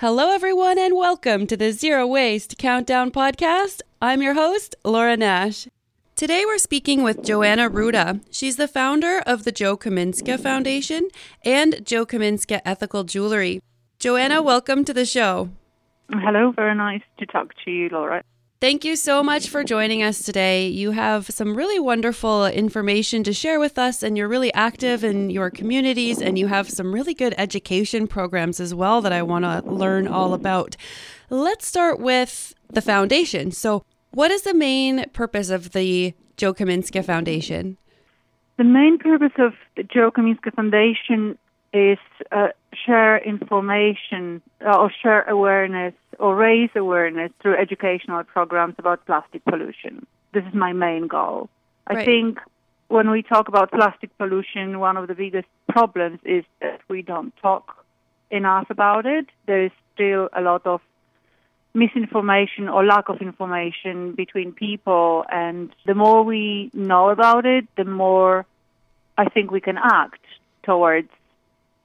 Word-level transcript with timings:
Hello, 0.00 0.30
everyone, 0.30 0.78
and 0.78 0.94
welcome 0.94 1.46
to 1.46 1.56
the 1.56 1.72
Zero 1.72 2.06
Waste 2.06 2.58
Countdown 2.58 3.10
Podcast. 3.10 3.80
I'm 4.02 4.20
your 4.20 4.34
host, 4.34 4.76
Laura 4.84 5.16
Nash. 5.16 5.68
Today, 6.14 6.44
we're 6.44 6.58
speaking 6.58 7.02
with 7.02 7.24
Joanna 7.24 7.70
Ruda. 7.70 8.20
She's 8.30 8.56
the 8.56 8.68
founder 8.68 9.20
of 9.20 9.44
the 9.44 9.52
Jo 9.52 9.74
Kaminska 9.74 10.38
Foundation 10.38 11.08
and 11.46 11.80
Jo 11.82 12.04
Kaminska 12.04 12.60
Ethical 12.66 13.04
Jewelry. 13.04 13.62
Joanna, 13.98 14.42
welcome 14.42 14.84
to 14.84 14.92
the 14.92 15.06
show. 15.06 15.48
Hello, 16.12 16.52
very 16.52 16.74
nice 16.74 17.00
to 17.18 17.24
talk 17.24 17.54
to 17.64 17.70
you, 17.70 17.88
Laura. 17.88 18.22
Thank 18.66 18.84
you 18.84 18.96
so 18.96 19.22
much 19.22 19.48
for 19.48 19.62
joining 19.62 20.02
us 20.02 20.20
today. 20.24 20.66
You 20.66 20.90
have 20.90 21.26
some 21.26 21.56
really 21.56 21.78
wonderful 21.78 22.46
information 22.46 23.22
to 23.22 23.32
share 23.32 23.60
with 23.60 23.78
us, 23.78 24.02
and 24.02 24.18
you're 24.18 24.26
really 24.26 24.52
active 24.54 25.04
in 25.04 25.30
your 25.30 25.50
communities, 25.50 26.20
and 26.20 26.36
you 26.36 26.48
have 26.48 26.68
some 26.68 26.92
really 26.92 27.14
good 27.14 27.32
education 27.38 28.08
programs 28.08 28.58
as 28.58 28.74
well 28.74 29.00
that 29.02 29.12
I 29.12 29.22
want 29.22 29.44
to 29.44 29.62
learn 29.70 30.08
all 30.08 30.34
about. 30.34 30.76
Let's 31.30 31.64
start 31.64 32.00
with 32.00 32.54
the 32.68 32.82
foundation. 32.82 33.52
So, 33.52 33.84
what 34.10 34.32
is 34.32 34.42
the 34.42 34.52
main 34.52 35.10
purpose 35.10 35.48
of 35.48 35.70
the 35.70 36.12
Jo 36.36 36.52
Kaminska 36.52 37.04
Foundation? 37.04 37.78
The 38.58 38.64
main 38.64 38.98
purpose 38.98 39.38
of 39.38 39.52
the 39.76 39.84
Jo 39.84 40.10
Kaminska 40.10 40.52
Foundation 40.56 41.38
is 41.76 41.98
uh, 42.32 42.48
share 42.84 43.18
information 43.18 44.42
uh, 44.64 44.78
or 44.78 44.90
share 45.02 45.22
awareness 45.28 45.94
or 46.18 46.34
raise 46.34 46.70
awareness 46.74 47.30
through 47.40 47.56
educational 47.56 48.24
programs 48.24 48.74
about 48.78 49.04
plastic 49.06 49.44
pollution. 49.44 50.06
This 50.32 50.44
is 50.44 50.54
my 50.54 50.72
main 50.72 51.06
goal. 51.06 51.48
I 51.86 52.04
think 52.04 52.38
when 52.88 53.10
we 53.10 53.22
talk 53.22 53.48
about 53.48 53.70
plastic 53.70 54.16
pollution, 54.18 54.80
one 54.80 54.96
of 54.96 55.08
the 55.08 55.14
biggest 55.14 55.48
problems 55.68 56.18
is 56.24 56.44
that 56.60 56.80
we 56.88 57.02
don't 57.02 57.34
talk 57.42 57.84
enough 58.30 58.68
about 58.70 59.06
it. 59.06 59.26
There 59.46 59.64
is 59.64 59.72
still 59.94 60.28
a 60.32 60.40
lot 60.40 60.66
of 60.66 60.80
misinformation 61.74 62.68
or 62.68 62.84
lack 62.84 63.08
of 63.08 63.20
information 63.20 64.12
between 64.12 64.52
people, 64.52 65.24
and 65.30 65.70
the 65.84 65.94
more 65.94 66.22
we 66.22 66.70
know 66.72 67.10
about 67.10 67.44
it, 67.44 67.66
the 67.76 67.84
more 67.84 68.46
I 69.18 69.28
think 69.28 69.50
we 69.50 69.60
can 69.60 69.78
act 69.78 70.24
towards 70.62 71.10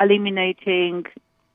eliminating 0.01 1.05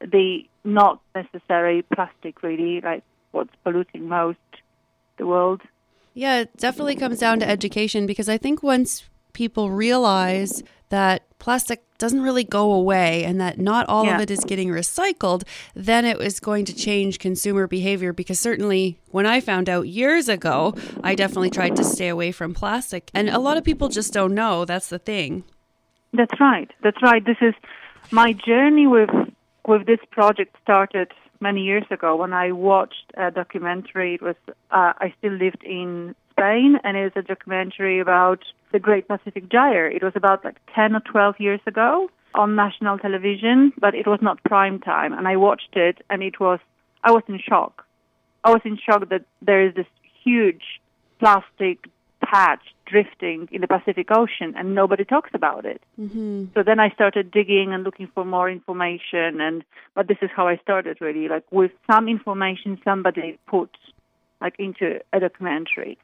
the 0.00 0.47
not 0.64 1.00
necessary 1.14 1.83
plastic, 1.94 2.42
really, 2.42 2.80
like 2.80 3.03
what's 3.33 3.55
polluting 3.64 4.08
most 4.08 4.38
the 5.19 5.27
world. 5.27 5.62
Yeah, 6.14 6.41
it 6.41 6.56
definitely 6.56 6.97
comes 6.97 7.19
down 7.19 7.41
to 7.41 7.48
education 7.48 8.06
because 8.06 8.28
I 8.28 8.38
think 8.38 8.62
once 8.62 9.05
people 9.33 9.70
realize 9.70 10.62
that 10.88 11.22
plastic 11.38 11.83
doesn't 11.98 12.22
really 12.22 12.44
go 12.44 12.72
away 12.72 13.25
and 13.25 13.41
that 13.41 13.58
not 13.58 13.88
all 13.88 14.08
of 14.08 14.20
it 14.20 14.30
is 14.30 14.44
getting 14.44 14.69
recycled, 14.69 15.42
then 15.75 16.05
it 16.05 16.19
was 16.19 16.41
going 16.41 16.64
to 16.64 16.75
change 16.75 17.19
consumer 17.19 17.66
behavior 17.66 18.12
because 18.12 18.38
certainly 18.38 18.98
when 19.10 19.27
I 19.27 19.41
found 19.41 19.69
out 19.69 19.88
years 19.88 20.28
ago, 20.28 20.75
I 21.03 21.14
definitely 21.14 21.50
tried 21.50 21.77
to 21.77 21.84
stay 21.84 22.08
away 22.08 22.33
from 22.33 22.55
plastic. 22.55 23.10
And 23.14 23.28
a 23.28 23.38
lot 23.38 23.56
of 23.56 23.64
people 23.64 23.88
just 23.88 24.12
don't 24.12 24.34
know. 24.34 24.64
That's 24.64 24.88
the 24.88 24.99
thing. 24.99 25.44
That's 26.12 26.38
right. 26.41 26.70
That's 26.82 27.03
right. 27.03 27.25
This 27.25 27.38
is 27.41 27.54
my 28.11 28.33
journey 28.33 28.87
with 28.87 29.11
with 29.67 29.87
this 29.87 29.99
project 30.11 30.56
started 30.62 31.11
many 31.41 31.62
years 31.62 31.84
ago 31.91 32.17
when 32.17 32.33
I 32.33 32.53
watched 32.53 33.12
a 33.17 33.31
documentary. 33.31 34.15
It 34.15 34.22
was 34.22 34.37
uh, 34.71 34.93
I 34.99 35.12
still 35.19 35.33
lived 35.33 35.62
in 35.65 36.15
Spain, 36.33 36.78
and 36.84 36.97
it 36.97 37.05
was 37.05 37.12
a 37.17 37.22
documentary 37.22 38.00
about 38.00 38.41
the 38.72 38.78
Great 38.78 39.09
Pacific 39.09 39.49
Gyre. 39.49 39.89
It 39.89 40.03
was 40.03 40.12
about 40.15 40.44
like 40.44 40.59
ten 40.75 40.94
or 40.94 41.00
twelve 41.00 41.37
years 41.39 41.61
ago 41.67 42.09
on 42.34 42.55
national 42.55 42.99
television, 42.99 43.72
but 43.78 43.94
it 43.94 44.06
was 44.06 44.21
not 44.23 44.43
prime 44.44 44.78
time. 44.81 45.12
And 45.12 45.27
I 45.27 45.37
watched 45.37 45.75
it, 45.75 45.99
and 46.11 46.23
it 46.23 46.38
was 46.38 46.61
I 47.03 47.11
was 47.11 47.23
in 47.28 47.38
shock. 47.38 47.84
I 48.44 48.50
was 48.50 48.61
in 48.65 48.78
shock 48.78 49.09
that 49.09 49.25
there 49.43 49.67
is 49.67 49.75
this 49.75 49.87
huge 50.23 50.81
plastic 51.19 51.88
patch 52.23 52.62
drifting 52.86 53.48
in 53.52 53.60
the 53.60 53.66
Pacific 53.66 54.08
Ocean, 54.10 54.54
and 54.56 54.74
nobody 54.74 55.04
talks 55.04 55.30
about 55.34 55.64
it. 55.66 55.82
Mm-hmm. 56.00 56.47
So 56.54 56.62
then 56.62 56.80
I 56.80 56.91
started 56.91 57.30
digging 57.30 57.72
and 57.72 57.84
looking 57.84 58.08
for 58.14 58.24
more 58.24 58.48
information, 58.48 59.41
and 59.41 59.64
but 59.94 60.08
this 60.08 60.19
is 60.22 60.30
how 60.34 60.48
I 60.48 60.56
started 60.58 60.98
really, 61.00 61.28
like 61.28 61.44
with 61.50 61.72
some 61.91 62.08
information 62.08 62.80
somebody 62.84 63.38
put 63.46 63.70
like 64.41 64.54
into 64.58 65.00
a 65.12 65.20
documentary. 65.20 65.98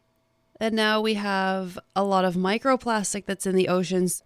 And 0.61 0.75
now 0.75 1.01
we 1.01 1.15
have 1.15 1.79
a 1.97 2.05
lot 2.05 2.25
of 2.25 2.35
microplastic 2.35 3.27
that's 3.27 3.47
in 3.47 3.57
the 3.57 3.69
oceans. 3.69 4.23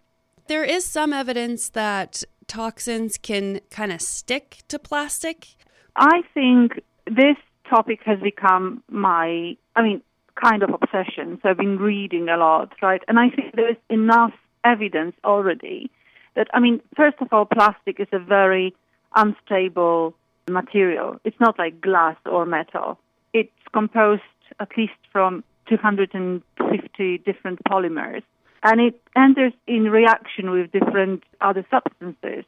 There 0.47 0.63
is 0.63 0.85
some 0.85 1.11
evidence 1.13 1.69
that 1.69 2.23
toxins 2.47 3.17
can 3.17 3.59
kind 3.69 3.91
of 3.91 4.01
stick 4.01 4.59
to 4.69 4.79
plastic. 4.79 5.47
I 5.95 6.21
think 6.33 6.81
this 7.05 7.37
topic 7.69 7.99
has 8.05 8.19
become 8.19 8.83
my, 8.89 9.57
I 9.75 9.81
mean, 9.81 10.01
kind 10.41 10.63
of 10.63 10.69
obsession. 10.69 11.39
So 11.41 11.49
I've 11.49 11.57
been 11.57 11.77
reading 11.77 12.29
a 12.29 12.37
lot, 12.37 12.73
right? 12.81 13.01
And 13.07 13.19
I 13.19 13.29
think 13.29 13.55
there's 13.55 13.77
enough 13.89 14.33
evidence 14.63 15.15
already 15.23 15.89
that, 16.35 16.47
I 16.53 16.59
mean, 16.59 16.81
first 16.95 17.17
of 17.19 17.27
all, 17.31 17.45
plastic 17.45 17.99
is 17.99 18.07
a 18.11 18.19
very 18.19 18.75
unstable 19.15 20.13
material. 20.49 21.19
It's 21.23 21.39
not 21.39 21.57
like 21.57 21.81
glass 21.81 22.15
or 22.25 22.45
metal. 22.45 22.99
It's 23.33 23.51
composed 23.73 24.21
at 24.59 24.69
least 24.77 24.93
from 25.11 25.43
250 25.67 27.17
different 27.19 27.59
polymers. 27.63 28.23
And 28.63 28.81
it 28.81 29.01
enters 29.15 29.53
in 29.67 29.83
reaction 29.83 30.49
with 30.51 30.71
different 30.71 31.23
other 31.41 31.65
substances. 31.69 32.45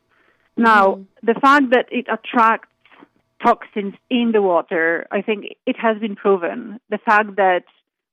Now, 0.58 0.96
mm-hmm. 0.96 1.04
the 1.24 1.40
fact 1.40 1.70
that 1.72 1.86
it 1.92 2.08
attracts 2.12 2.68
toxins 3.44 3.94
in 4.10 4.32
the 4.34 4.42
water, 4.42 5.08
I 5.12 5.22
think 5.22 5.56
it 5.66 5.78
has 5.80 5.98
been 6.00 6.16
proven. 6.16 6.80
The 6.90 6.98
fact 6.98 7.36
that 7.38 7.64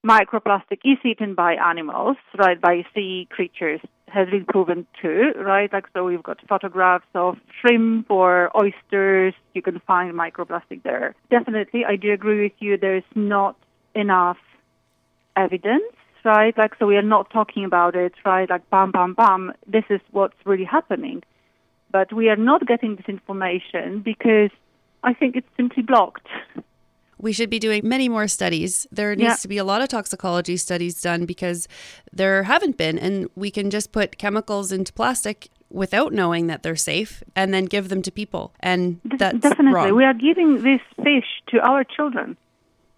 microplastic 0.04 0.78
is 0.84 0.98
eaten 1.04 1.34
by 1.34 1.54
animals, 1.54 2.16
right, 2.38 2.60
by 2.60 2.84
sea 2.94 3.28
creatures, 3.30 3.80
has 4.08 4.28
been 4.28 4.44
proven 4.44 4.86
too, 5.02 5.32
right? 5.36 5.72
Like, 5.72 5.86
so 5.92 6.04
we've 6.04 6.22
got 6.22 6.38
photographs 6.48 7.06
of 7.14 7.36
shrimp 7.60 8.10
or 8.10 8.50
oysters. 8.56 9.34
You 9.54 9.62
can 9.62 9.80
find 9.80 10.14
microplastic 10.14 10.82
there. 10.82 11.14
Definitely, 11.30 11.84
I 11.84 11.96
do 11.96 12.12
agree 12.12 12.42
with 12.42 12.52
you. 12.60 12.76
There's 12.78 13.02
not 13.14 13.56
enough 13.94 14.38
evidence, 15.36 15.92
right? 16.24 16.56
Like, 16.56 16.74
so 16.78 16.86
we 16.86 16.96
are 16.96 17.02
not 17.02 17.30
talking 17.30 17.64
about 17.64 17.96
it, 17.96 18.12
right? 18.24 18.48
Like, 18.48 18.68
bam, 18.70 18.92
bam, 18.92 19.14
bam. 19.14 19.52
This 19.66 19.84
is 19.90 20.00
what's 20.12 20.36
really 20.44 20.64
happening. 20.64 21.22
But 21.90 22.12
we 22.12 22.28
are 22.28 22.36
not 22.36 22.66
getting 22.66 22.96
this 22.96 23.06
information 23.08 24.00
because 24.00 24.50
I 25.02 25.14
think 25.14 25.36
it's 25.36 25.48
simply 25.56 25.82
blocked. 25.82 26.26
We 27.19 27.32
should 27.32 27.49
be 27.49 27.59
doing 27.59 27.81
many 27.84 28.09
more 28.09 28.28
studies. 28.28 28.87
There 28.91 29.15
needs 29.16 29.41
to 29.43 29.49
be 29.49 29.59
a 29.59 29.65
lot 29.65 29.81
of 29.81 29.88
toxicology 29.88 30.56
studies 30.56 31.00
done 31.00 31.25
because 31.25 31.66
there 32.12 32.43
haven't 32.43 32.77
been. 32.77 32.99
And 32.99 33.28
we 33.34 33.50
can 33.50 33.71
just 33.71 33.91
put 33.91 34.19
chemicals 34.19 34.71
into 34.71 34.93
plastic 34.93 35.49
without 35.71 36.12
knowing 36.12 36.47
that 36.47 36.62
they're 36.62 36.77
safe 36.77 37.22
and 37.34 37.53
then 37.54 37.65
give 37.65 37.88
them 37.88 38.03
to 38.03 38.10
people. 38.10 38.53
And 38.60 39.00
that's 39.04 39.38
Definitely, 39.38 39.72
wrong. 39.72 39.97
we 39.97 40.04
are 40.04 40.15
giving 40.15 40.62
this 40.62 40.81
fish 40.97 41.43
to 41.49 41.59
our 41.60 41.84
children. 41.84 42.36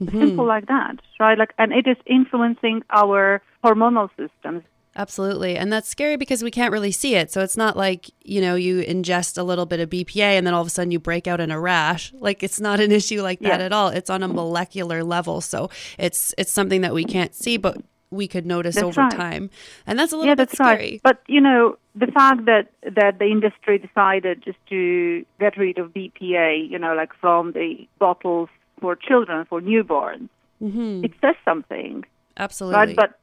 Mm-hmm. 0.03 0.19
Simple 0.19 0.47
like 0.47 0.67
that, 0.67 0.97
right? 1.19 1.37
Like, 1.37 1.53
and 1.59 1.73
it 1.73 1.87
is 1.87 1.97
influencing 2.07 2.83
our 2.91 3.43
hormonal 3.65 4.11
systems. 4.17 4.63
Absolutely. 4.99 5.57
And 5.57 5.73
that's 5.73 5.89
scary 5.89 6.17
because 6.17 6.43
we 6.43 6.51
can't 6.51 6.73
really 6.73 6.91
see 6.91 7.15
it. 7.15 7.31
So 7.31 7.41
it's 7.41 7.57
not 7.57 7.77
like, 7.77 8.11
you 8.25 8.41
know, 8.41 8.57
you 8.57 8.83
ingest 8.83 9.39
a 9.39 9.45
little 9.45 9.65
bit 9.65 9.79
of 9.79 9.89
BPA 9.89 10.37
and 10.37 10.45
then 10.47 10.53
all 10.55 10.61
of 10.61 10.67
a 10.67 10.71
sudden 10.71 10.91
you 10.91 10.99
break 10.99 11.29
out 11.29 11.39
in 11.41 11.53
a 11.53 11.59
rash. 11.61 12.13
Like 12.15 12.43
it's 12.43 12.61
not 12.61 12.81
an 12.81 12.91
issue 13.01 13.23
like 13.23 13.39
that 13.41 13.61
Yeah. 13.61 13.67
at 13.67 13.73
all. 13.73 13.89
It's 13.89 14.11
on 14.11 14.25
a 14.25 14.29
molecular 14.29 15.05
level. 15.05 15.41
So 15.41 15.71
it's 15.99 16.35
it's 16.37 16.51
something 16.53 16.81
that 16.81 16.93
we 16.93 17.05
can't 17.05 17.33
see 17.35 17.57
but 17.57 17.79
we 18.11 18.27
could 18.27 18.45
notice 18.47 18.75
That's 18.75 18.85
over 18.87 19.03
right. 19.03 19.11
time. 19.13 19.51
And 19.87 19.99
that's 19.99 20.13
a 20.13 20.17
little 20.17 20.29
yeah, 20.31 20.35
bit 20.35 20.49
that's 20.49 20.55
scary. 20.59 20.77
right. 20.77 21.01
But 21.05 21.23
you 21.29 21.41
know, 21.41 21.79
the 21.95 22.09
fact 22.09 22.47
that 22.47 22.69
that 22.83 23.19
the 23.21 23.27
industry 23.27 23.79
decided 23.79 24.43
just 24.43 24.59
to 24.71 25.25
get 25.39 25.57
rid 25.57 25.79
of 25.79 25.93
BPA, 25.93 26.69
you 26.71 26.79
know, 26.79 26.95
like 26.95 27.13
from 27.21 27.53
the 27.53 27.87
bottles 28.01 28.49
for 28.81 28.97
children 28.97 29.45
for 29.45 29.61
newborns, 29.61 30.29
Mhm. 30.61 31.05
it 31.05 31.13
says 31.21 31.37
something, 31.45 32.05
Absolutely. 32.37 32.77
right? 32.79 32.97
But 32.97 33.19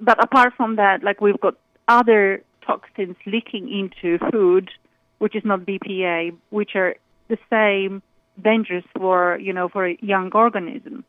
but 0.00 0.22
apart 0.22 0.54
from 0.56 0.76
that, 0.76 1.02
like 1.02 1.20
we've 1.20 1.40
got 1.40 1.54
other 1.88 2.42
toxins 2.66 3.16
leaking 3.26 3.70
into 3.70 4.18
food, 4.30 4.70
which 5.18 5.34
is 5.34 5.44
not 5.44 5.60
BPA, 5.60 6.36
which 6.50 6.70
are 6.74 6.96
the 7.28 7.38
same 7.50 8.02
dangerous 8.42 8.84
for 8.96 9.38
you 9.38 9.52
know 9.52 9.68
for 9.68 9.86
a 9.86 9.96
young 10.00 10.30
organism, 10.34 11.04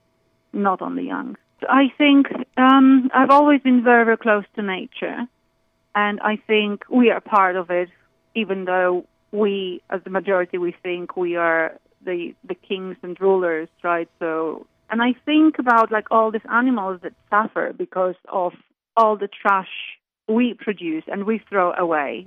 not 0.53 0.81
only 0.81 1.05
young. 1.05 1.35
I 1.67 1.91
think 1.97 2.27
um, 2.57 3.09
I've 3.13 3.31
always 3.31 3.61
been 3.61 3.83
very 3.83 4.05
very 4.05 4.17
close 4.17 4.45
to 4.55 4.61
nature, 4.61 5.27
and 5.95 6.19
I 6.21 6.37
think 6.47 6.83
we 6.89 7.09
are 7.09 7.21
part 7.21 7.55
of 7.55 7.69
it, 7.71 7.89
even 8.35 8.65
though 8.65 9.05
we, 9.31 9.81
as 9.89 10.01
the 10.03 10.09
majority, 10.09 10.57
we 10.57 10.75
think 10.83 11.17
we 11.17 11.35
are 11.35 11.77
the 12.05 12.33
the 12.47 12.55
kings 12.55 12.97
and 13.01 13.19
rulers, 13.19 13.69
right? 13.83 14.09
So, 14.19 14.67
and 14.89 15.01
I 15.01 15.13
think 15.25 15.59
about 15.59 15.91
like 15.91 16.07
all 16.11 16.31
these 16.31 16.47
animals 16.49 17.01
that 17.01 17.13
suffer 17.29 17.73
because 17.73 18.15
of 18.29 18.53
all 18.97 19.15
the 19.15 19.29
trash 19.29 19.69
we 20.27 20.53
produce 20.53 21.03
and 21.07 21.25
we 21.25 21.41
throw 21.49 21.71
away, 21.73 22.25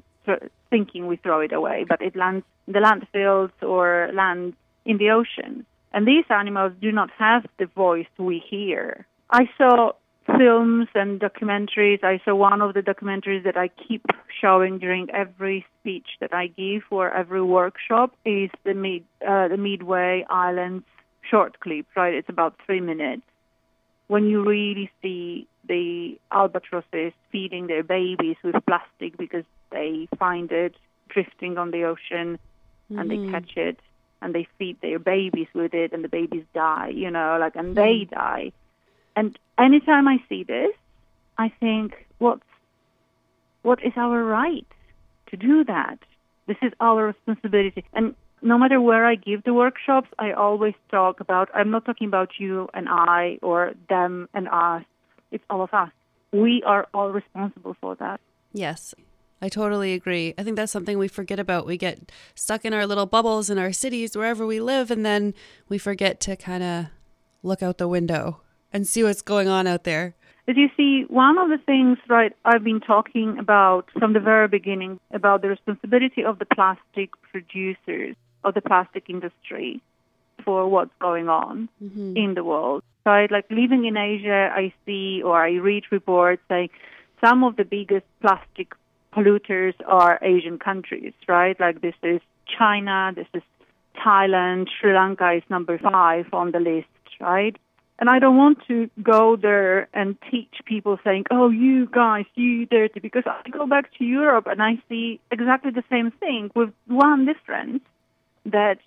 thinking 0.70 1.06
we 1.06 1.16
throw 1.16 1.40
it 1.40 1.52
away, 1.52 1.84
but 1.86 2.00
it 2.00 2.16
lands 2.16 2.46
in 2.66 2.72
the 2.72 2.78
landfills 2.78 3.50
or 3.62 4.10
lands 4.14 4.56
in 4.86 4.96
the 4.96 5.10
ocean. 5.10 5.66
And 5.92 6.06
these 6.06 6.24
animals 6.30 6.72
do 6.80 6.92
not 6.92 7.10
have 7.18 7.44
the 7.58 7.66
voice 7.66 8.06
we 8.16 8.42
hear. 8.48 9.06
I 9.28 9.48
saw 9.58 9.92
films 10.38 10.88
and 10.94 11.20
documentaries. 11.20 12.04
I 12.04 12.20
saw 12.24 12.34
one 12.34 12.62
of 12.62 12.74
the 12.74 12.80
documentaries 12.80 13.44
that 13.44 13.56
I 13.56 13.68
keep 13.68 14.04
showing 14.40 14.78
during 14.78 15.10
every 15.10 15.66
speech 15.80 16.06
that 16.20 16.32
I 16.32 16.46
give 16.46 16.82
or 16.90 17.12
every 17.12 17.42
workshop 17.42 18.14
is 18.24 18.50
the 18.64 18.74
mid 18.74 19.04
uh, 19.26 19.48
the 19.48 19.56
Midway 19.56 20.24
Islands 20.30 20.84
short 21.28 21.58
clip. 21.60 21.86
Right, 21.96 22.14
it's 22.14 22.28
about 22.28 22.54
three 22.64 22.80
minutes. 22.80 23.22
When 24.06 24.26
you 24.26 24.44
really 24.44 24.90
see 25.02 25.46
the 25.70 26.18
albatrosses 26.32 27.12
feeding 27.30 27.68
their 27.68 27.84
babies 27.84 28.34
with 28.42 28.56
plastic 28.66 29.16
because 29.16 29.44
they 29.70 30.08
find 30.18 30.50
it 30.50 30.74
drifting 31.08 31.58
on 31.58 31.70
the 31.70 31.84
ocean 31.84 32.38
mm-hmm. 32.90 32.98
and 32.98 33.08
they 33.08 33.16
mm-hmm. 33.16 33.30
catch 33.30 33.56
it 33.56 33.78
and 34.20 34.34
they 34.34 34.48
feed 34.58 34.76
their 34.80 34.98
babies 34.98 35.46
with 35.54 35.72
it 35.72 35.92
and 35.92 36.02
the 36.02 36.08
babies 36.08 36.44
die, 36.52 36.88
you 36.88 37.08
know, 37.08 37.38
like 37.38 37.54
and 37.54 37.76
they 37.76 38.00
mm. 38.00 38.10
die. 38.10 38.52
And 39.14 39.38
anytime 39.56 40.08
I 40.08 40.18
see 40.28 40.42
this, 40.42 40.74
I 41.38 41.52
think 41.60 42.06
what's 42.18 42.42
what 43.62 43.78
is 43.84 43.92
our 43.96 44.24
right 44.24 44.66
to 45.28 45.36
do 45.36 45.64
that? 45.64 46.00
This 46.48 46.56
is 46.62 46.72
our 46.80 47.06
responsibility. 47.06 47.84
And 47.92 48.16
no 48.42 48.58
matter 48.58 48.80
where 48.80 49.06
I 49.06 49.14
give 49.14 49.44
the 49.44 49.54
workshops, 49.54 50.08
I 50.18 50.32
always 50.32 50.74
talk 50.90 51.20
about 51.20 51.48
I'm 51.54 51.70
not 51.70 51.84
talking 51.84 52.08
about 52.08 52.30
you 52.38 52.68
and 52.74 52.88
I 52.90 53.38
or 53.40 53.74
them 53.88 54.28
and 54.34 54.48
us. 54.48 54.84
It's 55.30 55.44
all 55.50 55.62
of 55.62 55.72
us. 55.72 55.90
We 56.32 56.62
are 56.64 56.86
all 56.94 57.10
responsible 57.10 57.76
for 57.80 57.94
that. 57.96 58.20
Yes. 58.52 58.94
I 59.42 59.48
totally 59.48 59.94
agree. 59.94 60.34
I 60.36 60.42
think 60.42 60.56
that's 60.56 60.72
something 60.72 60.98
we 60.98 61.08
forget 61.08 61.40
about. 61.40 61.66
We 61.66 61.78
get 61.78 62.12
stuck 62.34 62.64
in 62.64 62.74
our 62.74 62.86
little 62.86 63.06
bubbles 63.06 63.48
in 63.48 63.58
our 63.58 63.72
cities, 63.72 64.14
wherever 64.14 64.46
we 64.46 64.60
live, 64.60 64.90
and 64.90 65.04
then 65.04 65.32
we 65.68 65.78
forget 65.78 66.20
to 66.20 66.36
kind 66.36 66.62
of 66.62 66.86
look 67.42 67.62
out 67.62 67.78
the 67.78 67.88
window 67.88 68.42
and 68.72 68.86
see 68.86 69.02
what's 69.02 69.22
going 69.22 69.48
on 69.48 69.66
out 69.66 69.84
there. 69.84 70.14
But 70.44 70.56
you 70.56 70.68
see, 70.76 71.04
one 71.08 71.38
of 71.38 71.48
the 71.48 71.58
things, 71.64 71.96
right, 72.08 72.32
I've 72.44 72.64
been 72.64 72.80
talking 72.80 73.38
about 73.38 73.88
from 73.98 74.12
the 74.12 74.20
very 74.20 74.48
beginning 74.48 75.00
about 75.10 75.40
the 75.40 75.48
responsibility 75.48 76.22
of 76.22 76.38
the 76.38 76.44
plastic 76.44 77.10
producers, 77.30 78.16
of 78.44 78.54
the 78.54 78.60
plastic 78.60 79.08
industry 79.08 79.80
for 80.44 80.68
what's 80.68 80.94
going 81.00 81.28
on 81.28 81.68
mm-hmm. 81.82 82.16
in 82.16 82.34
the 82.34 82.44
world. 82.44 82.82
Right, 83.06 83.30
like 83.30 83.46
living 83.50 83.86
in 83.86 83.96
Asia, 83.96 84.50
I 84.54 84.74
see 84.84 85.22
or 85.22 85.42
I 85.42 85.52
read 85.52 85.84
reports 85.90 86.42
saying 86.48 86.68
some 87.24 87.44
of 87.44 87.56
the 87.56 87.64
biggest 87.64 88.04
plastic 88.20 88.74
polluters 89.14 89.74
are 89.86 90.18
Asian 90.22 90.58
countries, 90.58 91.14
right? 91.26 91.58
Like 91.58 91.80
this 91.80 91.94
is 92.02 92.20
China, 92.58 93.12
this 93.14 93.26
is 93.34 93.42
Thailand, 93.96 94.68
Sri 94.78 94.92
Lanka 94.94 95.32
is 95.32 95.42
number 95.48 95.78
five 95.78 96.26
on 96.32 96.52
the 96.52 96.60
list, 96.60 96.88
right? 97.20 97.56
And 97.98 98.08
I 98.08 98.18
don't 98.18 98.38
want 98.38 98.58
to 98.68 98.88
go 99.02 99.36
there 99.36 99.88
and 99.92 100.16
teach 100.30 100.54
people 100.64 100.98
saying, 101.04 101.24
oh, 101.30 101.50
you 101.50 101.86
guys, 101.86 102.24
you 102.34 102.64
dirty, 102.64 102.98
because 102.98 103.24
I 103.26 103.48
go 103.50 103.66
back 103.66 103.92
to 103.98 104.04
Europe 104.04 104.46
and 104.46 104.62
I 104.62 104.82
see 104.88 105.20
exactly 105.30 105.70
the 105.70 105.84
same 105.90 106.10
thing 106.10 106.50
with 106.54 106.70
one 106.86 107.26
difference 107.26 107.82
that 108.46 108.78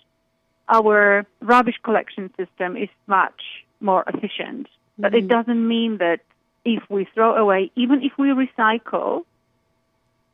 our 0.68 1.26
rubbish 1.40 1.76
collection 1.82 2.32
system 2.36 2.76
is 2.76 2.88
much 3.06 3.40
more 3.80 4.04
efficient. 4.06 4.66
Mm-hmm. 4.66 5.02
But 5.02 5.14
it 5.14 5.24
mm-hmm. 5.24 5.28
doesn't 5.28 5.68
mean 5.68 5.98
that 5.98 6.20
if 6.64 6.82
we 6.88 7.06
throw 7.14 7.34
away, 7.36 7.70
even 7.76 8.02
if 8.02 8.12
we 8.18 8.28
recycle, 8.28 9.24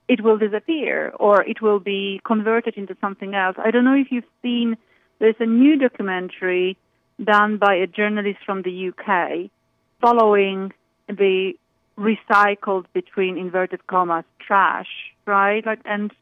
it 0.09 0.23
will 0.23 0.39
disappear 0.39 1.13
or 1.19 1.43
it 1.43 1.61
will 1.61 1.81
be 1.81 2.21
converted 2.25 2.75
into 2.77 2.97
something 3.01 3.35
else. 3.35 3.57
I 3.59 3.71
don't 3.71 3.85
know 3.85 3.95
if 3.95 4.09
you've 4.11 4.25
seen, 4.43 4.77
there's 5.19 5.37
a 5.41 5.47
new 5.47 5.77
documentary 5.79 6.77
done 7.23 7.59
by 7.59 7.75
a 7.77 7.87
journalist 7.87 8.39
from 8.45 8.63
the 8.63 8.89
UK 8.89 9.51
following 10.01 10.73
the 11.09 11.53
recycled 11.99 12.87
between 12.93 13.37
inverted 13.37 13.87
commas 13.87 14.25
trash, 14.45 14.89
right? 15.27 15.65
Like, 15.65 15.81
and 15.85 16.13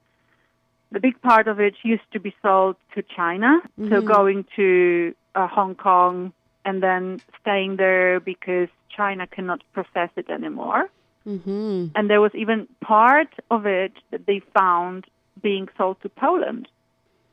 the 0.91 1.01
big 1.01 1.21
part 1.21 1.49
of 1.49 1.61
it 1.61 1.75
used 1.83 2.11
to 2.13 2.21
be 2.21 2.35
sold 2.43 2.77
to 2.95 3.03
China, 3.03 3.61
mm-hmm. 3.79 3.91
so 3.91 4.01
going 4.01 4.45
to 4.57 5.15
uh, 5.35 5.47
Hong 5.47 5.75
Kong 5.75 6.33
and 6.65 6.83
then 6.83 7.21
staying 7.41 7.77
there 7.77 8.21
because 8.21 8.69
China 8.95 9.27
cannot 9.27 9.63
process 9.73 10.11
it 10.17 10.29
anymore. 10.31 10.91
Mm-hmm. 11.27 11.89
And 11.95 12.11
there 12.11 12.21
was 12.21 12.35
even 12.35 12.69
part 12.81 13.29
of 13.51 13.67
it 13.67 13.93
that 14.11 14.27
they 14.27 14.41
found 14.55 15.07
being 15.43 15.69
sold 15.77 16.01
to 16.03 16.09
Poland, 16.09 16.69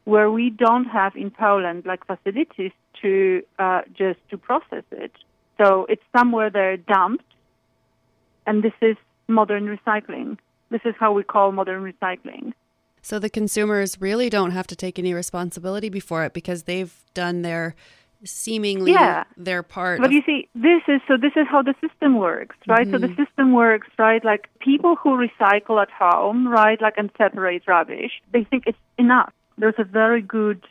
where 0.04 0.30
we 0.30 0.50
don't 0.50 0.86
have 0.86 1.16
in 1.16 1.32
Poland 1.32 1.86
like 1.86 2.06
facilities 2.06 2.72
to 3.02 3.42
uh, 3.58 3.82
just 3.94 4.20
to 4.30 4.38
process 4.38 4.84
it. 4.92 5.14
So 5.58 5.86
it's 5.90 6.04
somewhere 6.16 6.50
they're 6.50 6.78
dumped, 6.78 7.26
and 8.46 8.62
this 8.62 8.74
is 8.82 8.98
modern 9.28 9.66
recycling. 9.76 10.38
This 10.70 10.82
is 10.84 10.96
how 11.00 11.14
we 11.14 11.24
call 11.24 11.52
modern 11.52 11.82
recycling. 11.92 12.54
So 13.06 13.20
the 13.20 13.30
consumers 13.30 14.02
really 14.02 14.32
don't 14.32 14.50
have 14.50 14.66
to 14.66 14.76
take 14.76 14.98
any 14.98 15.14
responsibility 15.14 15.90
before 15.90 16.24
it 16.24 16.34
because 16.34 16.64
they've 16.64 16.92
done 17.14 17.44
their 17.44 17.76
seemingly 18.24 18.94
yeah. 18.94 19.26
their 19.38 19.62
part. 19.62 20.00
But 20.00 20.08
of- 20.08 20.12
you 20.12 20.24
see, 20.26 20.50
this 20.56 20.82
is 20.88 21.02
so. 21.08 21.16
This 21.16 21.34
is 21.36 21.46
how 21.48 21.62
the 21.62 21.76
system 21.88 22.18
works, 22.18 22.56
right? 22.68 22.80
Mm-hmm. 22.80 22.92
So 22.92 22.98
the 22.98 23.10
mm-hmm. 23.10 23.24
system 23.24 23.54
works, 23.54 23.90
right? 24.00 24.26
Like 24.26 24.50
people 24.58 24.96
who 24.96 25.12
recycle 25.12 25.80
at 25.80 25.92
home, 25.92 26.48
right? 26.48 26.82
Like 26.82 26.96
and 26.98 27.12
separate 27.16 27.68
rubbish, 27.68 28.24
they 28.34 28.44
think 28.44 28.64
it's 28.66 28.80
enough. 28.98 29.32
There's 29.60 29.76
a 29.78 29.84
very 29.84 30.24
good 30.24 30.66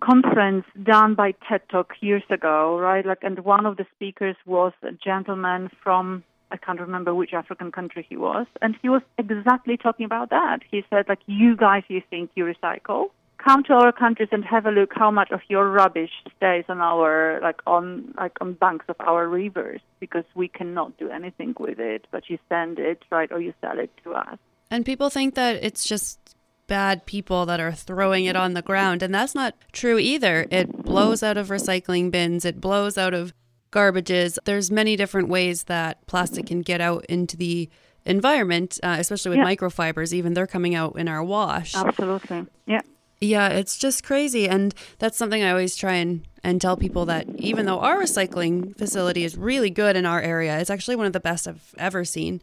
conference 0.00 0.66
done 0.82 1.14
by 1.14 1.32
TED 1.48 1.62
Talk 1.70 1.94
years 2.00 2.24
ago, 2.28 2.78
right? 2.78 3.06
Like, 3.06 3.22
and 3.22 3.38
one 3.38 3.64
of 3.64 3.78
the 3.78 3.86
speakers 3.94 4.36
was 4.44 4.74
a 4.82 4.92
gentleman 4.92 5.70
from 5.82 6.24
I 6.50 6.56
can't 6.56 6.80
remember 6.80 7.14
which 7.14 7.32
African 7.32 7.70
country 7.70 8.06
he 8.08 8.16
was, 8.16 8.46
and 8.60 8.76
he 8.82 8.88
was 8.88 9.02
exactly 9.18 9.76
talking 9.76 10.04
about 10.04 10.30
that. 10.30 10.60
He 10.70 10.84
said, 10.90 11.06
like, 11.08 11.20
you 11.26 11.56
guys, 11.56 11.84
you 11.88 12.02
think 12.10 12.30
you 12.34 12.44
recycle, 12.44 13.10
come 13.44 13.62
to 13.64 13.72
our 13.72 13.92
countries 13.92 14.28
and 14.32 14.44
have 14.44 14.66
a 14.66 14.70
look 14.70 14.90
how 14.94 15.10
much 15.10 15.30
of 15.30 15.40
your 15.48 15.70
rubbish 15.70 16.10
stays 16.36 16.64
on 16.68 16.80
our 16.80 17.40
like 17.42 17.60
on 17.66 18.12
like 18.16 18.36
on 18.40 18.52
banks 18.54 18.84
of 18.88 18.96
our 19.00 19.28
rivers 19.28 19.80
because 19.98 20.24
we 20.34 20.48
cannot 20.48 20.96
do 20.98 21.08
anything 21.10 21.54
with 21.58 21.78
it 21.78 22.06
but 22.10 22.28
you 22.28 22.38
send 22.48 22.78
it 22.78 23.02
right 23.10 23.30
or 23.32 23.40
you 23.40 23.54
sell 23.60 23.78
it 23.78 23.90
to 24.04 24.12
us. 24.12 24.38
And 24.70 24.84
people 24.84 25.10
think 25.10 25.34
that 25.34 25.62
it's 25.64 25.84
just 25.84 26.18
bad 26.66 27.04
people 27.04 27.46
that 27.46 27.58
are 27.58 27.72
throwing 27.72 28.26
it 28.26 28.36
on 28.36 28.54
the 28.54 28.62
ground 28.62 29.02
and 29.02 29.14
that's 29.14 29.34
not 29.34 29.54
true 29.72 29.98
either. 29.98 30.46
It 30.50 30.84
blows 30.84 31.22
out 31.22 31.36
of 31.36 31.48
recycling 31.48 32.10
bins. 32.10 32.44
It 32.44 32.60
blows 32.60 32.96
out 32.96 33.14
of 33.14 33.32
garbages 33.72 34.38
there's 34.44 34.70
many 34.70 34.96
different 34.96 35.28
ways 35.28 35.64
that 35.64 36.04
plastic 36.06 36.46
can 36.46 36.60
get 36.60 36.80
out 36.80 37.04
into 37.06 37.36
the 37.36 37.68
environment 38.04 38.78
uh, 38.82 38.96
especially 38.98 39.30
with 39.30 39.38
yeah. 39.38 39.44
microfibers 39.44 40.12
even 40.12 40.34
they're 40.34 40.46
coming 40.46 40.74
out 40.74 40.98
in 40.98 41.06
our 41.08 41.22
wash 41.22 41.74
absolutely 41.74 42.46
yeah 42.66 42.80
yeah, 43.20 43.48
it's 43.48 43.76
just 43.76 44.02
crazy. 44.02 44.48
And 44.48 44.74
that's 44.98 45.18
something 45.18 45.42
I 45.42 45.50
always 45.50 45.76
try 45.76 45.94
and, 45.94 46.26
and 46.42 46.58
tell 46.58 46.76
people 46.76 47.04
that 47.04 47.28
even 47.36 47.66
though 47.66 47.78
our 47.80 47.98
recycling 47.98 48.76
facility 48.78 49.24
is 49.24 49.36
really 49.36 49.68
good 49.68 49.94
in 49.94 50.06
our 50.06 50.22
area, 50.22 50.58
it's 50.58 50.70
actually 50.70 50.96
one 50.96 51.04
of 51.04 51.12
the 51.12 51.20
best 51.20 51.46
I've 51.46 51.74
ever 51.76 52.02
seen. 52.02 52.40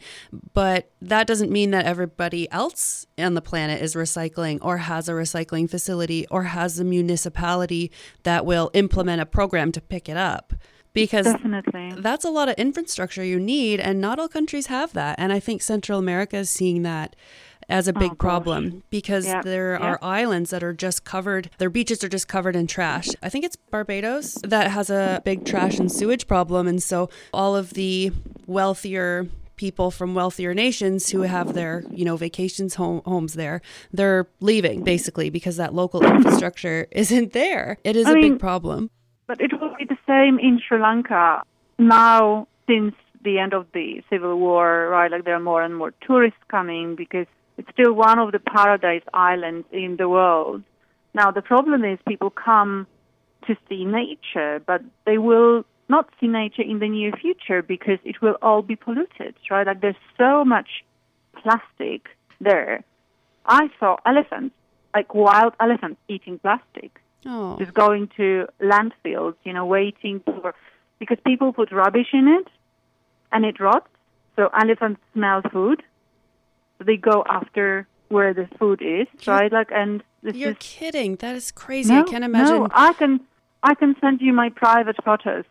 But 0.54 0.92
that 1.02 1.26
doesn't 1.26 1.52
mean 1.52 1.72
that 1.72 1.88
everybody 1.88 2.50
else 2.52 3.08
on 3.18 3.34
the 3.34 3.42
planet 3.42 3.82
is 3.82 3.96
recycling 3.96 4.60
or 4.62 4.78
has 4.78 5.10
a 5.10 5.14
recycling 5.14 5.68
facility 5.68 6.28
or 6.28 6.44
has 6.44 6.80
a 6.80 6.84
municipality 6.84 7.92
that 8.22 8.46
will 8.46 8.70
implement 8.76 9.22
a 9.22 9.26
program 9.26 9.72
to 9.72 9.82
pick 9.82 10.08
it 10.08 10.18
up 10.18 10.54
because 10.94 11.26
Definitely. 11.26 11.94
that's 11.98 12.26
a 12.26 12.30
lot 12.30 12.50
of 12.50 12.56
infrastructure 12.56 13.24
you 13.24 13.40
need 13.40 13.80
and 13.80 14.02
not 14.02 14.20
all 14.20 14.28
countries 14.28 14.68
have 14.68 14.94
that 14.94 15.16
and 15.20 15.32
i 15.32 15.40
think 15.40 15.62
central 15.62 16.00
america 16.00 16.38
is 16.38 16.50
seeing 16.50 16.84
that 16.84 17.16
as 17.70 17.88
a 17.88 17.96
oh, 17.96 18.00
big 18.00 18.12
oh, 18.12 18.16
problem 18.16 18.84
because 18.90 19.26
yep. 19.26 19.44
there 19.44 19.74
yep. 19.74 19.82
are 19.82 20.00
islands 20.02 20.50
that 20.52 20.64
are 20.64 20.74
just 20.74 21.04
covered, 21.04 21.50
their 21.58 21.70
beaches 21.70 22.04
are 22.04 22.10
just 22.10 22.28
covered 22.28 22.56
in 22.56 22.68
trash. 22.68 23.10
I 23.22 23.30
think 23.30 23.46
it's 23.46 23.56
Barbados 23.56 24.36
that 24.44 24.72
has 24.72 24.90
a 24.90 25.22
big 25.26 25.46
trash 25.46 25.80
and 25.80 25.92
sewage 25.92 26.28
problem. 26.28 26.68
And 26.68 26.82
so 26.82 27.10
all 27.34 27.56
of 27.56 27.72
the 27.72 28.12
wealthier 28.46 29.28
people 29.58 29.90
from 29.90 30.14
wealthier 30.14 30.54
nations 30.54 31.10
who 31.10 31.22
have 31.22 31.54
their, 31.54 31.84
you 31.90 32.06
know, 32.06 32.16
vacations 32.16 32.76
home, 32.76 33.02
homes 33.06 33.34
there, 33.34 33.62
they're 33.92 34.28
leaving 34.40 34.84
basically 34.84 35.30
because 35.30 35.58
that 35.58 35.74
local 35.74 36.06
infrastructure 36.06 36.88
isn't 36.92 37.34
there. 37.34 37.78
It 37.84 37.96
is 37.96 38.06
I 38.06 38.12
a 38.12 38.14
mean- 38.14 38.34
big 38.34 38.40
problem. 38.40 38.92
But 39.26 39.42
it 39.42 39.52
will 39.60 39.76
be 39.78 39.84
the 39.84 39.97
same 40.08 40.40
in 40.40 40.60
Sri 40.66 40.80
Lanka 40.80 41.42
now 41.78 42.48
since 42.68 42.96
the 43.24 43.40
end 43.40 43.54
of 43.54 43.68
the 43.74 44.02
civil 44.10 44.38
war, 44.38 44.88
right? 44.90 45.12
Like 45.12 45.26
there 45.26 45.36
are 45.36 45.40
more 45.40 45.62
and 45.62 45.76
more 45.76 45.94
tourists 46.06 46.40
coming 46.50 46.96
because 46.96 47.28
it's 47.58 47.70
still 47.72 47.94
one 47.94 48.20
of 48.20 48.32
the 48.32 48.40
paradise 48.40 49.04
islands 49.14 49.68
in 49.72 49.98
the 49.98 50.08
world. 50.08 50.64
Now 51.14 51.32
the 51.32 51.42
problem 51.42 51.84
is 51.84 52.00
people 52.08 52.30
come 52.30 52.88
to 53.48 53.56
see 53.68 53.86
nature, 53.86 54.62
but 54.66 54.82
they 55.06 55.18
will 55.18 55.66
not 55.90 56.10
see 56.20 56.28
nature 56.28 56.62
in 56.62 56.80
the 56.80 56.90
near 56.90 57.12
future 57.14 57.62
because 57.62 58.00
it 58.04 58.22
will 58.22 58.38
all 58.42 58.62
be 58.62 58.76
polluted, 58.76 59.36
right? 59.50 59.66
Like 59.66 59.82
there's 59.82 59.96
so 60.18 60.44
much 60.46 60.84
plastic 61.42 62.08
there. 62.40 62.84
I 63.46 63.70
saw 63.80 63.98
elephants, 64.06 64.56
like 64.94 65.14
wild 65.14 65.54
elephants 65.60 66.00
eating 66.08 66.40
plastic 66.40 67.02
Oh. 67.26 67.58
just 67.58 67.74
going 67.74 68.10
to 68.18 68.48
landfills, 68.62 69.36
you 69.44 69.54
know, 69.54 69.66
waiting 69.66 70.22
for 70.24 70.54
because 71.00 71.18
people 71.26 71.54
put 71.54 71.72
rubbish 71.72 72.08
in 72.14 72.28
it 72.28 72.48
and 73.32 73.46
it 73.46 73.60
rots. 73.60 73.88
So 74.36 74.50
elephants 74.60 75.02
smell 75.14 75.42
food. 75.52 75.84
So 76.78 76.84
they 76.84 76.98
go 76.98 77.24
after 77.28 77.88
where 78.10 78.34
the 78.34 78.48
food 78.60 78.82
is, 78.82 79.08
right? 79.26 79.52
Like 79.52 79.70
and 79.72 80.04
this 80.24 80.36
You're 80.36 80.52
is 80.52 80.58
kidding. 80.60 81.16
That 81.18 81.36
is 81.36 81.52
crazy. 81.52 81.94
no, 81.94 82.02
I 82.02 82.04
can't 82.04 82.24
imagine. 82.24 82.56
No, 82.56 82.68
I 82.72 82.94
can 82.94 83.20
I 83.64 83.74
can 83.76 83.96
send 84.00 84.22
you 84.22 84.34
my 84.34 84.50
private 84.50 84.96
photos. 85.04 85.46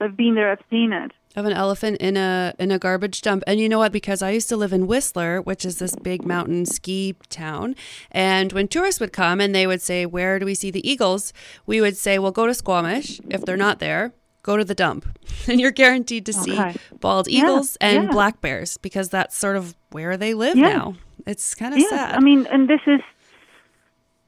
I've 0.00 0.16
been 0.16 0.34
there, 0.34 0.50
I've 0.52 0.62
seen 0.70 0.92
it. 0.92 1.12
of 1.36 1.44
an 1.46 1.52
elephant 1.52 1.96
in 1.98 2.16
a 2.16 2.54
in 2.58 2.70
a 2.70 2.78
garbage 2.78 3.20
dump. 3.22 3.42
And 3.46 3.58
you 3.60 3.68
know 3.68 3.78
what? 3.78 3.92
Because 3.92 4.22
I 4.22 4.30
used 4.30 4.48
to 4.50 4.56
live 4.56 4.72
in 4.72 4.86
Whistler, 4.86 5.40
which 5.42 5.64
is 5.64 5.78
this 5.78 5.94
big 5.96 6.24
mountain 6.26 6.66
ski 6.66 7.14
town, 7.30 7.74
and 8.10 8.52
when 8.52 8.68
tourists 8.68 9.00
would 9.00 9.12
come 9.12 9.40
and 9.40 9.54
they 9.54 9.66
would 9.66 9.82
say, 9.82 10.06
"Where 10.06 10.38
do 10.38 10.46
we 10.46 10.54
see 10.54 10.70
the 10.70 10.86
eagles?" 10.88 11.32
we 11.66 11.80
would 11.80 11.96
say, 11.96 12.18
"Well, 12.18 12.32
go 12.32 12.46
to 12.46 12.54
Squamish. 12.54 13.20
If 13.30 13.42
they're 13.44 13.56
not 13.56 13.78
there, 13.78 14.12
go 14.42 14.56
to 14.56 14.64
the 14.64 14.74
dump." 14.74 15.06
And 15.48 15.60
you're 15.60 15.70
guaranteed 15.70 16.26
to 16.26 16.32
see 16.32 16.58
Okay. 16.58 16.74
bald 17.00 17.28
Yeah, 17.28 17.38
eagles 17.42 17.76
and 17.80 18.04
yeah. 18.04 18.10
black 18.10 18.40
bears 18.40 18.78
because 18.78 19.08
that's 19.10 19.36
sort 19.36 19.56
of 19.56 19.74
where 19.92 20.16
they 20.16 20.34
live 20.34 20.56
Yeah. 20.56 20.68
now. 20.68 20.94
It's 21.26 21.54
kind 21.54 21.72
of 21.74 21.80
sad. 21.82 22.16
I 22.16 22.20
mean, 22.20 22.46
and 22.50 22.68
this 22.68 22.80
is, 22.86 23.00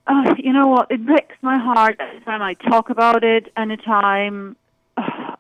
oh, 0.07 0.35
you 0.39 0.53
know 0.53 0.67
what? 0.69 0.87
It 0.91 1.05
breaks 1.05 1.35
my 1.43 1.59
heart 1.59 1.97
every 2.01 2.21
time 2.21 2.43
I 2.43 2.55
talk 2.55 2.91
about 2.91 3.25
it. 3.25 3.53
Anytime 3.57 4.57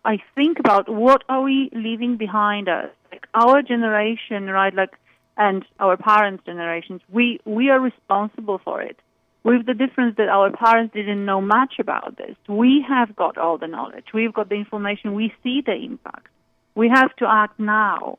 I 0.04 0.18
think 0.34 0.58
about 0.58 0.88
what 0.88 1.24
are 1.28 1.42
we 1.42 1.70
leaving 1.72 2.16
behind 2.16 2.68
us, 2.68 2.90
like 3.10 3.26
our 3.34 3.62
generation, 3.62 4.46
right? 4.46 4.74
Like, 4.74 4.94
and 5.36 5.64
our 5.78 5.96
parents' 5.96 6.44
generations. 6.44 7.00
We 7.10 7.40
we 7.44 7.70
are 7.70 7.80
responsible 7.80 8.58
for 8.58 8.82
it. 8.82 8.98
With 9.44 9.66
the 9.66 9.74
difference 9.74 10.16
that 10.16 10.28
our 10.28 10.50
parents 10.50 10.94
didn't 10.94 11.24
know 11.24 11.40
much 11.40 11.74
about 11.78 12.16
this. 12.16 12.36
We 12.48 12.84
have 12.88 13.14
got 13.14 13.38
all 13.38 13.56
the 13.56 13.68
knowledge. 13.68 14.06
We've 14.12 14.34
got 14.34 14.48
the 14.48 14.56
information. 14.56 15.14
We 15.14 15.32
see 15.42 15.62
the 15.64 15.74
impact. 15.74 16.26
We 16.74 16.88
have 16.88 17.14
to 17.16 17.26
act 17.26 17.58
now 17.58 18.18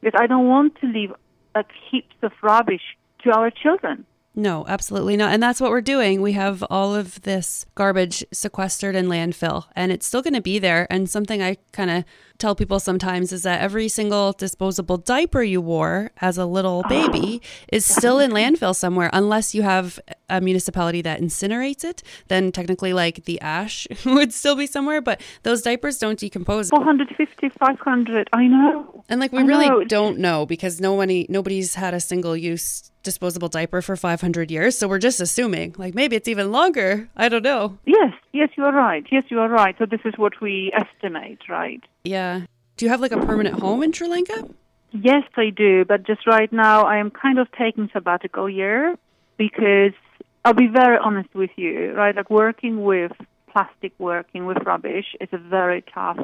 because 0.00 0.18
I 0.20 0.26
don't 0.26 0.48
want 0.48 0.80
to 0.80 0.86
leave 0.86 1.12
like 1.54 1.68
heaps 1.90 2.16
of 2.22 2.32
rubbish 2.42 2.82
to 3.22 3.30
our 3.30 3.50
children. 3.50 4.06
No, 4.36 4.64
absolutely 4.66 5.16
not. 5.16 5.32
And 5.32 5.42
that's 5.42 5.60
what 5.60 5.70
we're 5.70 5.80
doing. 5.80 6.20
We 6.20 6.32
have 6.32 6.64
all 6.68 6.94
of 6.94 7.22
this 7.22 7.66
garbage 7.76 8.24
sequestered 8.32 8.96
in 8.96 9.06
landfill, 9.06 9.66
and 9.76 9.92
it's 9.92 10.06
still 10.06 10.22
going 10.22 10.34
to 10.34 10.40
be 10.40 10.58
there. 10.58 10.88
And 10.90 11.08
something 11.08 11.40
I 11.40 11.58
kind 11.72 11.90
of 11.90 12.04
tell 12.38 12.54
people 12.54 12.80
sometimes 12.80 13.32
is 13.32 13.42
that 13.44 13.60
every 13.60 13.88
single 13.88 14.32
disposable 14.32 14.96
diaper 14.96 15.42
you 15.42 15.60
wore 15.60 16.10
as 16.20 16.38
a 16.38 16.44
little 16.44 16.82
oh. 16.84 16.88
baby 16.88 17.40
is 17.68 17.84
still 17.84 18.18
in 18.18 18.30
landfill 18.30 18.74
somewhere, 18.74 19.10
unless 19.12 19.54
you 19.54 19.62
have 19.62 20.00
a 20.28 20.40
municipality 20.40 21.02
that 21.02 21.20
incinerates 21.20 21.84
it. 21.84 22.02
Then 22.28 22.52
technically, 22.52 22.92
like 22.92 23.24
the 23.24 23.40
ash 23.40 23.86
would 24.04 24.32
still 24.32 24.56
be 24.56 24.66
somewhere, 24.66 25.00
but 25.00 25.20
those 25.42 25.62
diapers 25.62 25.98
don't 25.98 26.18
decompose. 26.18 26.70
450, 26.70 27.50
500, 27.50 28.28
I 28.32 28.46
know. 28.46 29.04
And 29.08 29.20
like 29.20 29.32
we 29.32 29.40
I 29.40 29.44
really 29.44 29.68
know. 29.68 29.84
don't 29.84 30.18
know 30.18 30.46
because 30.46 30.80
nobody 30.80 31.26
nobody's 31.28 31.74
had 31.74 31.94
a 31.94 32.00
single 32.00 32.36
use 32.36 32.90
disposable 33.02 33.48
diaper 33.48 33.82
for 33.82 33.96
500 33.96 34.50
years, 34.50 34.76
so 34.76 34.88
we're 34.88 34.98
just 34.98 35.20
assuming 35.20 35.74
like 35.78 35.94
maybe 35.94 36.16
it's 36.16 36.28
even 36.28 36.50
longer. 36.50 37.08
I 37.16 37.28
don't 37.28 37.42
know. 37.42 37.78
Yes, 37.84 38.12
yes, 38.34 38.50
you 38.56 38.64
are 38.64 38.72
right. 38.72 39.04
Yes, 39.10 39.24
you 39.28 39.40
are 39.40 39.48
right. 39.48 39.74
So 39.78 39.86
this 39.86 40.00
is 40.04 40.14
what 40.16 40.40
we 40.40 40.72
estimate, 40.74 41.38
right? 41.48 41.82
Yeah. 42.04 42.42
Do 42.76 42.84
you 42.84 42.90
have 42.90 43.00
like 43.00 43.12
a 43.12 43.24
permanent 43.24 43.60
home 43.60 43.82
in 43.82 43.92
Sri 43.92 44.08
Lanka? 44.08 44.48
Yes, 44.90 45.22
I 45.36 45.50
do. 45.50 45.84
But 45.84 46.06
just 46.06 46.26
right 46.26 46.52
now, 46.52 46.84
I 46.84 46.98
am 46.98 47.10
kind 47.10 47.38
of 47.38 47.48
taking 47.52 47.88
sabbatical 47.92 48.50
year 48.50 48.96
because 49.38 49.92
I'll 50.44 50.54
be 50.54 50.66
very 50.66 50.98
honest 50.98 51.34
with 51.34 51.50
you, 51.56 51.92
right? 51.92 52.14
Like 52.14 52.30
working 52.30 52.82
with 52.82 53.12
plastic, 53.50 53.92
working 53.98 54.46
with 54.46 54.58
rubbish 54.66 55.06
is 55.20 55.28
a 55.32 55.38
very 55.38 55.82
tough 55.94 56.18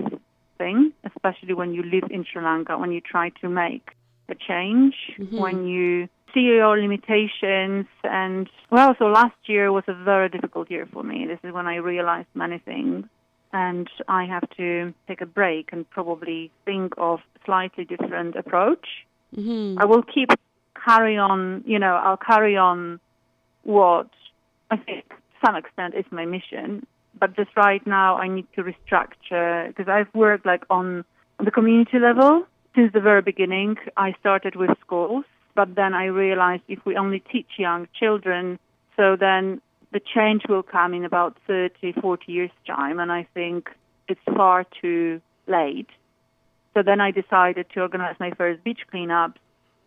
thing, 0.59 0.93
especially 1.05 1.55
when 1.55 1.73
you 1.73 1.83
live 1.83 2.11
in 2.11 2.25
Sri 2.31 2.43
Lanka, 2.43 2.77
when 2.77 2.93
you 2.93 3.01
try 3.01 3.31
to 3.41 3.49
make 3.49 3.91
a 4.29 4.35
change, 4.35 4.95
mm-hmm. 5.19 5.39
when 5.39 5.67
you 5.67 6.09
see 6.33 6.41
your 6.41 6.79
limitations. 6.79 7.87
And 8.05 8.49
well, 8.71 8.95
so 8.99 9.07
last 9.07 9.37
year 9.47 9.73
was 9.73 9.85
a 9.89 9.95
very 9.95 10.29
difficult 10.29 10.71
year 10.71 10.89
for 10.93 11.03
me. 11.03 11.27
This 11.27 11.39
is 11.43 11.53
when 11.53 11.67
I 11.67 11.77
realized 11.77 12.29
many 12.35 12.59
things. 12.59 13.07
And 13.53 13.89
I 14.07 14.27
have 14.27 14.49
to 14.59 14.95
take 15.09 15.21
a 15.21 15.27
break 15.27 15.71
and 15.73 15.89
probably 15.91 16.53
think 16.65 16.95
of 16.99 17.19
slightly 17.45 17.85
different 17.85 18.37
approach. 18.37 18.87
Mm-hmm. 19.37 19.79
I 19.79 19.87
will 19.87 20.03
keep 20.03 20.31
carry 20.85 21.17
on, 21.17 21.63
you 21.67 21.79
know, 21.79 21.95
I'll 21.95 22.17
carry 22.17 22.57
on 22.57 23.01
what 23.63 24.09
I 24.71 24.77
think 24.77 25.09
to 25.09 25.15
some 25.45 25.57
extent 25.57 25.95
is 25.95 26.05
my 26.11 26.25
mission. 26.27 26.87
But 27.19 27.37
just 27.37 27.51
right 27.57 27.85
now, 27.87 28.17
I 28.17 28.29
need 28.29 28.47
to 28.55 28.63
restructure 28.63 29.69
because 29.69 29.89
I've 29.89 30.13
worked 30.15 30.47
like 30.47 30.65
on 30.71 31.05
the 31.39 31.51
community 31.51 31.99
level 31.99 32.47
since 32.75 32.93
the 32.93 33.01
very 33.01 33.23
beginning. 33.23 33.77
I 33.97 34.15
started 34.21 34.57
with 34.57 34.71
schools, 34.81 35.25
but 35.55 35.75
then 35.75 35.95
I 35.95 36.07
realized 36.07 36.63
if 36.69 36.85
we 36.85 36.97
only 36.97 37.21
teach 37.21 37.49
young 37.59 37.89
children, 37.99 38.59
so 38.97 39.17
then 39.17 39.61
the 39.93 40.01
change 40.01 40.43
will 40.49 40.63
come 40.63 40.95
in 40.95 41.05
about 41.05 41.37
30, 41.47 41.93
40 42.01 42.33
years' 42.33 42.51
time. 42.67 43.01
And 43.01 43.11
I 43.11 43.27
think 43.35 43.71
it's 44.09 44.21
far 44.37 44.65
too 44.81 45.21
late. 45.47 45.89
So 46.75 46.83
then 46.83 47.01
I 47.01 47.11
decided 47.11 47.67
to 47.75 47.81
organize 47.81 48.17
my 48.21 48.31
first 48.33 48.63
beach 48.63 48.81
cleanups 48.93 49.35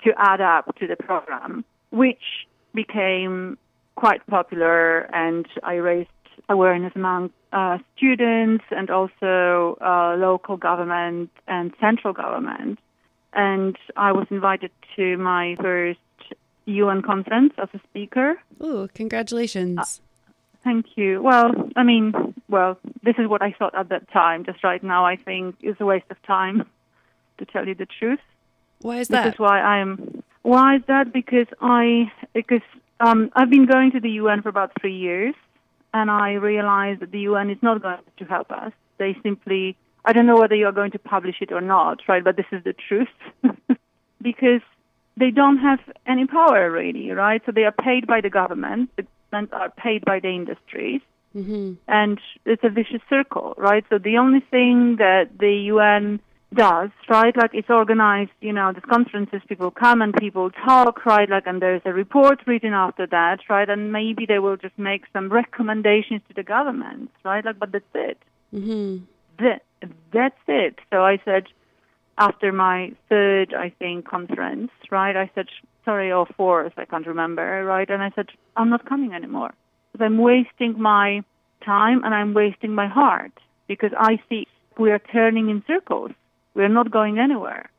to 0.03 0.11
add 0.17 0.41
up 0.41 0.75
to 0.79 0.87
the 0.87 0.97
program, 0.97 1.63
which 1.91 2.47
became 2.73 3.57
quite 3.95 4.25
popular, 4.27 5.01
and 5.13 5.45
I 5.63 5.75
raised 5.75 6.09
awareness 6.49 6.91
among 6.95 7.31
uh, 7.53 7.77
students 7.95 8.65
and 8.71 8.89
also 8.89 9.77
uh, 9.79 10.15
local 10.17 10.57
government 10.57 11.29
and 11.47 11.71
central 11.79 12.13
government. 12.13 12.79
And 13.35 13.77
I 13.95 14.11
was 14.11 14.27
invited 14.29 14.71
to 14.95 15.17
my 15.17 15.55
first 15.59 15.99
UN 16.65 17.01
conference 17.01 17.53
as 17.57 17.69
a 17.73 17.79
speaker. 17.89 18.35
Oh, 18.61 18.87
congratulations. 18.93 20.01
Thank 20.63 20.85
you. 20.95 21.21
Well, 21.21 21.51
I 21.75 21.83
mean, 21.83 22.13
well, 22.47 22.79
this 23.03 23.15
is 23.17 23.27
what 23.27 23.41
I 23.41 23.51
thought 23.51 23.75
at 23.75 23.89
that 23.89 24.09
time. 24.11 24.45
Just 24.45 24.63
right 24.63 24.81
now, 24.81 25.05
I 25.05 25.17
think 25.17 25.55
it's 25.61 25.79
a 25.81 25.85
waste 25.85 26.05
of 26.09 26.21
time, 26.23 26.65
to 27.39 27.45
tell 27.45 27.67
you 27.67 27.75
the 27.75 27.87
truth. 27.99 28.19
Why 28.81 28.99
is 28.99 29.09
that? 29.09 29.25
This 29.25 29.33
is 29.33 29.39
why 29.39 29.59
I'm. 29.59 30.23
Why 30.43 30.77
is 30.77 30.81
that? 30.87 31.11
Because 31.11 31.47
I 31.61 32.11
because 32.33 32.61
um, 32.99 33.29
I've 33.33 33.49
been 33.49 33.65
going 33.65 33.91
to 33.91 33.99
the 33.99 34.11
UN 34.11 34.41
for 34.41 34.49
about 34.49 34.71
three 34.79 34.95
years, 34.95 35.35
and 35.93 36.09
I 36.09 36.33
realized 36.33 37.01
that 37.01 37.11
the 37.11 37.21
UN 37.21 37.49
is 37.49 37.57
not 37.61 37.81
going 37.81 37.97
to 38.17 38.25
help 38.25 38.51
us. 38.51 38.71
They 38.97 39.17
simply. 39.23 39.75
I 40.05 40.13
don't 40.13 40.25
know 40.25 40.37
whether 40.37 40.55
you 40.55 40.65
are 40.65 40.73
going 40.73 40.91
to 40.91 40.99
publish 40.99 41.37
it 41.41 41.51
or 41.51 41.61
not, 41.61 41.99
right? 42.07 42.23
But 42.23 42.35
this 42.35 42.45
is 42.51 42.63
the 42.63 42.73
truth, 42.73 43.07
because 44.21 44.61
they 45.17 45.31
don't 45.31 45.57
have 45.57 45.79
any 46.07 46.25
power 46.25 46.69
really, 46.71 47.11
right? 47.11 47.41
So 47.45 47.51
they 47.51 47.63
are 47.63 47.71
paid 47.71 48.07
by 48.07 48.21
the 48.21 48.29
government. 48.29 48.89
The 48.95 49.05
governments 49.31 49.53
are 49.53 49.69
paid 49.69 50.03
by 50.05 50.19
the 50.19 50.29
industries 50.29 51.01
and 51.87 52.19
it's 52.45 52.63
a 52.63 52.69
vicious 52.69 53.01
circle, 53.09 53.53
right? 53.57 53.83
So 53.89 53.97
the 53.97 54.17
only 54.17 54.39
thing 54.39 54.97
that 54.97 55.29
the 55.39 55.51
UN 55.73 56.19
does, 56.53 56.91
right, 57.09 57.35
like 57.35 57.51
it's 57.53 57.69
organized, 57.69 58.31
you 58.39 58.53
know, 58.53 58.71
these 58.71 58.83
conferences, 58.87 59.41
people 59.47 59.71
come 59.71 60.01
and 60.01 60.13
people 60.13 60.51
talk, 60.51 61.05
right, 61.05 61.27
like, 61.29 61.47
and 61.47 61.61
there's 61.61 61.81
a 61.85 61.93
report 61.93 62.39
written 62.45 62.73
after 62.73 63.07
that, 63.07 63.39
right, 63.49 63.67
and 63.67 63.91
maybe 63.91 64.25
they 64.27 64.37
will 64.39 64.57
just 64.57 64.77
make 64.77 65.03
some 65.11 65.29
recommendations 65.29 66.21
to 66.27 66.33
the 66.35 66.43
government, 66.43 67.09
right, 67.25 67.43
like, 67.43 67.57
but 67.57 67.71
that's 67.71 67.85
it. 67.95 68.17
hmm 68.51 68.97
That, 69.39 69.61
that's 70.11 70.39
it. 70.47 70.79
So 70.91 71.03
I 71.03 71.19
said, 71.25 71.45
after 72.17 72.51
my 72.51 72.93
third, 73.09 73.53
I 73.53 73.69
think, 73.79 74.07
conference, 74.07 74.71
right, 74.91 75.15
I 75.15 75.29
said, 75.35 75.47
sorry, 75.85 76.11
or 76.11 76.25
fourth, 76.37 76.73
I 76.77 76.85
can't 76.85 77.07
remember, 77.07 77.65
right, 77.65 77.89
and 77.89 78.01
I 78.01 78.11
said, 78.15 78.27
I'm 78.55 78.69
not 78.69 78.85
coming 78.87 79.13
anymore 79.13 79.53
because 79.91 80.05
I'm 80.05 80.17
wasting 80.17 80.79
my 80.79 81.23
time 81.65 82.03
and 82.03 82.13
I'm 82.13 82.33
wasting 82.33 82.73
my 82.73 82.87
heart 82.87 83.31
because 83.67 83.91
I 83.97 84.19
see 84.29 84.47
we 84.77 84.91
are 84.91 84.99
turning 84.99 85.49
in 85.49 85.63
circles. 85.65 86.11
We 86.53 86.63
are 86.63 86.69
not 86.69 86.91
going 86.91 87.19
anywhere. 87.19 87.69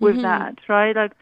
with 0.00 0.14
mm-hmm. 0.14 0.22
that, 0.22 0.58
right? 0.68 0.94
Like 0.94 1.12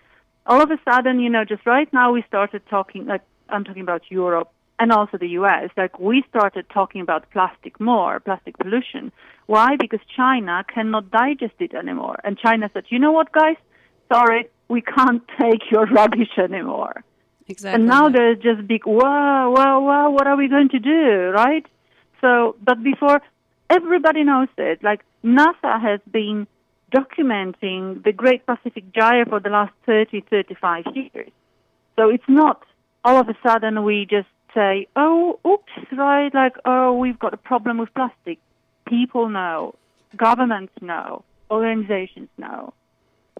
all 0.47 0.61
of 0.61 0.71
a 0.71 0.79
sudden, 0.85 1.21
you 1.21 1.31
know, 1.31 1.45
just 1.45 1.67
right 1.67 1.91
now 1.93 2.13
we 2.13 2.23
started 2.27 2.63
talking 2.69 3.07
like 3.07 3.23
I'm 3.49 3.65
talking 3.65 3.83
about 3.83 4.03
Europe 4.11 4.51
and 4.79 4.93
also 4.93 5.19
the 5.19 5.29
US. 5.41 5.71
Like 5.77 5.99
we 5.99 6.25
started 6.29 6.67
talking 6.73 7.01
about 7.01 7.31
plastic 7.31 7.81
more, 7.81 8.21
plastic 8.21 8.59
pollution. 8.59 9.13
Why? 9.47 9.77
Because 9.79 10.01
China 10.17 10.65
cannot 10.73 11.11
digest 11.11 11.55
it 11.61 11.75
anymore. 11.75 12.17
And 12.25 12.39
China 12.39 12.71
said, 12.73 12.85
"You 12.89 12.99
know 12.99 13.13
what, 13.13 13.33
guys? 13.33 13.57
Sorry, 14.13 14.49
we 14.69 14.81
can't 14.81 15.23
take 15.41 15.71
your 15.71 15.87
rubbish 15.87 16.37
anymore." 16.39 17.05
Exactly. 17.47 17.75
And 17.75 17.87
now 17.87 18.09
there's 18.09 18.39
just 18.39 18.67
big, 18.67 18.87
whoa, 18.87 19.51
whoa, 19.51 19.81
whoa, 19.81 20.11
what 20.11 20.27
are 20.27 20.37
we 20.37 20.49
going 20.49 20.71
to 20.71 20.79
do, 20.79 21.31
right? 21.31 21.67
So, 22.23 22.57
but 22.63 22.83
before, 22.83 23.21
everybody 23.69 24.25
knows 24.25 24.49
it. 24.57 24.83
Like, 24.83 25.05
NASA 25.23 25.79
has 25.79 26.01
been 26.11 26.47
documenting 26.95 28.03
the 28.03 28.13
Great 28.13 28.47
Pacific 28.47 28.85
Gyre 28.95 29.27
for 29.27 29.41
the 29.41 29.51
last 29.51 29.73
30, 29.85 30.23
35 30.31 30.85
years. 30.95 31.31
So 31.97 32.09
it's 32.09 32.29
not 32.29 32.63
all 33.05 33.19
of 33.19 33.29
a 33.29 33.37
sudden 33.47 33.85
we 33.85 34.07
just 34.09 34.29
say, 34.55 34.87
oh, 34.97 35.39
oops, 35.47 35.73
right, 35.93 36.33
like, 36.33 36.57
oh, 36.65 36.93
we've 36.95 37.19
got 37.19 37.35
a 37.35 37.37
problem 37.37 37.79
with 37.79 37.93
plastic. 37.95 38.39
People 38.87 39.29
know, 39.29 39.75
governments 40.17 40.73
know, 40.81 41.25
organizations 41.51 42.29
know. 42.39 42.73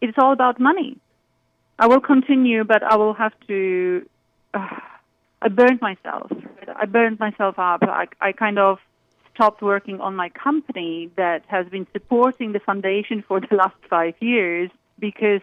It's 0.03 0.19
all 0.19 0.33
about 0.33 0.61
money. 0.61 0.99
I 1.79 1.87
will 1.87 2.01
continue, 2.01 2.65
but 2.65 2.83
I 2.83 2.97
will 2.97 3.15
have 3.15 3.33
to. 3.49 4.09
Uh, 4.53 4.69
I 5.43 5.49
burned 5.49 5.81
myself. 5.81 6.31
I 6.75 6.87
burned 6.87 7.19
myself 7.19 7.59
up. 7.59 7.83
I, 7.83 8.07
I 8.21 8.33
kind 8.33 8.59
of 8.59 8.79
stopped 9.35 9.61
working 9.61 10.01
on 10.01 10.15
my 10.17 10.29
company 10.31 11.11
that 11.17 11.43
has 11.49 11.67
been 11.69 11.87
supporting 11.93 12.53
the 12.53 12.61
foundation 12.61 13.23
for 13.27 13.41
the 13.41 13.55
last 13.55 13.77
five 13.91 14.15
years 14.21 14.71
because 14.99 15.41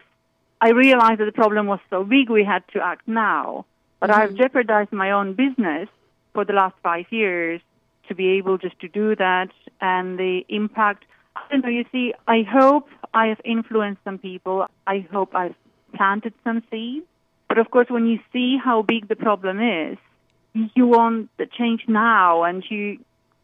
I 0.60 0.70
realized 0.70 1.20
that 1.20 1.26
the 1.26 1.32
problem 1.32 1.66
was 1.66 1.80
so 1.90 2.02
big 2.04 2.30
we 2.30 2.44
had 2.44 2.62
to 2.72 2.80
act 2.80 3.06
now. 3.06 3.66
But 4.02 4.10
mm-hmm. 4.10 4.20
I've 4.20 4.34
jeopardized 4.34 4.92
my 4.92 5.12
own 5.12 5.34
business 5.34 5.88
for 6.34 6.44
the 6.44 6.52
last 6.52 6.74
five 6.82 7.06
years 7.10 7.60
to 8.08 8.16
be 8.16 8.30
able 8.30 8.58
just 8.58 8.78
to 8.80 8.88
do 8.88 9.14
that 9.14 9.50
and 9.80 10.18
the 10.18 10.44
impact. 10.48 11.04
I 11.36 11.42
don't 11.48 11.62
know, 11.62 11.68
you 11.68 11.84
see, 11.92 12.12
I 12.26 12.42
hope 12.42 12.88
I 13.14 13.28
have 13.28 13.40
influenced 13.44 14.02
some 14.02 14.18
people. 14.18 14.66
I 14.88 15.06
hope 15.12 15.36
I've 15.36 15.54
planted 15.94 16.34
some 16.42 16.64
seeds. 16.68 17.06
But 17.48 17.58
of 17.58 17.70
course, 17.70 17.86
when 17.90 18.06
you 18.06 18.18
see 18.32 18.58
how 18.62 18.82
big 18.82 19.06
the 19.06 19.14
problem 19.14 19.60
is, 19.60 19.98
you 20.74 20.88
want 20.88 21.30
the 21.38 21.46
change 21.46 21.82
now, 21.86 22.42
and 22.42 22.64
you 22.68 22.98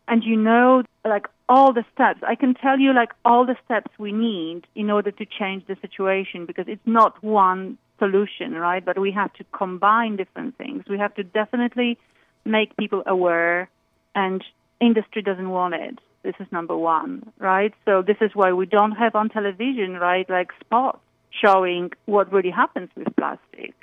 and 0.08 0.24
you 0.24 0.36
know 0.36 0.82
like 1.04 1.28
all 1.48 1.72
the 1.72 1.84
steps. 1.94 2.20
I 2.26 2.34
can 2.34 2.54
tell 2.54 2.80
you 2.80 2.92
like 2.92 3.12
all 3.24 3.46
the 3.46 3.56
steps 3.64 3.90
we 3.96 4.12
need 4.12 4.66
in 4.74 4.90
order 4.90 5.12
to 5.12 5.24
change 5.24 5.66
the 5.66 5.76
situation 5.80 6.46
because 6.46 6.66
it's 6.66 6.86
not 6.86 7.22
one 7.22 7.78
solution, 7.98 8.54
right? 8.54 8.84
But 8.84 8.98
we 8.98 9.12
have 9.12 9.32
to 9.34 9.44
combine 9.52 10.16
different 10.16 10.56
things. 10.56 10.84
We 10.88 10.98
have 10.98 11.14
to 11.14 11.24
definitely 11.24 11.98
make 12.44 12.76
people 12.76 13.02
aware, 13.06 13.68
and 14.14 14.42
industry 14.80 15.22
doesn't 15.22 15.50
want 15.50 15.74
it. 15.74 15.98
This 16.22 16.34
is 16.40 16.46
number 16.50 16.76
one, 16.76 17.32
right? 17.38 17.72
So 17.84 18.02
this 18.02 18.16
is 18.20 18.30
why 18.34 18.52
we 18.52 18.66
don't 18.66 18.92
have 18.92 19.14
on 19.14 19.28
television, 19.28 19.94
right, 19.94 20.28
like 20.28 20.50
spots 20.60 21.00
showing 21.30 21.90
what 22.06 22.32
really 22.32 22.50
happens 22.50 22.90
with 22.96 23.14
plastic 23.16 23.74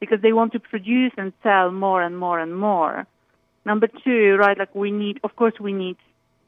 because 0.00 0.20
they 0.20 0.32
want 0.32 0.52
to 0.52 0.60
produce 0.60 1.12
and 1.16 1.32
sell 1.42 1.70
more 1.70 2.02
and 2.02 2.18
more 2.18 2.38
and 2.38 2.56
more. 2.56 3.06
Number 3.64 3.88
two, 4.04 4.36
right, 4.36 4.56
like 4.56 4.74
we 4.74 4.90
need, 4.90 5.18
of 5.24 5.34
course, 5.36 5.54
we 5.58 5.72
need 5.72 5.96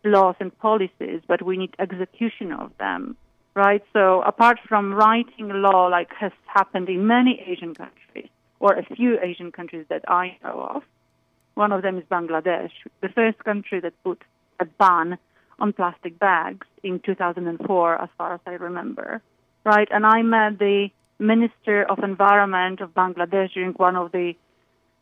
laws 0.05 0.37
and 0.39 0.57
policies, 0.59 1.21
but 1.27 1.43
we 1.43 1.57
need 1.57 1.75
execution 1.79 2.53
of 2.53 2.71
them, 2.79 3.17
right? 3.65 3.83
So 3.93 4.23
apart 4.23 4.59
from 4.69 4.95
writing 4.95 5.49
law 5.67 5.81
like 5.97 6.11
has 6.25 6.33
happened 6.47 6.89
in 6.89 7.07
many 7.07 7.35
Asian 7.53 7.75
countries, 7.75 8.31
or 8.61 8.71
a 8.75 8.85
few 8.97 9.19
Asian 9.31 9.51
countries 9.59 9.87
that 9.93 10.05
I 10.09 10.25
know 10.43 10.57
of, 10.75 10.83
one 11.55 11.73
of 11.73 11.83
them 11.83 11.99
is 11.99 12.05
Bangladesh, 12.17 12.71
the 13.05 13.09
first 13.09 13.39
country 13.45 13.79
that 13.81 13.95
put 14.05 14.23
a 14.61 14.65
ban 14.65 15.19
on 15.59 15.73
plastic 15.73 16.19
bags 16.19 16.67
in 16.83 17.01
2004, 17.01 18.03
as 18.03 18.09
far 18.17 18.35
as 18.35 18.41
I 18.47 18.53
remember 18.69 19.21
right? 19.69 19.89
And 19.91 20.07
I 20.07 20.23
met 20.23 20.59
the 20.59 20.89
Minister 21.19 21.85
of 21.85 21.99
Environment 21.99 22.81
of 22.81 22.95
Bangladesh 22.95 23.53
during 23.53 23.73
one 23.73 23.97
of 23.97 24.13
the 24.13 24.35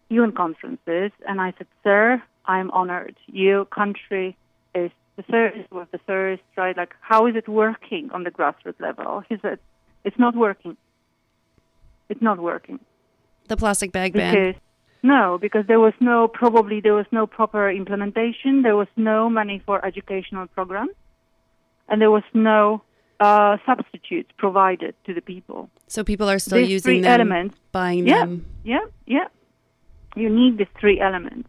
UN 0.08 0.32
conferences, 0.32 1.10
and 1.28 1.40
I 1.40 1.52
said, 1.56 1.68
"Sir, 1.84 2.22
I'm 2.44 2.70
honored. 2.70 3.16
Your 3.26 3.64
country 3.64 4.36
is 4.74 4.90
the 5.16 5.22
first, 5.24 5.70
was 5.70 5.86
the 5.92 6.00
first, 6.06 6.42
right? 6.56 6.76
Like, 6.76 6.94
how 7.00 7.26
is 7.26 7.36
it 7.36 7.48
working 7.48 8.10
on 8.12 8.24
the 8.24 8.30
grassroots 8.30 8.80
level?" 8.80 9.22
He 9.28 9.36
said, 9.42 9.58
"It's 10.04 10.18
not 10.18 10.36
working. 10.36 10.76
It's 12.08 12.22
not 12.22 12.38
working." 12.38 12.78
The 13.48 13.56
plastic 13.56 13.92
bag 13.92 14.12
because, 14.12 14.32
ban. 14.32 14.54
No, 15.02 15.38
because 15.40 15.66
there 15.66 15.80
was 15.80 15.94
no 16.00 16.28
probably 16.28 16.80
there 16.80 16.94
was 16.94 17.06
no 17.12 17.26
proper 17.26 17.70
implementation. 17.70 18.62
There 18.62 18.76
was 18.76 18.88
no 18.96 19.30
money 19.30 19.62
for 19.64 19.84
educational 19.84 20.46
programs, 20.48 20.96
and 21.88 22.00
there 22.00 22.10
was 22.10 22.24
no 22.34 22.82
uh, 23.20 23.56
substitutes 23.64 24.30
provided 24.36 24.94
to 25.06 25.14
the 25.14 25.20
people. 25.20 25.70
So 25.86 26.04
people 26.04 26.28
are 26.28 26.38
still 26.38 26.58
these 26.58 26.70
using 26.70 26.88
three 26.88 27.00
them, 27.02 27.20
elements. 27.20 27.58
buying 27.72 28.06
yeah, 28.06 28.20
them. 28.20 28.46
Yeah, 28.64 28.84
yeah. 29.06 29.28
You 30.14 30.28
need 30.28 30.58
these 30.58 30.66
three 30.80 31.00
elements. 31.00 31.48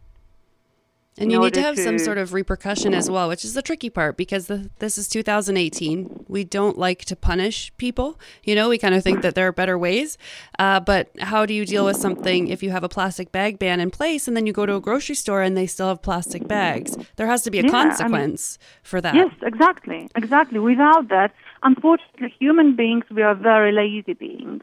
And 1.19 1.31
you 1.31 1.39
need 1.39 1.53
to 1.55 1.61
have 1.61 1.79
some 1.79 1.97
sort 1.97 2.17
of 2.17 2.33
repercussion 2.33 2.93
as 2.93 3.09
well, 3.09 3.27
which 3.27 3.43
is 3.43 3.53
the 3.55 3.61
tricky 3.63 3.89
part 3.89 4.17
because 4.17 4.47
the, 4.47 4.69
this 4.79 4.97
is 4.97 5.07
2018. 5.07 6.25
We 6.27 6.43
don't 6.43 6.77
like 6.77 7.05
to 7.05 7.15
punish 7.15 7.71
people. 7.77 8.19
You 8.43 8.53
know, 8.55 8.69
we 8.69 8.77
kind 8.77 8.93
of 8.93 9.03
think 9.03 9.21
that 9.23 9.33
there 9.33 9.47
are 9.47 9.51
better 9.51 9.77
ways. 9.77 10.17
Uh, 10.59 10.79
but 10.79 11.09
how 11.19 11.45
do 11.45 11.53
you 11.53 11.65
deal 11.65 11.85
with 11.85 11.97
something 11.97 12.47
if 12.49 12.61
you 12.61 12.69
have 12.69 12.83
a 12.83 12.89
plastic 12.89 13.31
bag 13.31 13.57
ban 13.57 13.79
in 13.79 13.89
place 13.89 14.27
and 14.27 14.37
then 14.37 14.45
you 14.45 14.53
go 14.53 14.65
to 14.67 14.75
a 14.75 14.79
grocery 14.79 15.15
store 15.15 15.41
and 15.41 15.57
they 15.57 15.65
still 15.65 15.87
have 15.87 16.01
plastic 16.01 16.47
bags? 16.47 16.95
There 17.15 17.27
has 17.27 17.41
to 17.43 17.51
be 17.51 17.59
a 17.59 17.63
Yeah, 17.63 17.69
I 17.69 17.73
mean- 17.73 17.81
consequence 17.89 18.59
for 18.83 19.01
that. 19.01 19.15
Yes, 19.15 19.31
exactly, 19.41 20.09
exactly. 20.15 20.59
Without 20.59 21.09
that, 21.09 21.33
unfortunately, 21.63 22.33
human 22.39 22.75
beings 22.75 23.05
we 23.09 23.23
are 23.23 23.33
very 23.33 23.71
lazy 23.71 24.13
beings. 24.13 24.61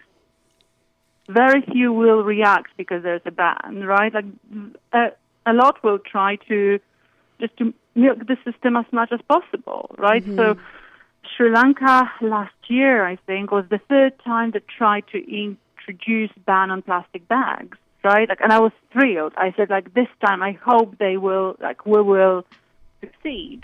Very 1.29 1.63
few 1.63 1.93
will 1.93 2.23
react 2.23 2.77
because 2.77 3.03
there's 3.03 3.23
a 3.25 3.31
ban, 3.31 3.83
right? 3.85 4.13
Like 4.13 4.27
a, 4.93 5.13
a 5.47 5.53
lot 5.53 5.83
will 5.83 5.99
try 5.99 6.37
to 6.49 6.79
just 7.41 7.57
to 7.59 7.75
milk 7.95 8.19
the 8.27 8.37
system 8.45 8.77
as 8.77 8.87
much 8.93 9.11
as 9.13 9.21
possible, 9.29 9.95
right? 9.99 10.25
So 10.25 10.55
mm-hmm. 10.55 10.61
Sri 11.37 11.53
Lanka 11.53 12.11
last 12.21 12.55
year, 12.69 13.07
I 13.07 13.17
think, 13.27 13.51
was 13.51 13.65
the 13.71 13.81
third 13.89 14.13
time 14.25 14.53
that 14.53 14.67
tried 14.69 15.05
to 15.13 15.19
introduce 15.19 16.31
ban 16.47 16.71
on 16.71 16.83
plastic 16.83 17.27
bags, 17.29 17.79
right? 18.03 18.29
Like, 18.29 18.41
and 18.41 18.53
I 18.53 18.61
was 18.61 18.73
thrilled. 18.93 19.33
I 19.37 19.53
said, 19.57 19.71
like, 19.71 19.95
this 19.95 20.09
time 20.25 20.43
I 20.43 20.53
hope 20.53 20.99
they 20.99 21.17
will, 21.17 21.57
like, 21.61 21.87
we 21.87 22.01
will 22.03 22.45
succeed. 23.01 23.63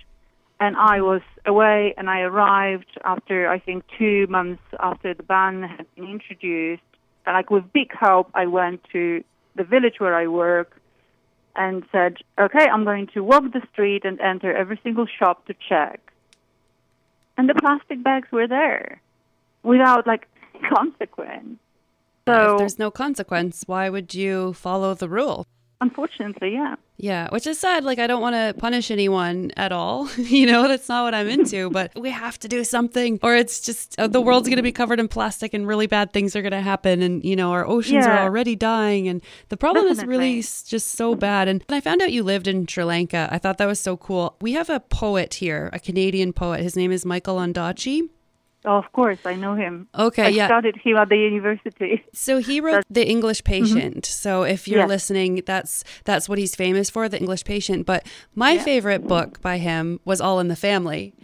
And 0.59 0.77
I 0.77 0.99
mm-hmm. 0.99 1.07
was 1.07 1.23
away, 1.47 1.95
and 1.97 2.11
I 2.11 2.21
arrived 2.21 2.99
after 3.05 3.49
I 3.49 3.59
think 3.59 3.85
two 3.99 4.27
months 4.29 4.63
after 4.79 5.15
the 5.15 5.23
ban 5.23 5.63
had 5.63 5.87
been 5.95 6.07
introduced. 6.07 6.83
And 7.27 7.35
like 7.35 7.51
with 7.51 7.73
big 7.73 7.93
hope, 7.93 8.31
I 8.35 8.47
went 8.47 8.83
to 8.93 9.23
the 9.55 9.65
village 9.65 9.97
where 9.99 10.15
I 10.15 10.27
work 10.27 10.80
and 11.57 11.85
said, 11.93 12.19
"Okay, 12.39 12.67
I'm 12.69 12.85
going 12.85 13.09
to 13.15 13.23
walk 13.23 13.45
the 13.53 13.63
street 13.73 14.05
and 14.05 14.21
enter 14.21 14.55
every 14.55 14.79
single 14.83 15.07
shop 15.07 15.47
to 15.47 15.55
check." 15.69 16.01
And 17.37 17.49
the 17.49 17.55
plastic 17.55 18.03
bags 18.03 18.29
were 18.31 18.47
there, 18.47 19.01
without 19.63 20.07
like 20.07 20.29
consequence. 20.75 21.59
So 22.29 22.53
if 22.53 22.59
there's 22.59 22.79
no 22.79 22.91
consequence, 22.91 23.65
why 23.67 23.89
would 23.89 24.15
you 24.15 24.53
follow 24.53 24.95
the 24.95 25.09
rule? 25.09 25.47
Unfortunately, 25.81 26.53
yeah. 26.53 26.77
Yeah, 26.97 27.29
which 27.31 27.47
is 27.47 27.59
sad. 27.59 27.85
Like, 27.85 27.99
I 27.99 28.07
don't 28.07 28.21
want 28.21 28.35
to 28.35 28.55
punish 28.59 28.91
anyone 28.91 29.53
at 29.57 29.73
all. 29.73 30.11
you 30.17 30.47
know, 30.47 30.69
that's 30.69 30.89
not 30.89 31.05
what 31.05 31.15
I'm 31.15 31.29
into, 31.29 31.71
but 31.79 31.93
we 31.99 32.11
have 32.11 32.39
to 32.41 32.49
do 32.49 32.63
something, 32.65 33.19
or 33.23 33.35
it's 33.35 33.61
just 33.61 33.99
uh, 33.99 34.07
the 34.07 34.21
world's 34.21 34.49
going 34.49 34.59
to 34.59 34.63
be 34.63 34.73
covered 34.73 35.01
in 35.01 35.09
plastic 35.09 35.55
and 35.55 35.67
really 35.67 35.87
bad 35.87 36.13
things 36.13 36.37
are 36.37 36.43
going 36.43 36.53
to 36.53 36.61
happen. 36.61 37.03
And, 37.03 37.25
you 37.25 37.37
know, 37.37 37.53
our 37.53 37.67
oceans 37.67 38.07
are 38.07 38.19
already 38.19 38.57
dying. 38.57 39.09
And 39.09 39.23
the 39.49 39.57
problem 39.57 39.87
is 39.87 40.05
really 40.05 40.43
just 40.43 40.93
so 40.93 41.15
bad. 41.15 41.49
And 41.49 41.65
when 41.67 41.77
I 41.77 41.81
found 41.81 42.03
out 42.03 42.13
you 42.13 42.23
lived 42.23 42.47
in 42.47 42.67
Sri 42.67 42.85
Lanka, 42.85 43.29
I 43.31 43.39
thought 43.39 43.59
that 43.59 43.67
was 43.67 43.81
so 43.81 43.97
cool. 43.97 44.37
We 44.41 44.53
have 44.53 44.69
a 44.71 44.81
poet 44.81 45.35
here, 45.35 45.71
a 45.73 45.81
Canadian 45.81 46.33
poet. 46.33 46.61
His 46.61 46.77
name 46.77 46.93
is 46.93 47.07
Michael 47.07 47.37
Ondaatje. 47.37 48.09
Oh, 48.65 48.77
of 48.77 48.93
course, 48.93 49.19
I 49.25 49.37
know 49.37 49.55
him. 49.55 49.89
Okay, 49.99 50.25
I 50.25 50.29
yeah. 50.29 50.47
studied 50.47 50.77
him 50.77 50.97
at 50.97 51.09
the 51.09 51.17
university. 51.17 52.05
So 52.13 52.39
he 52.39 52.61
wrote 52.61 52.85
The 52.91 53.09
English 53.09 53.43
mm-hmm. 53.43 53.65
Patient. 53.65 54.07
So 54.07 54.43
if 54.43 54.69
you're 54.69 54.81
Yes. 54.81 54.89
listening, 54.89 55.43
that's 55.47 55.85
that's 56.05 56.29
what 56.29 56.39
he's 56.39 56.55
famous 56.55 56.91
for, 56.91 57.09
The 57.09 57.19
English 57.19 57.45
Patient. 57.45 57.87
But 57.87 58.07
my 58.35 58.59
favorite 58.59 59.07
book 59.07 59.41
by 59.41 59.57
him 59.59 60.01
was 60.05 60.21
All 60.21 60.41
in 60.41 60.49
the 60.49 60.57
Family. 60.57 61.15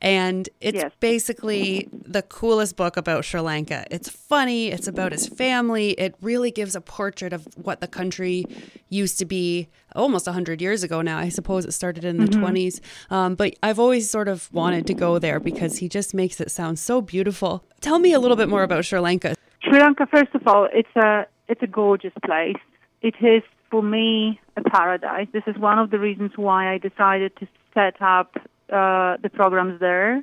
And 0.00 0.48
it's 0.60 0.76
Yes. 0.76 0.92
basically 1.00 1.88
the 1.92 2.22
coolest 2.22 2.76
book 2.76 2.96
about 2.96 3.24
Sri 3.24 3.40
Lanka. 3.40 3.84
It's 3.90 4.08
funny, 4.08 4.68
it's 4.68 4.86
about 4.86 5.12
his 5.12 5.26
family. 5.26 5.90
It 5.92 6.14
really 6.20 6.50
gives 6.50 6.76
a 6.76 6.80
portrait 6.80 7.32
of 7.32 7.46
what 7.56 7.80
the 7.80 7.88
country 7.88 8.44
used 8.88 9.18
to 9.18 9.24
be 9.24 9.68
almost 9.94 10.26
100 10.26 10.60
years 10.60 10.82
ago 10.82 11.00
now. 11.00 11.18
I 11.18 11.28
suppose 11.30 11.64
it 11.64 11.72
started 11.72 12.04
in 12.04 12.18
the 12.18 12.26
20s. 12.26 12.80
Um, 13.10 13.34
but 13.34 13.54
I've 13.62 13.78
always 13.78 14.10
sort 14.10 14.28
of 14.28 14.52
wanted 14.52 14.86
to 14.86 14.94
go 14.94 15.18
there 15.18 15.40
because 15.40 15.78
he 15.78 15.88
just 15.88 16.14
makes 16.14 16.40
it 16.40 16.50
sound 16.50 16.78
so 16.78 17.00
beautiful. 17.00 17.64
Tell 17.80 17.98
me 17.98 18.12
a 18.12 18.20
little 18.20 18.36
bit 18.36 18.48
more 18.48 18.62
about 18.62 18.84
Sri 18.84 18.98
Lanka. 19.00 19.34
Sri 19.62 19.80
Lanka, 19.80 20.06
first 20.06 20.34
of 20.34 20.46
all, 20.46 20.68
it's 20.72 20.94
a 20.96 21.26
it's 21.48 21.62
a 21.62 21.66
gorgeous 21.66 22.12
place. 22.24 22.56
It 23.02 23.14
is 23.20 23.42
for 23.70 23.82
me 23.82 24.40
a 24.56 24.62
paradise. 24.62 25.28
This 25.32 25.44
is 25.46 25.56
one 25.58 25.78
of 25.78 25.90
the 25.90 25.98
reasons 25.98 26.32
why 26.36 26.72
I 26.72 26.78
decided 26.78 27.36
to 27.36 27.48
set 27.74 28.00
up 28.00 28.36
uh, 28.70 29.16
the 29.22 29.30
programs 29.32 29.80
there, 29.80 30.22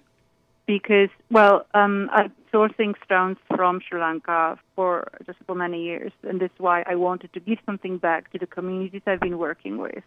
because 0.65 1.09
well, 1.31 1.65
um, 1.73 2.09
I'm 2.11 2.31
sourcing 2.53 2.93
stones 3.03 3.37
from 3.55 3.81
Sri 3.87 3.99
Lanka 3.99 4.59
for 4.75 5.07
just 5.25 5.39
for 5.45 5.55
many 5.55 5.83
years, 5.83 6.11
and 6.23 6.39
this 6.39 6.51
is 6.51 6.59
why 6.59 6.83
I 6.87 6.95
wanted 6.95 7.33
to 7.33 7.39
give 7.39 7.57
something 7.65 7.97
back 7.97 8.31
to 8.31 8.39
the 8.39 8.47
communities 8.47 9.01
I've 9.05 9.19
been 9.19 9.37
working 9.37 9.77
with. 9.77 10.03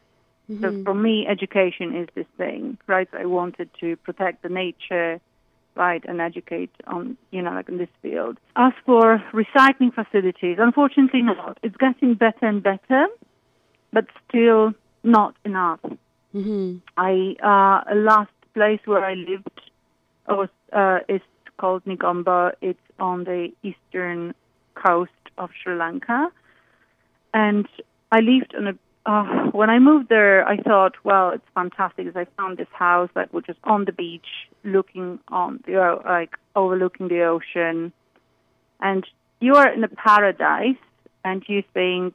So 0.61 0.85
for 0.85 0.95
me, 0.95 1.27
education 1.27 1.97
is 1.97 2.09
this 2.15 2.27
thing, 2.37 2.79
right? 2.87 3.09
I 3.13 3.27
wanted 3.27 3.69
to 3.81 3.97
protect 3.97 4.45
the 4.45 4.49
nature, 4.49 5.21
right, 5.75 6.05
and 6.07 6.21
educate 6.21 6.71
on, 6.87 7.17
you 7.33 7.43
know, 7.43 7.51
like 7.51 7.69
in 7.69 7.79
this 7.79 7.89
field. 8.01 8.39
As 8.55 8.73
for 8.85 9.21
recycling 9.33 9.93
facilities, 9.93 10.59
unfortunately 10.61 11.23
not. 11.23 11.59
It's 11.65 11.77
getting 11.77 12.15
better 12.15 12.47
and 12.47 12.63
better, 12.63 13.09
but 13.93 14.07
still 14.29 14.73
not 15.03 15.35
enough. 15.45 15.81
Mm-hmm. 16.37 16.77
I 16.99 17.37
uh, 17.43 17.95
last 17.95 18.31
place 18.53 18.81
where 18.85 19.03
I 19.03 19.15
lived 19.15 19.61
was 20.29 20.51
uh, 20.71 20.99
is 21.09 21.23
called 21.57 21.85
Negombo. 21.87 22.53
It's 22.61 22.79
on 22.99 23.25
the 23.25 23.53
eastern 23.63 24.35
coast 24.75 25.11
of 25.39 25.49
Sri 25.63 25.75
Lanka, 25.77 26.29
and 27.33 27.67
I 28.13 28.21
lived 28.21 28.55
on 28.55 28.67
a. 28.69 28.75
Uh, 29.07 29.51
when 29.53 29.71
I 29.71 29.79
moved 29.79 30.09
there, 30.09 30.47
I 30.47 30.57
thought, 30.57 30.95
well, 31.05 31.31
it's 31.31 31.47
fantastic 31.55 32.07
because 32.07 32.21
I 32.21 32.27
found 32.37 32.59
this 32.59 32.67
house 32.73 33.09
that 33.15 33.33
was 33.33 33.45
just 33.45 33.61
on 33.63 33.85
the 33.85 33.93
beach, 33.93 34.27
looking 34.65 35.21
on 35.29 35.63
the 35.65 36.03
like 36.05 36.35
overlooking 36.55 37.09
the 37.09 37.23
ocean, 37.23 37.93
and 38.81 39.07
you 39.41 39.55
are 39.55 39.73
in 39.73 39.85
a 39.85 39.89
paradise, 39.89 40.83
and 41.25 41.43
you 41.47 41.63
think 41.73 42.15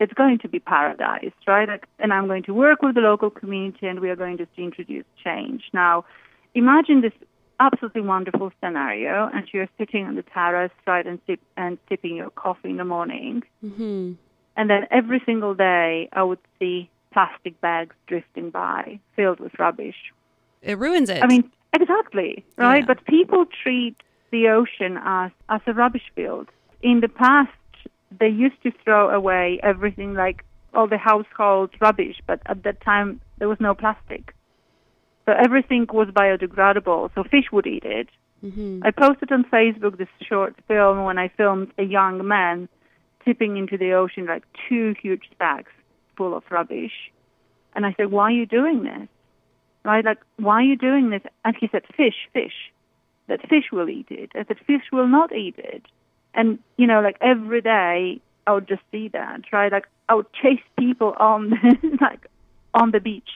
it's 0.00 0.12
going 0.12 0.38
to 0.38 0.48
be 0.48 0.58
paradise, 0.58 1.32
right? 1.46 1.68
And 1.98 2.12
I'm 2.12 2.26
going 2.26 2.44
to 2.44 2.54
work 2.54 2.82
with 2.82 2.94
the 2.94 3.00
local 3.00 3.30
community, 3.30 3.86
and 3.86 4.00
we 4.00 4.10
are 4.10 4.16
going 4.16 4.38
to 4.38 4.46
introduce 4.56 5.04
change. 5.24 5.64
Now, 5.72 6.04
imagine 6.54 7.00
this 7.00 7.12
absolutely 7.60 8.02
wonderful 8.02 8.52
scenario, 8.62 9.28
and 9.34 9.46
you're 9.52 9.68
sitting 9.78 10.06
on 10.06 10.14
the 10.14 10.22
terrace, 10.22 10.70
right, 10.86 11.06
and 11.06 11.18
sip 11.26 11.40
and 11.56 11.78
sipping 11.88 12.16
your 12.16 12.30
coffee 12.30 12.70
in 12.70 12.76
the 12.76 12.84
morning, 12.84 13.42
Mm-hmm. 13.64 14.12
and 14.56 14.70
then 14.70 14.86
every 14.90 15.20
single 15.26 15.54
day 15.54 16.08
I 16.12 16.22
would 16.22 16.38
see 16.58 16.88
plastic 17.12 17.60
bags 17.60 17.96
drifting 18.06 18.50
by, 18.50 19.00
filled 19.16 19.40
with 19.40 19.58
rubbish. 19.58 19.96
It 20.62 20.78
ruins 20.78 21.10
it. 21.10 21.22
I 21.22 21.26
mean, 21.26 21.50
exactly, 21.72 22.44
right? 22.56 22.80
Yeah. 22.80 22.86
But 22.86 23.04
people 23.06 23.46
treat 23.62 23.96
the 24.30 24.48
ocean 24.48 24.98
as 25.02 25.32
as 25.48 25.60
a 25.66 25.72
rubbish 25.72 26.12
field. 26.14 26.48
In 26.82 27.00
the 27.00 27.08
past, 27.08 27.50
they 28.10 28.28
used 28.28 28.62
to 28.62 28.72
throw 28.84 29.10
away 29.10 29.60
everything 29.62 30.14
like 30.14 30.44
all 30.74 30.86
the 30.86 30.98
household 30.98 31.70
rubbish, 31.80 32.20
but 32.26 32.40
at 32.46 32.62
that 32.64 32.80
time 32.80 33.20
there 33.38 33.48
was 33.48 33.60
no 33.60 33.74
plastic. 33.74 34.34
So 35.26 35.32
everything 35.32 35.86
was 35.92 36.08
biodegradable, 36.08 37.10
so 37.14 37.24
fish 37.24 37.52
would 37.52 37.66
eat 37.66 37.84
it. 37.84 38.08
Mhm. 38.44 38.80
I 38.84 38.90
posted 38.90 39.32
on 39.32 39.44
Facebook 39.44 39.98
this 39.98 40.08
short 40.22 40.54
film 40.66 41.04
when 41.04 41.18
I 41.18 41.28
filmed 41.28 41.72
a 41.76 41.82
young 41.82 42.26
man 42.26 42.68
tipping 43.24 43.56
into 43.56 43.76
the 43.76 43.92
ocean 43.92 44.26
like 44.26 44.44
two 44.68 44.94
huge 45.02 45.28
sacks 45.38 45.72
full 46.16 46.34
of 46.34 46.44
rubbish. 46.50 47.10
And 47.74 47.84
I 47.84 47.92
said, 47.94 48.10
Why 48.10 48.24
are 48.24 48.30
you 48.30 48.46
doing 48.46 48.84
this? 48.84 49.08
Right? 49.84 50.04
Like, 50.04 50.18
why 50.36 50.56
are 50.60 50.62
you 50.62 50.76
doing 50.76 51.10
this? 51.10 51.22
And 51.44 51.54
he 51.56 51.68
said, 51.68 51.82
Fish, 51.96 52.28
fish. 52.32 52.72
That 53.26 53.46
fish 53.48 53.70
will 53.70 53.90
eat 53.90 54.06
it. 54.10 54.30
I 54.34 54.44
said, 54.44 54.58
Fish 54.66 54.90
will 54.92 55.06
not 55.08 55.34
eat 55.34 55.56
it. 55.58 55.82
And, 56.38 56.60
you 56.76 56.86
know, 56.86 57.00
like 57.00 57.18
every 57.20 57.60
day 57.60 58.20
I 58.46 58.52
would 58.52 58.68
just 58.68 58.82
see 58.92 59.08
that, 59.08 59.40
right? 59.52 59.70
Like 59.70 59.88
I 60.08 60.14
would 60.14 60.32
chase 60.32 60.62
people 60.78 61.14
on 61.18 61.50
like 62.00 62.26
on 62.72 62.92
the 62.92 63.00
beach. 63.00 63.28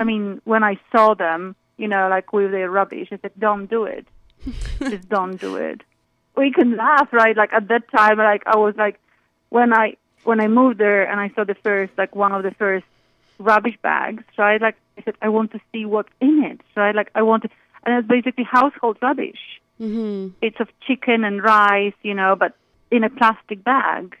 I 0.00 0.04
mean, 0.04 0.40
when 0.44 0.62
I 0.62 0.78
saw 0.92 1.14
them, 1.14 1.56
you 1.76 1.88
know, 1.88 2.08
like 2.08 2.32
with 2.32 2.52
their 2.52 2.70
rubbish, 2.70 3.08
I 3.12 3.18
said, 3.20 3.32
Don't 3.38 3.68
do 3.68 3.84
it. 3.84 4.06
Just 4.78 5.08
don't 5.08 5.36
do 5.36 5.56
it. 5.56 5.82
We 6.36 6.52
can 6.52 6.76
laugh, 6.76 7.12
right? 7.12 7.36
Like 7.36 7.52
at 7.52 7.68
that 7.68 7.90
time, 7.90 8.18
like 8.18 8.44
I 8.46 8.56
was 8.56 8.74
like, 8.76 9.00
when 9.48 9.72
I 9.72 9.96
when 10.24 10.40
I 10.40 10.46
moved 10.46 10.78
there 10.78 11.10
and 11.10 11.18
I 11.20 11.30
saw 11.34 11.44
the 11.44 11.56
first, 11.56 11.92
like 11.98 12.14
one 12.14 12.32
of 12.32 12.42
the 12.44 12.52
first 12.52 12.86
rubbish 13.38 13.76
bags, 13.82 14.22
right? 14.36 14.60
Like 14.60 14.76
I 14.96 15.02
said, 15.02 15.14
I 15.20 15.28
want 15.28 15.52
to 15.52 15.60
see 15.72 15.84
what's 15.84 16.12
in 16.20 16.44
it, 16.44 16.60
right? 16.76 16.94
Like 16.94 17.10
I 17.14 17.22
want 17.22 17.42
to, 17.42 17.50
and 17.84 17.98
it's 17.98 18.08
basically 18.08 18.44
household 18.44 18.98
rubbish. 19.02 19.60
Mm-hmm. 19.80 20.34
It's 20.42 20.58
of 20.60 20.68
chicken 20.86 21.24
and 21.24 21.42
rice, 21.42 21.94
you 22.02 22.14
know, 22.14 22.36
but 22.36 22.54
in 22.90 23.04
a 23.04 23.10
plastic 23.10 23.62
bag. 23.64 24.16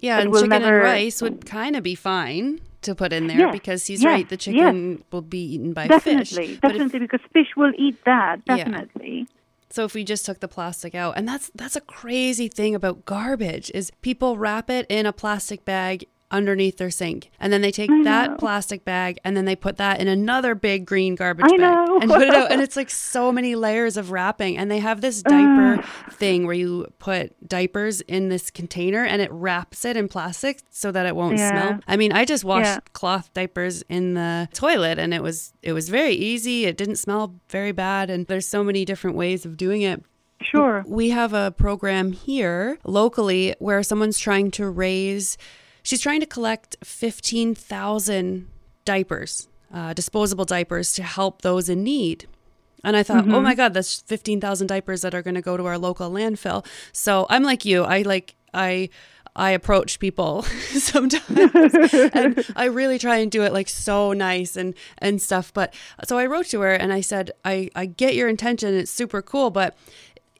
Yeah, 0.00 0.18
and 0.18 0.30
will 0.30 0.40
chicken 0.42 0.62
never- 0.62 0.76
and 0.80 0.84
rice 0.84 1.22
would 1.22 1.46
kind 1.46 1.76
of 1.76 1.82
be 1.82 1.94
fine 1.94 2.60
to 2.82 2.94
put 2.94 3.12
in 3.12 3.28
there 3.28 3.38
Yes, 3.38 3.52
because 3.52 3.86
he's 3.86 4.02
yes, 4.02 4.10
right. 4.10 4.28
The 4.28 4.36
chicken 4.36 5.04
will 5.10 5.22
be 5.22 5.54
eaten 5.54 5.72
by 5.72 5.86
definitely, 5.86 6.46
fish. 6.48 6.58
But 6.60 6.72
if- 6.72 6.76
definitely, 6.78 6.98
because 7.00 7.20
fish 7.32 7.48
will 7.56 7.72
eat 7.78 8.04
that. 8.04 8.40
Yeah. 8.46 8.56
Definitely. 8.56 9.26
So 9.70 9.84
if 9.84 9.94
we 9.94 10.04
just 10.04 10.24
took 10.26 10.40
the 10.40 10.48
plastic 10.48 10.94
out, 10.94 11.16
and 11.16 11.26
that's 11.26 11.50
that's 11.54 11.74
a 11.76 11.80
crazy 11.80 12.48
thing 12.48 12.74
about 12.74 13.04
garbage 13.06 13.70
is 13.74 13.90
people 14.02 14.36
wrap 14.36 14.70
it 14.70 14.86
in 14.88 15.04
a 15.06 15.12
plastic 15.12 15.64
bag 15.64 16.04
underneath 16.34 16.76
their 16.76 16.90
sink, 16.90 17.30
and 17.40 17.52
then 17.52 17.62
they 17.62 17.70
take 17.70 17.90
that 18.04 18.38
plastic 18.38 18.84
bag 18.84 19.18
and 19.24 19.36
then 19.36 19.44
they 19.44 19.56
put 19.56 19.76
that 19.78 20.00
in 20.00 20.08
another 20.08 20.54
big 20.54 20.84
green 20.84 21.14
garbage 21.14 21.46
I 21.46 21.50
bag 21.56 21.60
know. 21.60 21.98
and 22.00 22.10
put 22.10 22.22
it 22.22 22.34
out, 22.34 22.50
and 22.52 22.60
it's 22.66 22.76
like 22.76 22.90
so 22.90 23.32
many 23.32 23.54
layers 23.54 23.96
of 23.96 24.10
wrapping. 24.10 24.58
And 24.58 24.70
they 24.70 24.80
have 24.80 25.00
this 25.00 25.22
diaper 25.22 25.82
thing 26.10 26.44
where 26.44 26.54
you 26.54 26.86
put 26.98 27.32
diapers 27.48 28.00
in 28.02 28.28
this 28.28 28.50
container 28.50 29.04
and 29.04 29.22
it 29.22 29.30
wraps 29.32 29.84
it 29.84 29.96
in 29.96 30.08
plastic 30.08 30.60
so 30.70 30.90
that 30.92 31.06
it 31.06 31.14
won't 31.16 31.38
Yeah. 31.38 31.50
smell. 31.50 31.80
I 31.88 31.96
mean, 31.96 32.12
I 32.12 32.24
just 32.24 32.44
washed 32.44 32.66
Yeah. 32.66 32.78
cloth 32.92 33.32
diapers 33.34 33.82
in 33.88 34.14
the 34.14 34.48
toilet, 34.52 34.98
and 34.98 35.14
it 35.14 35.22
was 35.22 35.52
it 35.62 35.72
was 35.72 35.88
very 35.88 36.14
easy. 36.14 36.66
It 36.66 36.76
didn't 36.76 36.96
smell 36.96 37.34
very 37.48 37.72
bad, 37.72 38.10
and 38.10 38.26
there's 38.26 38.46
so 38.48 38.62
many 38.64 38.84
different 38.84 39.16
ways 39.16 39.46
of 39.46 39.56
doing 39.56 39.82
it. 39.82 40.02
Sure. 40.42 40.84
We 40.86 41.08
have 41.10 41.32
a 41.32 41.52
program 41.52 42.12
here 42.12 42.78
locally 42.84 43.54
where 43.60 43.82
someone's 43.82 44.18
trying 44.18 44.50
to 44.52 44.68
raise, 44.68 45.38
she's 45.84 46.00
trying 46.00 46.18
to 46.18 46.26
collect 46.26 46.74
15,000 46.82 48.48
diapers, 48.84 49.48
uh, 49.72 49.92
disposable 49.92 50.44
diapers 50.44 50.92
to 50.94 51.04
help 51.04 51.42
those 51.42 51.68
in 51.68 51.84
need. 51.84 52.26
And 52.82 52.96
I 52.96 53.02
thought, 53.02 53.26
oh 53.28 53.40
my 53.40 53.54
God, 53.54 53.72
that's 53.72 54.00
15,000 54.02 54.66
diapers 54.66 55.00
that 55.02 55.14
are 55.14 55.22
going 55.22 55.36
to 55.36 55.40
go 55.40 55.56
to 55.56 55.64
our 55.64 55.78
local 55.78 56.10
landfill. 56.10 56.66
So 56.92 57.26
I'm 57.30 57.42
like 57.42 57.64
you. 57.64 57.82
I 57.82 58.02
like, 58.02 58.34
I, 58.52 58.90
I 59.34 59.50
approach 59.52 59.98
people 59.98 60.42
sometimes 60.72 61.24
and 62.12 62.44
I 62.54 62.66
really 62.66 62.98
try 62.98 63.16
and 63.16 63.30
do 63.30 63.42
it 63.42 63.54
like 63.54 63.70
so 63.70 64.12
nice 64.12 64.54
and, 64.56 64.74
and 64.98 65.20
stuff. 65.20 65.50
But 65.52 65.72
so 66.04 66.18
I 66.18 66.26
wrote 66.26 66.46
to 66.48 66.60
her 66.60 66.72
and 66.72 66.92
I 66.92 67.00
said, 67.00 67.30
I, 67.42 67.70
I 67.74 67.86
get 67.86 68.14
your 68.14 68.28
intention. 68.28 68.74
It's 68.74 68.90
super 68.90 69.22
cool, 69.22 69.50
but 69.50 69.74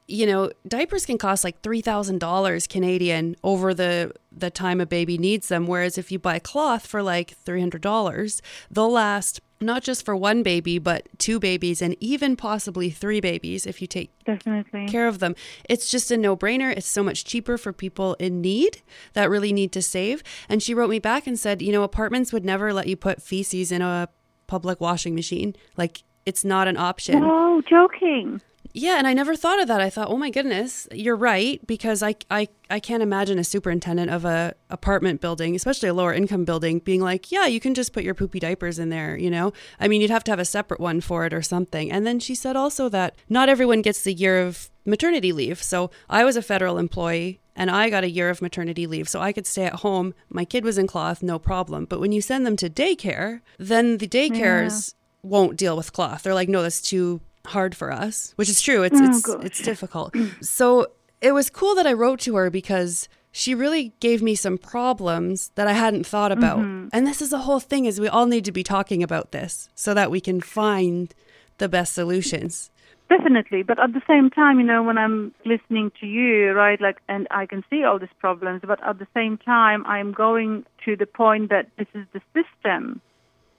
you 0.07 0.25
know, 0.27 0.51
diapers 0.67 1.05
can 1.05 1.17
cost 1.17 1.43
like 1.43 1.61
three 1.61 1.81
thousand 1.81 2.19
dollars 2.19 2.67
Canadian 2.67 3.35
over 3.43 3.73
the 3.73 4.13
the 4.31 4.51
time 4.51 4.79
a 4.79 4.85
baby 4.85 5.17
needs 5.17 5.47
them. 5.47 5.65
Whereas 5.65 5.97
if 5.97 6.11
you 6.11 6.19
buy 6.19 6.39
cloth 6.39 6.85
for 6.85 7.01
like 7.01 7.31
three 7.45 7.59
hundred 7.59 7.81
dollars, 7.81 8.41
they'll 8.69 8.91
last 8.91 9.41
not 9.61 9.81
just 9.81 10.05
for 10.05 10.15
one 10.15 10.43
baby, 10.43 10.77
but 10.77 11.07
two 11.17 11.39
babies 11.39 11.81
and 11.81 11.95
even 11.99 12.35
possibly 12.35 12.89
three 12.89 13.21
babies 13.21 13.65
if 13.65 13.81
you 13.81 13.87
take 13.87 14.11
Definitely. 14.25 14.87
care 14.87 15.07
of 15.07 15.19
them. 15.19 15.33
It's 15.69 15.89
just 15.89 16.11
a 16.11 16.17
no 16.17 16.35
brainer. 16.35 16.75
It's 16.75 16.87
so 16.87 17.01
much 17.01 17.23
cheaper 17.23 17.57
for 17.57 17.71
people 17.71 18.15
in 18.15 18.41
need 18.41 18.81
that 19.13 19.29
really 19.29 19.53
need 19.53 19.71
to 19.71 19.81
save. 19.81 20.21
And 20.49 20.61
she 20.61 20.73
wrote 20.73 20.89
me 20.89 20.99
back 20.99 21.25
and 21.25 21.39
said, 21.39 21.61
you 21.61 21.71
know, 21.71 21.83
apartments 21.83 22.33
would 22.33 22.45
never 22.45 22.73
let 22.73 22.87
you 22.87 22.97
put 22.97 23.21
feces 23.21 23.71
in 23.71 23.81
a 23.81 24.09
public 24.45 24.81
washing 24.81 25.15
machine. 25.15 25.55
Like 25.77 26.03
it's 26.25 26.43
not 26.43 26.67
an 26.67 26.77
option. 26.77 27.21
No, 27.21 27.61
joking. 27.67 28.41
Yeah, 28.77 28.97
and 28.97 29.07
I 29.07 29.13
never 29.13 29.37
thought 29.37 29.61
of 29.61 29.69
that. 29.69 29.79
I 29.79 29.89
thought, 29.89 30.09
oh 30.09 30.17
my 30.17 30.29
goodness, 30.29 30.85
you're 30.91 31.15
right 31.15 31.65
because 31.65 32.03
I 32.03 32.15
I 32.29 32.49
I 32.69 32.81
can't 32.81 33.01
imagine 33.01 33.39
a 33.39 33.43
superintendent 33.45 34.11
of 34.11 34.25
a 34.25 34.53
apartment 34.69 35.21
building, 35.21 35.55
especially 35.55 35.87
a 35.87 35.93
lower 35.93 36.13
income 36.13 36.43
building, 36.43 36.79
being 36.79 36.99
like, 36.99 37.31
yeah, 37.31 37.45
you 37.45 37.61
can 37.61 37.73
just 37.73 37.93
put 37.93 38.03
your 38.03 38.13
poopy 38.13 38.37
diapers 38.37 38.77
in 38.77 38.89
there. 38.89 39.15
You 39.15 39.31
know, 39.31 39.53
I 39.79 39.87
mean, 39.87 40.01
you'd 40.01 40.11
have 40.11 40.25
to 40.25 40.31
have 40.33 40.39
a 40.39 40.45
separate 40.45 40.81
one 40.81 40.99
for 40.99 41.25
it 41.25 41.33
or 41.33 41.41
something. 41.41 41.89
And 41.89 42.05
then 42.05 42.19
she 42.19 42.35
said 42.35 42.57
also 42.57 42.89
that 42.89 43.15
not 43.29 43.47
everyone 43.47 43.81
gets 43.81 44.01
the 44.01 44.11
year 44.11 44.41
of 44.41 44.69
maternity 44.85 45.31
leave. 45.31 45.63
So 45.63 45.89
I 46.09 46.25
was 46.25 46.35
a 46.35 46.41
federal 46.41 46.77
employee 46.77 47.39
and 47.55 47.71
I 47.71 47.89
got 47.89 48.03
a 48.03 48.09
year 48.09 48.29
of 48.29 48.41
maternity 48.41 48.87
leave. 48.87 49.07
So 49.07 49.21
I 49.21 49.31
could 49.31 49.47
stay 49.47 49.63
at 49.63 49.75
home. 49.75 50.13
My 50.29 50.43
kid 50.43 50.65
was 50.65 50.77
in 50.77 50.85
cloth, 50.85 51.23
no 51.23 51.39
problem. 51.39 51.85
But 51.85 52.01
when 52.01 52.11
you 52.11 52.19
send 52.19 52.45
them 52.45 52.57
to 52.57 52.69
daycare, 52.69 53.39
then 53.57 53.99
the 53.99 54.07
daycares 54.07 54.95
won't 55.23 55.55
deal 55.55 55.77
with 55.77 55.93
cloth. 55.93 56.23
They're 56.23 56.33
like, 56.33 56.49
no, 56.49 56.61
that's 56.61 56.81
too 56.81 57.21
hard 57.45 57.75
for 57.75 57.91
us, 57.91 58.33
which 58.35 58.49
is 58.49 58.61
true. 58.61 58.83
It's 58.83 58.99
Oh, 58.99 59.05
it's 59.05 59.21
gosh. 59.21 59.43
it's 59.45 59.61
difficult. 59.61 60.15
So 60.41 60.87
it 61.21 61.33
was 61.33 61.49
cool 61.49 61.75
that 61.75 61.87
I 61.87 61.93
wrote 61.93 62.19
to 62.21 62.35
her 62.35 62.49
because 62.49 63.07
she 63.31 63.53
really 63.53 63.93
gave 63.99 64.21
me 64.21 64.35
some 64.35 64.57
problems 64.57 65.51
that 65.55 65.67
I 65.67 65.73
hadn't 65.73 66.05
thought 66.07 66.31
about. 66.31 66.59
Mm-hmm. 66.59 66.87
And 66.93 67.05
this 67.05 67.21
is 67.21 67.29
the 67.31 67.39
whole 67.39 67.59
thing 67.59 67.85
is 67.85 67.99
we 67.99 68.07
all 68.07 68.27
need 68.27 68.45
to 68.45 68.51
be 68.51 68.63
talking 68.63 69.03
about 69.03 69.31
this 69.31 69.69
so 69.75 69.93
that 69.93 70.09
we 70.09 70.21
can 70.21 70.39
find 70.39 71.13
the 71.57 71.67
best 71.67 71.93
solutions. 71.93 72.71
Definitely, 73.07 73.61
but 73.61 73.77
at 73.77 73.93
the 73.93 74.01
same 74.07 74.31
time, 74.31 74.59
you 74.59 74.65
know, 74.65 74.81
when 74.81 74.97
I'm 74.97 75.31
listening 75.45 75.91
to 75.99 76.07
you, 76.07 76.53
right, 76.53 76.81
like, 76.81 76.97
and 77.07 77.27
I 77.29 77.45
can 77.45 77.63
see 77.69 77.83
all 77.83 77.99
these 77.99 78.09
problems, 78.19 78.61
but 78.65 78.83
at 78.83 78.97
the 78.97 79.07
same 79.13 79.37
time, 79.37 79.85
I'm 79.85 80.11
going 80.11 80.65
to 80.85 80.95
the 80.95 81.05
point 81.05 81.49
that 81.49 81.69
this 81.77 81.87
is 81.93 82.07
the 82.13 82.21
system, 82.33 83.01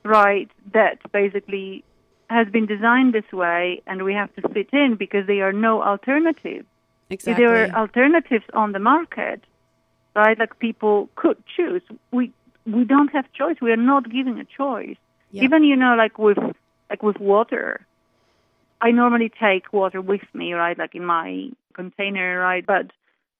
right, 0.04 0.50
that 0.72 0.98
basically 1.12 1.84
has 2.28 2.48
been 2.48 2.66
designed 2.66 3.14
this 3.14 3.30
way, 3.32 3.82
and 3.86 4.02
we 4.02 4.14
have 4.14 4.34
to 4.36 4.48
fit 4.48 4.68
in 4.72 4.96
because 4.98 5.26
there 5.26 5.48
are 5.48 5.52
no 5.52 5.82
alternatives. 5.82 6.66
Exactly. 7.08 7.32
If 7.32 7.38
there 7.38 7.64
are 7.64 7.80
alternatives 7.80 8.44
on 8.52 8.72
the 8.72 8.78
market, 8.78 9.42
right, 10.14 10.38
like 10.38 10.58
people 10.58 11.08
could 11.14 11.42
choose. 11.56 11.82
We 12.10 12.32
we 12.64 12.84
don't 12.84 13.12
have 13.12 13.32
choice. 13.32 13.56
We 13.62 13.70
are 13.70 13.76
not 13.76 14.10
giving 14.10 14.40
a 14.40 14.44
choice. 14.44 14.96
Yeah. 15.30 15.44
Even 15.44 15.62
you 15.62 15.76
know, 15.76 15.94
like 15.96 16.18
with 16.18 16.38
like 16.90 17.02
with 17.02 17.18
water, 17.20 17.86
I 18.80 18.90
normally 18.90 19.30
take 19.40 19.72
water 19.72 20.00
with 20.00 20.22
me, 20.34 20.52
right, 20.54 20.76
like 20.76 20.94
in 20.94 21.04
my 21.04 21.50
container, 21.74 22.40
right? 22.40 22.66
But 22.66 22.90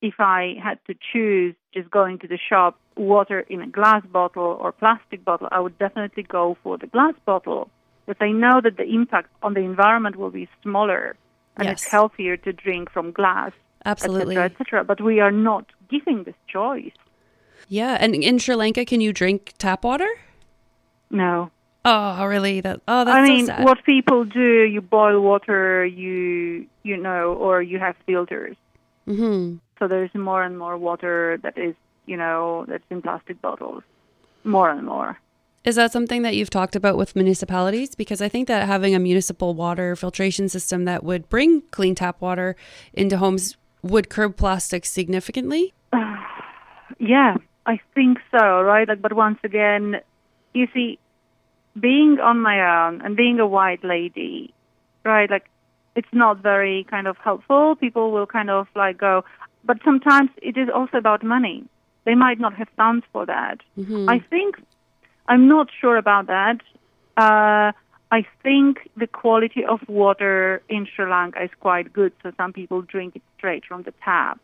if 0.01 0.14
I 0.20 0.55
had 0.62 0.79
to 0.87 0.94
choose 1.12 1.55
just 1.75 1.90
going 1.90 2.18
to 2.20 2.29
the 2.29 2.38
shop, 2.49 2.79
water 2.96 3.40
in 3.40 3.62
a 3.62 3.66
glass 3.66 4.05
bottle 4.07 4.57
or 4.61 4.70
plastic 4.70 5.25
bottle, 5.25 5.49
I 5.51 5.59
would 5.59 5.79
definitely 5.79 6.22
go 6.22 6.57
for 6.62 6.79
the 6.79 6.87
glass 6.87 7.14
bottle 7.25 7.68
because 8.07 8.19
they 8.21 8.33
know 8.33 8.61
that 8.61 8.77
the 8.77 8.85
impact 8.85 9.29
on 9.42 9.55
the 9.55 9.61
environment 9.61 10.16
will 10.16 10.31
be 10.31 10.49
smaller 10.62 11.16
and 11.57 11.69
it's 11.69 11.85
healthier 11.85 12.37
to 12.37 12.53
drink 12.53 12.90
from 12.90 13.12
glass, 13.12 13.53
Absolutely. 13.85 14.37
etc., 14.37 14.45
etc. 14.61 14.85
But 14.85 15.01
we 15.01 15.21
are 15.21 15.31
not 15.31 15.66
giving 15.90 16.25
this 16.25 16.35
choice. 16.47 16.92
Yeah. 17.69 17.97
And 17.99 18.14
in 18.14 18.38
Sri 18.38 18.55
Lanka, 18.55 18.85
can 18.85 19.01
you 19.01 19.12
drink 19.12 19.55
tap 19.59 19.85
water? 19.85 20.09
No. 21.11 21.51
Oh, 21.85 22.25
really? 22.25 22.61
That 22.61 22.81
oh, 22.88 23.05
that's 23.05 23.16
I 23.16 23.23
mean, 23.23 23.47
so 23.47 23.53
sad. 23.53 23.64
what 23.64 23.85
people 23.85 24.25
do, 24.25 24.62
you 24.64 24.81
boil 24.81 25.21
water, 25.21 25.87
you 25.87 26.66
you 26.83 26.97
know, 26.97 27.35
or 27.35 27.62
you 27.62 27.79
have 27.79 27.95
filters. 28.07 28.57
hmm 29.07 29.57
So 29.79 29.87
there's 29.87 30.12
more 30.14 30.42
and 30.42 30.59
more 30.59 30.77
water 30.77 31.38
that 31.42 31.57
is, 31.57 31.75
you 32.07 32.16
know, 32.16 32.64
that's 32.66 32.85
in 32.90 33.03
plastic 33.03 33.40
bottles. 33.40 33.85
More 34.42 34.69
and 34.69 34.85
more. 34.85 35.19
Is 35.66 35.74
that 35.74 35.90
something 35.90 36.22
that 36.22 36.37
you've 36.37 36.48
talked 36.48 36.76
about 36.76 36.96
with 36.96 37.16
municipalities? 37.16 37.96
Because 37.96 38.22
I 38.22 38.29
think 38.29 38.46
that 38.46 38.68
having 38.68 38.94
a 38.94 39.00
municipal 39.00 39.52
water 39.52 39.96
filtration 39.96 40.48
system 40.48 40.85
that 40.85 41.02
would 41.02 41.29
bring 41.29 41.62
clean 41.72 41.96
tap 41.96 42.20
water 42.20 42.55
into 42.92 43.18
homes 43.18 43.57
would 43.83 44.09
curb 44.09 44.37
plastics 44.37 44.90
significantly. 44.90 45.74
Yeah, 46.98 47.37
I 47.66 47.81
think 47.94 48.18
so, 48.31 48.62
right? 48.62 48.88
Like, 48.88 49.02
but 49.02 49.12
once 49.12 49.38
again, 49.44 49.96
you 50.55 50.66
see, 50.72 50.98
being 51.79 52.18
on 52.22 52.40
my 52.40 52.87
own 52.87 53.02
and 53.02 53.16
being 53.16 53.38
a 53.38 53.46
white 53.46 53.85
lady, 53.85 54.55
right? 55.05 55.29
Like, 55.29 55.50
it's 55.94 56.09
not 56.12 56.38
very 56.38 56.87
kind 56.88 57.07
of 57.07 57.18
helpful. 57.18 57.74
People 57.74 58.12
will 58.12 58.26
kind 58.26 58.48
of 58.50 58.68
like 58.74 58.96
go, 58.96 59.24
but 59.64 59.79
sometimes 59.85 60.31
it 60.40 60.57
is 60.57 60.68
also 60.72 60.96
about 60.96 61.22
money. 61.22 61.64
They 62.05 62.14
might 62.14 62.38
not 62.38 62.55
have 62.55 62.68
funds 62.76 63.05
for 63.12 63.26
that. 63.26 63.59
Mm-hmm. 63.76 64.09
I 64.09 64.20
think 64.31 64.57
I'm 65.29 65.49
not 65.49 65.69
sure 65.81 65.97
about 65.97 66.27
that. 66.27 66.61
Uh, 67.17 67.73
I 68.11 68.25
think 68.43 68.89
the 68.97 69.07
quality 69.07 69.65
of 69.65 69.81
water 69.89 70.62
in 70.69 70.87
Sri 70.95 71.11
Lanka 71.11 71.43
is 71.43 71.51
quite 71.61 71.93
good, 71.93 72.12
so 72.23 72.33
some 72.37 72.53
people 72.53 72.83
drink 72.83 73.17
it 73.17 73.23
straight 73.37 73.65
from 73.65 73.83
the 73.83 73.93
tap. 74.05 74.39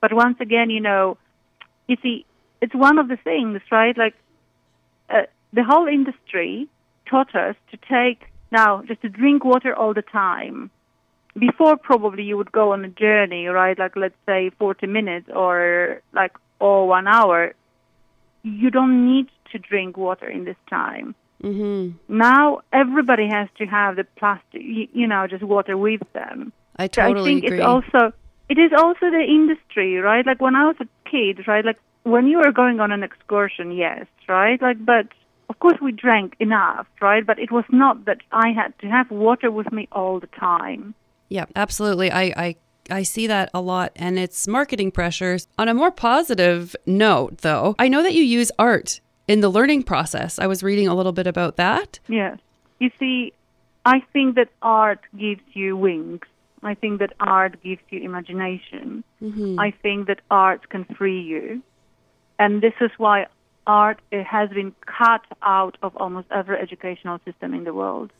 But 0.00 0.12
once 0.12 0.38
again, 0.40 0.68
you 0.70 0.80
know, 0.80 1.16
you 1.86 1.96
see, 2.02 2.26
it's 2.60 2.74
one 2.74 2.98
of 2.98 3.08
the 3.08 3.16
things, 3.16 3.60
right? 3.70 3.96
Like 3.96 4.14
uh, 5.08 5.22
the 5.52 5.62
whole 5.62 5.86
industry 5.86 6.68
taught 7.08 7.34
us 7.34 7.54
to 7.70 7.76
take 7.76 8.26
now 8.50 8.82
just 8.82 9.02
to 9.02 9.08
drink 9.08 9.44
water 9.44 9.74
all 9.74 9.94
the 9.94 10.02
time. 10.02 10.70
Before, 11.38 11.76
probably 11.76 12.24
you 12.24 12.36
would 12.36 12.52
go 12.52 12.72
on 12.72 12.84
a 12.84 12.88
journey, 12.88 13.46
right? 13.46 13.78
Like 13.78 13.96
let's 13.96 14.14
say 14.26 14.50
40 14.58 14.86
minutes 14.86 15.30
or 15.34 16.02
like 16.12 16.32
or 16.58 16.86
one 16.86 17.06
hour. 17.06 17.54
You 18.42 18.70
don't 18.70 19.06
need 19.06 19.28
to 19.52 19.58
drink 19.58 19.96
water 19.96 20.28
in 20.28 20.44
this 20.44 20.56
time. 20.68 21.14
hmm 21.40 21.90
Now 22.08 22.60
everybody 22.72 23.26
has 23.36 23.48
to 23.58 23.64
have 23.66 23.96
the 23.96 24.04
plastic, 24.18 24.62
you, 24.62 24.88
you 24.92 25.06
know, 25.06 25.26
just 25.26 25.42
water 25.42 25.76
with 25.76 26.02
them. 26.12 26.52
I 26.76 26.86
So 26.94 27.02
I 27.02 27.08
totally 27.08 27.30
think 27.32 27.44
agree. 27.44 27.58
it's 27.58 27.66
also 27.66 28.12
it 28.48 28.58
is 28.58 28.72
also 28.76 29.06
the 29.10 29.24
industry, 29.38 29.96
right? 29.98 30.24
Like 30.26 30.40
when 30.40 30.56
I 30.56 30.64
was 30.66 30.76
a 30.80 30.88
kid, 31.10 31.46
right? 31.46 31.64
Like 31.64 31.78
when 32.04 32.26
you 32.26 32.38
were 32.38 32.52
going 32.52 32.80
on 32.80 32.90
an 32.92 33.02
excursion, 33.02 33.72
yes, 33.72 34.06
right? 34.28 34.60
Like 34.60 34.84
but 34.84 35.06
of 35.50 35.58
course 35.58 35.78
we 35.80 35.92
drank 35.92 36.34
enough, 36.40 36.86
right? 37.00 37.24
But 37.26 37.38
it 37.38 37.50
was 37.50 37.64
not 37.70 38.04
that 38.06 38.18
I 38.32 38.48
had 38.60 38.72
to 38.80 38.86
have 38.88 39.10
water 39.10 39.50
with 39.50 39.70
me 39.72 39.88
all 39.92 40.20
the 40.20 40.26
time. 40.28 40.94
Yeah, 41.28 41.46
absolutely. 41.56 42.10
I, 42.10 42.24
I 42.46 42.56
I 42.90 43.02
see 43.04 43.26
that 43.28 43.48
a 43.54 43.60
lot 43.60 43.92
and 43.96 44.18
it's 44.18 44.48
marketing 44.48 44.90
pressures. 44.90 45.46
On 45.58 45.68
a 45.68 45.74
more 45.74 45.90
positive 45.90 46.74
note 46.86 47.38
though, 47.38 47.74
I 47.78 47.88
know 47.88 48.02
that 48.02 48.14
you 48.14 48.24
use 48.24 48.50
art 48.58 49.00
in 49.32 49.40
the 49.40 49.48
learning 49.48 49.82
process. 49.82 50.38
I 50.38 50.46
was 50.46 50.62
reading 50.62 50.86
a 50.86 50.94
little 50.94 51.12
bit 51.12 51.26
about 51.26 51.56
that. 51.56 51.98
Yes. 52.06 52.36
You 52.80 52.90
see, 53.00 53.32
I 53.86 54.00
think 54.12 54.34
that 54.34 54.50
art 54.60 55.00
gives 55.18 55.40
you 55.54 55.74
wings. 55.74 56.20
I 56.62 56.74
think 56.74 57.00
that 57.00 57.14
art 57.18 57.62
gives 57.62 57.80
you 57.88 58.02
imagination. 58.02 59.02
Mm-hmm. 59.22 59.58
I 59.58 59.70
think 59.70 60.08
that 60.08 60.20
art 60.30 60.68
can 60.68 60.84
free 60.84 61.22
you. 61.22 61.62
And 62.38 62.60
this 62.60 62.74
is 62.82 62.90
why 62.98 63.26
art 63.66 64.00
it 64.10 64.24
has 64.24 64.50
been 64.50 64.74
cut 64.84 65.24
out 65.40 65.78
of 65.82 65.96
almost 65.96 66.26
every 66.30 66.58
educational 66.58 67.18
system 67.24 67.54
in 67.54 67.64
the 67.64 67.72
world. 67.72 68.12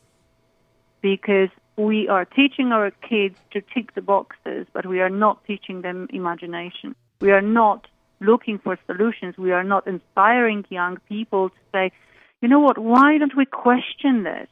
Because 1.03 1.49
we 1.77 2.07
are 2.07 2.25
teaching 2.25 2.71
our 2.71 2.89
kids 2.89 3.37
to 3.51 3.61
tick 3.61 3.93
the 3.93 4.01
boxes, 4.01 4.65
but 4.73 4.87
we 4.87 4.99
are 4.99 5.11
not 5.11 5.45
teaching 5.45 5.83
them 5.83 6.07
imagination. 6.11 6.95
We 7.21 7.29
are 7.31 7.41
not 7.61 7.85
looking 8.23 8.57
for 8.59 8.77
solutions. 8.87 9.37
We 9.37 9.51
are 9.51 9.63
not 9.63 9.87
inspiring 9.87 10.65
young 10.69 10.97
people 11.09 11.49
to 11.49 11.55
say, 11.71 11.91
you 12.41 12.47
know 12.47 12.59
what, 12.59 12.77
why 12.77 13.17
don't 13.17 13.37
we 13.37 13.45
question 13.45 14.23
this? 14.23 14.47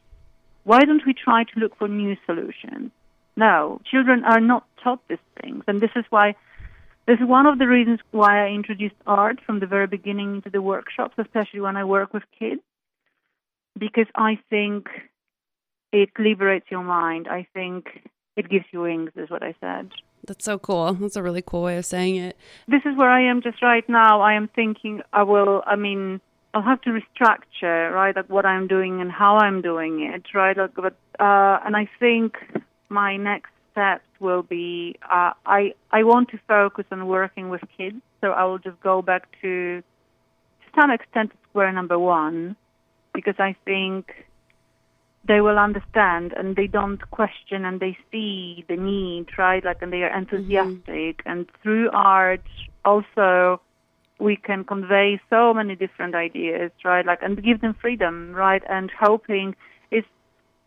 Why 0.64 0.80
don't 0.80 1.04
we 1.04 1.14
try 1.14 1.44
to 1.44 1.60
look 1.60 1.76
for 1.76 1.88
new 1.88 2.16
solutions? 2.26 2.90
No, 3.36 3.80
children 3.90 4.24
are 4.24 4.40
not 4.40 4.64
taught 4.82 5.00
these 5.08 5.18
things. 5.40 5.64
And 5.66 5.80
this 5.80 5.90
is 5.96 6.04
why, 6.10 6.34
this 7.06 7.18
is 7.18 7.26
one 7.26 7.46
of 7.46 7.58
the 7.58 7.66
reasons 7.66 8.00
why 8.10 8.46
I 8.46 8.50
introduced 8.50 8.94
art 9.06 9.40
from 9.44 9.60
the 9.60 9.66
very 9.66 9.86
beginning 9.86 10.36
into 10.36 10.50
the 10.50 10.62
workshops, 10.62 11.14
especially 11.18 11.60
when 11.60 11.76
I 11.76 11.84
work 11.84 12.12
with 12.12 12.22
kids, 12.38 12.62
because 13.78 14.06
I 14.14 14.38
think 14.50 14.88
it 15.92 16.10
liberates 16.18 16.66
your 16.70 16.84
mind. 16.84 17.26
I 17.28 17.46
think 17.54 18.08
it 18.36 18.48
gives 18.48 18.66
you 18.70 18.82
wings, 18.82 19.10
is 19.16 19.30
what 19.30 19.42
I 19.42 19.54
said. 19.60 19.90
That's 20.26 20.44
so 20.44 20.58
cool. 20.58 20.94
That's 20.94 21.16
a 21.16 21.22
really 21.22 21.42
cool 21.42 21.62
way 21.62 21.76
of 21.76 21.84
saying 21.84 22.16
it. 22.16 22.36
this 22.68 22.82
is 22.84 22.96
where 22.96 23.10
I 23.10 23.22
am 23.28 23.42
just 23.42 23.62
right 23.62 23.86
now. 23.88 24.20
I 24.20 24.34
am 24.34 24.48
thinking 24.48 25.02
I 25.12 25.22
will, 25.24 25.62
I 25.66 25.76
mean, 25.76 26.20
I'll 26.54 26.62
have 26.62 26.80
to 26.82 26.90
restructure, 26.90 27.92
right, 27.92 28.14
like 28.14 28.28
what 28.28 28.44
I'm 28.44 28.68
doing 28.68 29.00
and 29.00 29.10
how 29.10 29.38
I'm 29.38 29.62
doing 29.62 30.02
it, 30.02 30.26
right? 30.34 30.56
Like, 30.56 30.74
but, 30.74 30.94
uh, 31.18 31.58
and 31.64 31.76
I 31.76 31.88
think 31.98 32.36
my 32.88 33.16
next 33.16 33.50
steps 33.72 34.04
will 34.20 34.42
be, 34.42 34.96
uh, 35.02 35.32
I, 35.46 35.72
I 35.90 36.04
want 36.04 36.28
to 36.30 36.38
focus 36.46 36.84
on 36.90 37.06
working 37.06 37.48
with 37.48 37.62
kids, 37.76 37.96
so 38.20 38.32
I 38.32 38.44
will 38.44 38.58
just 38.58 38.78
go 38.80 39.00
back 39.00 39.28
to, 39.40 39.80
to 39.80 40.80
some 40.80 40.90
extent, 40.90 41.32
square 41.48 41.72
number 41.72 41.98
one, 41.98 42.54
because 43.14 43.36
I 43.38 43.56
think 43.64 44.12
they 45.26 45.40
will 45.40 45.58
understand 45.58 46.32
and 46.32 46.56
they 46.56 46.66
don't 46.66 47.10
question 47.10 47.64
and 47.64 47.78
they 47.80 47.96
see 48.10 48.64
the 48.68 48.76
need, 48.76 49.26
right? 49.38 49.64
Like, 49.64 49.80
and 49.80 49.92
they 49.92 50.02
are 50.02 50.10
mm-hmm. 50.10 50.34
enthusiastic. 50.34 51.22
And 51.24 51.46
through 51.62 51.90
art, 51.92 52.42
also, 52.84 53.60
we 54.18 54.36
can 54.36 54.64
convey 54.64 55.20
so 55.30 55.54
many 55.54 55.76
different 55.76 56.14
ideas, 56.14 56.70
right? 56.84 57.06
Like, 57.06 57.22
and 57.22 57.42
give 57.42 57.60
them 57.60 57.74
freedom, 57.80 58.32
right? 58.32 58.62
And 58.68 58.90
hoping 58.98 59.54
is 59.90 60.04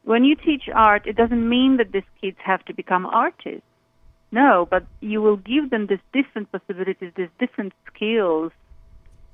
when 0.04 0.24
you 0.24 0.36
teach 0.36 0.64
art, 0.74 1.06
it 1.06 1.18
doesn't 1.18 1.50
mean 1.50 1.78
that 1.78 1.92
these 1.92 2.04
kids 2.22 2.38
have 2.44 2.64
to 2.66 2.74
become 2.74 3.06
artists. 3.06 3.64
No, 4.32 4.68
but 4.70 4.86
you 5.02 5.22
will 5.22 5.38
give 5.38 5.70
them 5.70 5.88
these 5.88 6.00
different 6.12 6.52
possibilities, 6.52 7.12
these 7.16 7.30
different 7.40 7.74
skills, 7.88 8.52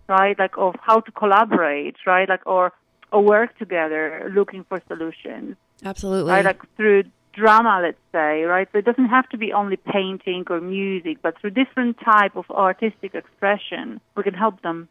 right? 0.08 0.38
Like 0.38 0.58
of 0.58 0.76
how 0.82 1.00
to 1.00 1.12
collaborate, 1.12 1.96
right? 2.06 2.28
Like 2.28 2.46
or 2.46 2.66
or 2.66 2.74
work 3.20 3.58
together, 3.58 4.32
looking 4.34 4.64
for 4.70 4.82
solutions, 4.88 5.58
Absolutely. 5.84 6.32
right? 6.32 6.46
Like 6.46 6.62
through 6.78 7.04
drama, 7.34 7.80
let's 7.82 7.98
say, 8.12 8.44
right? 8.44 8.68
So 8.72 8.80
it 8.80 8.86
doesn't 8.86 9.08
have 9.08 9.28
to 9.30 9.38
be 9.38 9.54
only 9.54 9.78
painting 9.78 10.46
or 10.50 10.62
music, 10.62 11.18
but 11.22 11.40
through 11.40 11.52
different 11.52 11.98
type 12.00 12.36
of 12.36 12.50
artistic 12.50 13.16
expression, 13.16 14.02
we 14.16 14.24
can 14.24 14.34
help 14.34 14.62
them. 14.62 14.88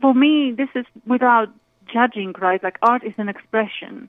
For 0.00 0.14
me, 0.14 0.52
this 0.56 0.68
is 0.74 0.84
without 1.06 1.48
judging, 1.92 2.34
right? 2.40 2.62
Like 2.62 2.78
art 2.82 3.04
is 3.04 3.14
an 3.18 3.28
expression. 3.28 4.08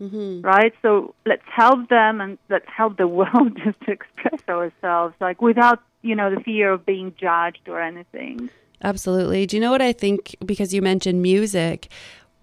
Mm-hmm. 0.00 0.42
Right? 0.42 0.72
So 0.80 1.14
let's 1.26 1.42
help 1.52 1.88
them 1.88 2.20
and 2.20 2.38
let's 2.48 2.68
help 2.68 2.96
the 2.98 3.08
world 3.18 3.58
just 3.64 3.80
to 3.82 3.90
express 3.90 4.40
ourselves, 4.48 5.14
like 5.20 5.42
without, 5.42 5.82
you 6.02 6.14
know, 6.14 6.32
the 6.32 6.40
fear 6.40 6.72
of 6.72 6.86
being 6.86 7.14
judged 7.18 7.68
or 7.68 7.80
anything. 7.80 8.48
Absolutely. 8.82 9.44
Do 9.44 9.56
you 9.56 9.60
know 9.60 9.72
what 9.72 9.82
I 9.82 9.92
think? 9.92 10.36
Because 10.46 10.72
you 10.72 10.82
mentioned 10.82 11.20
music, 11.20 11.88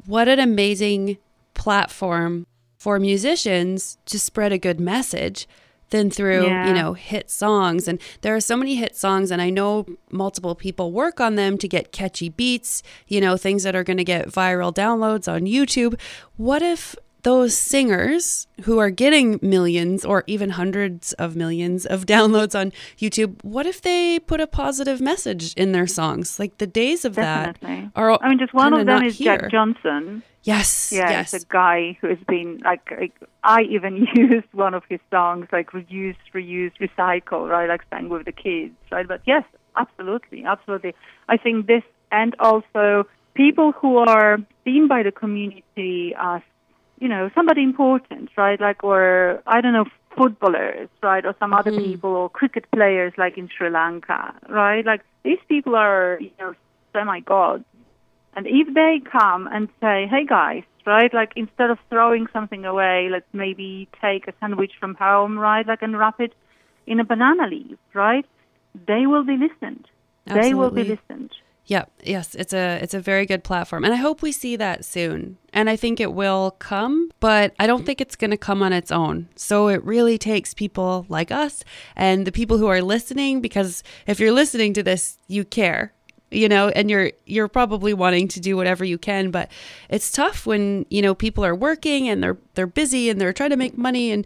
what 0.06 0.28
an 0.28 0.40
amazing 0.40 1.18
platform 1.54 2.48
for 2.78 3.00
musicians 3.00 3.98
to 4.06 4.20
spread 4.20 4.52
a 4.52 4.58
good 4.58 4.80
message 4.80 5.48
than 5.90 6.10
through 6.10 6.46
yeah. 6.46 6.68
you 6.68 6.74
know 6.74 6.94
hit 6.94 7.30
songs 7.30 7.88
and 7.88 8.00
there 8.22 8.36
are 8.36 8.40
so 8.40 8.58
many 8.58 8.76
hit 8.76 8.96
songs 8.96 9.32
and 9.32 9.42
i 9.42 9.50
know 9.50 9.86
multiple 10.12 10.56
people 10.56 10.92
work 10.92 11.20
on 11.20 11.36
them 11.36 11.58
to 11.58 11.68
get 11.68 11.92
catchy 11.92 12.30
beats 12.30 12.82
you 13.08 13.22
know 13.22 13.38
things 13.38 13.64
that 13.64 13.76
are 13.76 13.84
going 13.84 13.98
to 13.98 14.04
get 14.04 14.28
viral 14.28 14.74
downloads 14.74 15.32
on 15.32 15.42
youtube 15.42 16.00
what 16.38 16.62
if 16.62 16.96
those 17.26 17.58
singers 17.58 18.46
who 18.66 18.78
are 18.78 18.92
getting 18.92 19.40
millions 19.42 20.06
or 20.06 20.24
even 20.28 20.52
hundreds 20.52 21.12
of 21.14 21.36
millions 21.36 21.84
of 21.84 22.06
downloads 22.16 22.58
on 22.58 22.72
YouTube, 23.00 23.44
what 23.44 23.66
if 23.66 23.82
they 23.82 24.20
put 24.20 24.40
a 24.40 24.46
positive 24.46 25.02
message 25.02 25.54
in 25.56 25.72
their 25.72 25.88
songs? 25.88 26.40
Like 26.40 26.60
the 26.60 26.68
days 26.68 27.04
of 27.04 27.16
Definitely. 27.16 27.82
that 27.82 27.92
are 27.96 28.24
I 28.24 28.30
mean 28.30 28.38
just 28.38 28.54
one 28.54 28.74
of 28.74 28.86
them 28.86 29.04
is 29.04 29.18
here. 29.18 29.38
Jack 29.38 29.52
Johnson. 29.52 30.22
Yes. 30.44 30.92
Yeah, 30.94 31.10
yes. 31.10 31.34
it's 31.34 31.44
a 31.44 31.48
guy 31.48 31.98
who 32.00 32.10
has 32.10 32.20
been 32.28 32.62
like, 32.64 32.92
like 32.92 33.14
I 33.44 33.64
even 33.64 34.08
used 34.16 34.52
one 34.52 34.76
of 34.76 34.84
his 34.88 35.00
songs 35.10 35.48
like 35.52 35.74
reduce, 35.74 36.18
reuse, 36.36 36.74
recycle, 36.80 37.50
right? 37.50 37.68
Like 37.68 37.82
sang 37.90 38.08
with 38.10 38.26
the 38.26 38.32
kids, 38.32 38.76
right? 38.92 39.08
But 39.08 39.22
yes, 39.26 39.44
absolutely, 39.76 40.46
absolutely. 40.46 40.94
I 41.28 41.38
think 41.38 41.66
this 41.66 41.82
and 42.12 42.36
also 42.40 43.08
people 43.34 43.72
who 43.72 43.98
are 43.98 44.38
seen 44.64 44.88
by 44.88 45.02
the 45.02 45.12
community 45.12 46.14
as 46.16 46.44
you 47.00 47.08
know, 47.08 47.30
somebody 47.36 47.64
important, 47.64 48.30
right? 48.38 48.60
Like, 48.60 48.84
or 48.84 49.42
I 49.46 49.62
don't 49.62 49.74
know, 49.74 49.86
footballers, 50.16 50.90
right? 51.04 51.26
Or 51.26 51.36
some 51.40 51.54
other 51.54 51.72
mm-hmm. 51.72 51.84
people, 51.84 52.12
or 52.12 52.30
cricket 52.30 52.66
players, 52.72 53.14
like 53.18 53.38
in 53.38 53.50
Sri 53.56 53.70
Lanka, 53.70 54.34
right? 54.50 54.86
Like, 54.86 55.02
these 55.24 55.40
people 55.48 55.76
are, 55.76 56.18
you 56.22 56.32
know, 56.40 56.54
semi 56.94 57.20
gods. 57.20 57.66
And 58.36 58.48
if 58.48 58.74
they 58.74 59.02
come 59.10 59.48
and 59.48 59.70
say, 59.82 60.08
hey 60.10 60.26
guys, 60.26 60.64
right, 60.86 61.14
like 61.14 61.32
instead 61.36 61.70
of 61.70 61.80
throwing 61.90 62.28
something 62.34 62.66
away, 62.66 63.08
let's 63.10 63.26
maybe 63.34 63.88
take 64.02 64.28
a 64.28 64.34
sandwich 64.40 64.74
from 64.80 64.96
home, 64.96 65.38
right, 65.38 65.66
like 65.66 65.82
and 65.82 65.98
wrap 65.98 66.20
it 66.20 66.34
in 66.86 67.00
a 67.00 67.06
banana 67.06 67.48
leaf, 67.48 67.78
right? 67.94 68.26
They 68.88 69.08
will 69.08 69.24
be 69.24 69.38
listened. 69.38 69.88
Absolutely. 70.28 70.50
They 70.50 70.54
will 70.54 70.72
be 70.72 70.84
listened. 70.84 71.32
Yeah, 71.68 71.86
yes, 72.04 72.36
it's 72.36 72.54
a 72.54 72.80
it's 72.82 72.94
a 72.94 73.00
very 73.00 73.26
good 73.26 73.44
platform. 73.44 73.84
And 73.84 73.94
I 73.94 73.98
hope 73.98 74.22
we 74.22 74.32
see 74.32 74.56
that 74.56 74.86
soon. 74.86 75.38
And 75.52 75.70
I 75.70 75.76
think 75.76 76.00
it 76.00 76.14
will 76.14 76.52
come, 76.60 77.10
but 77.20 77.56
I 77.58 77.66
don't 77.66 77.86
think 77.86 78.02
it's 78.02 78.16
going 78.16 78.32
to 78.32 78.38
come 78.38 78.62
on 78.62 78.72
its 78.72 78.92
own. 78.92 79.30
So 79.36 79.70
it 79.70 79.84
really 79.84 80.18
takes 80.18 80.54
people 80.54 81.06
like 81.10 81.32
us 81.32 81.64
and 81.96 82.28
the 82.28 82.32
people 82.32 82.58
who 82.60 82.68
are 82.68 82.82
listening 82.82 83.42
because 83.42 83.82
if 84.06 84.20
you're 84.20 84.32
listening 84.32 84.74
to 84.74 84.84
this, 84.84 85.18
you 85.28 85.44
care. 85.44 85.92
You 86.32 86.50
know, 86.50 86.70
and 86.70 86.90
you're 86.90 87.12
you're 87.26 87.48
probably 87.48 87.94
wanting 87.94 88.28
to 88.30 88.40
do 88.40 88.58
whatever 88.58 88.84
you 88.84 88.98
can, 88.98 89.32
but 89.32 89.50
it's 89.90 90.12
tough 90.12 90.46
when, 90.46 90.86
you 90.90 91.02
know, 91.02 91.16
people 91.16 91.46
are 91.46 91.56
working 91.56 92.10
and 92.10 92.22
they're 92.22 92.38
they're 92.56 92.68
busy 92.68 93.10
and 93.10 93.22
they're 93.22 93.32
trying 93.32 93.52
to 93.52 93.58
make 93.58 93.78
money 93.78 94.12
and 94.12 94.26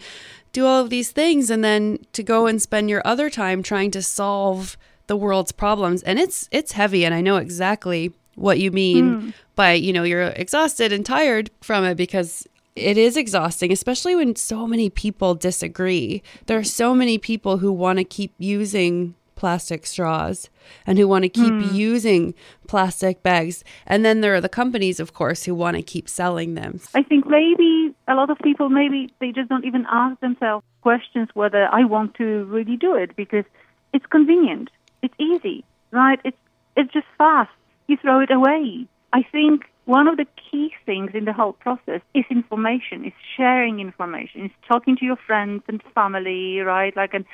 do 0.52 0.66
all 0.66 0.82
of 0.82 0.90
these 0.90 1.12
things 1.12 1.50
and 1.50 1.64
then 1.64 2.00
to 2.14 2.24
go 2.24 2.48
and 2.48 2.62
spend 2.62 2.90
your 2.90 3.02
other 3.06 3.30
time 3.30 3.62
trying 3.62 3.92
to 3.92 4.02
solve 4.02 4.78
the 5.10 5.18
world's 5.18 5.52
problems 5.52 6.04
and 6.04 6.20
it's 6.20 6.48
it's 6.52 6.72
heavy 6.72 7.04
and 7.04 7.14
I 7.14 7.20
know 7.20 7.38
exactly 7.38 8.14
what 8.36 8.60
you 8.60 8.72
mean 8.72 9.06
mm. 9.06 9.34
by 9.56 9.74
you 9.74 9.92
know 9.92 10.04
you're 10.04 10.28
exhausted 10.28 10.94
and 10.94 11.06
tired 11.06 11.50
from 11.62 11.84
it 11.84 11.96
because 11.96 12.48
it 12.76 12.96
is 12.96 13.18
exhausting 13.18 13.72
especially 13.72 14.16
when 14.16 14.36
so 14.36 14.68
many 14.68 14.90
people 14.90 15.34
disagree 15.34 16.22
there 16.46 16.60
are 16.60 16.64
so 16.64 16.94
many 16.94 17.18
people 17.18 17.58
who 17.58 17.72
want 17.72 17.98
to 17.98 18.06
keep 18.06 18.34
using 18.38 19.16
plastic 19.36 19.88
straws 19.88 20.48
and 20.86 21.00
who 21.00 21.08
want 21.08 21.24
to 21.24 21.30
keep 21.30 21.54
mm. 21.54 21.74
using 21.74 22.36
plastic 22.68 23.24
bags 23.24 23.64
and 23.88 24.06
then 24.06 24.22
there 24.22 24.36
are 24.36 24.42
the 24.42 24.48
companies 24.48 25.00
of 25.00 25.14
course 25.14 25.46
who 25.46 25.56
want 25.56 25.76
to 25.76 25.82
keep 25.82 26.08
selling 26.08 26.54
them 26.54 26.80
i 26.94 27.02
think 27.02 27.26
maybe 27.26 27.96
a 28.08 28.14
lot 28.14 28.30
of 28.30 28.38
people 28.44 28.70
maybe 28.70 29.12
they 29.20 29.32
just 29.32 29.50
don't 29.50 29.66
even 29.66 29.88
ask 29.90 30.20
themselves 30.20 30.64
questions 30.82 31.30
whether 31.34 31.68
i 31.74 31.84
want 31.84 32.14
to 32.14 32.44
really 32.46 32.78
do 32.78 32.94
it 32.94 33.16
because 33.16 33.46
it's 33.94 34.06
convenient 34.06 34.70
it's 35.02 35.14
easy, 35.20 35.64
right? 35.92 36.20
It's 36.24 36.38
it's 36.76 36.94
just 36.94 37.08
fast. 37.18 37.52
You 37.88 37.98
throw 37.98 38.22
it 38.22 38.32
away. 38.32 38.88
I 39.12 39.24
think 39.24 39.66
one 39.86 40.08
of 40.08 40.18
the 40.18 40.28
key 40.50 40.72
things 40.86 41.12
in 41.16 41.26
the 41.26 41.34
whole 41.34 41.54
process 41.54 42.02
is 42.14 42.24
information, 42.30 43.06
is 43.06 43.14
sharing 43.36 43.80
information, 43.80 44.46
is 44.46 44.52
talking 44.68 44.96
to 44.98 45.06
your 45.06 45.16
friends 45.16 45.64
and 45.68 45.82
family, 45.96 46.60
right? 46.60 46.96
Like, 46.96 47.16
and 47.16 47.26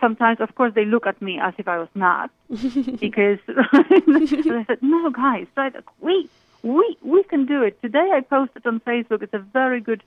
sometimes, 0.00 0.40
of 0.40 0.54
course, 0.54 0.72
they 0.74 0.84
look 0.84 1.06
at 1.06 1.20
me 1.20 1.40
as 1.40 1.54
if 1.58 1.66
I 1.66 1.78
was 1.78 1.88
nuts 1.94 2.32
because 3.00 3.40
I 3.48 4.64
said, 4.68 4.78
"No, 4.80 5.10
guys, 5.10 5.46
right? 5.56 5.74
We 6.00 6.28
we 6.62 6.96
we 7.02 7.24
can 7.24 7.46
do 7.46 7.62
it." 7.62 7.80
Today, 7.82 8.08
I 8.12 8.20
posted 8.20 8.64
on 8.66 8.80
Facebook. 8.80 9.22
It's 9.22 9.34
a 9.34 9.44
very 9.60 9.80
good 9.80 10.02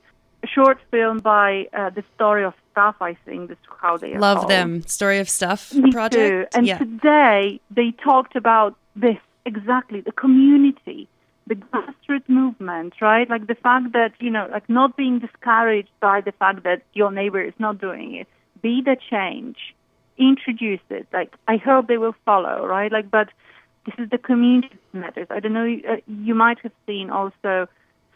short 0.45 0.79
film 0.91 1.19
by 1.19 1.67
uh, 1.73 1.89
the 1.89 2.03
story 2.15 2.45
of 2.45 2.53
stuff. 2.77 2.95
I 3.01 3.15
think 3.25 3.49
that's 3.49 3.59
how 3.81 3.97
they 3.97 4.15
love 4.17 4.39
called. 4.39 4.51
them. 4.51 4.81
Story 4.83 5.19
of 5.19 5.29
stuff 5.29 5.73
Me 5.73 5.91
project. 5.91 6.51
Too. 6.51 6.57
And 6.57 6.67
yeah. 6.67 6.77
today 6.77 7.59
they 7.71 7.91
talked 8.03 8.35
about 8.35 8.75
this 8.95 9.17
exactly 9.45 10.01
the 10.01 10.11
community, 10.11 11.07
the 11.47 11.55
grassroots 11.55 12.29
movement, 12.29 12.93
right? 13.01 13.27
Like 13.29 13.47
the 13.47 13.55
fact 13.55 13.93
that 13.93 14.13
you 14.19 14.29
know, 14.29 14.47
like 14.51 14.69
not 14.69 14.95
being 14.95 15.19
discouraged 15.19 15.89
by 15.99 16.21
the 16.21 16.31
fact 16.33 16.63
that 16.63 16.83
your 16.93 17.11
neighbor 17.11 17.41
is 17.41 17.53
not 17.57 17.81
doing 17.81 18.15
it. 18.15 18.27
Be 18.61 18.81
the 18.83 18.97
change. 19.09 19.57
Introduce 20.17 20.85
it. 20.89 21.07
Like 21.11 21.33
I 21.47 21.57
hope 21.57 21.87
they 21.87 21.97
will 21.97 22.15
follow, 22.25 22.65
right? 22.65 22.91
Like, 22.91 23.09
but 23.09 23.29
this 23.85 23.95
is 23.97 24.09
the 24.09 24.19
community 24.19 24.77
matters. 24.93 25.27
I 25.31 25.39
don't 25.39 25.53
know. 25.53 25.69
Uh, 25.89 25.95
you 26.05 26.35
might 26.35 26.59
have 26.59 26.73
seen 26.85 27.09
also 27.09 27.67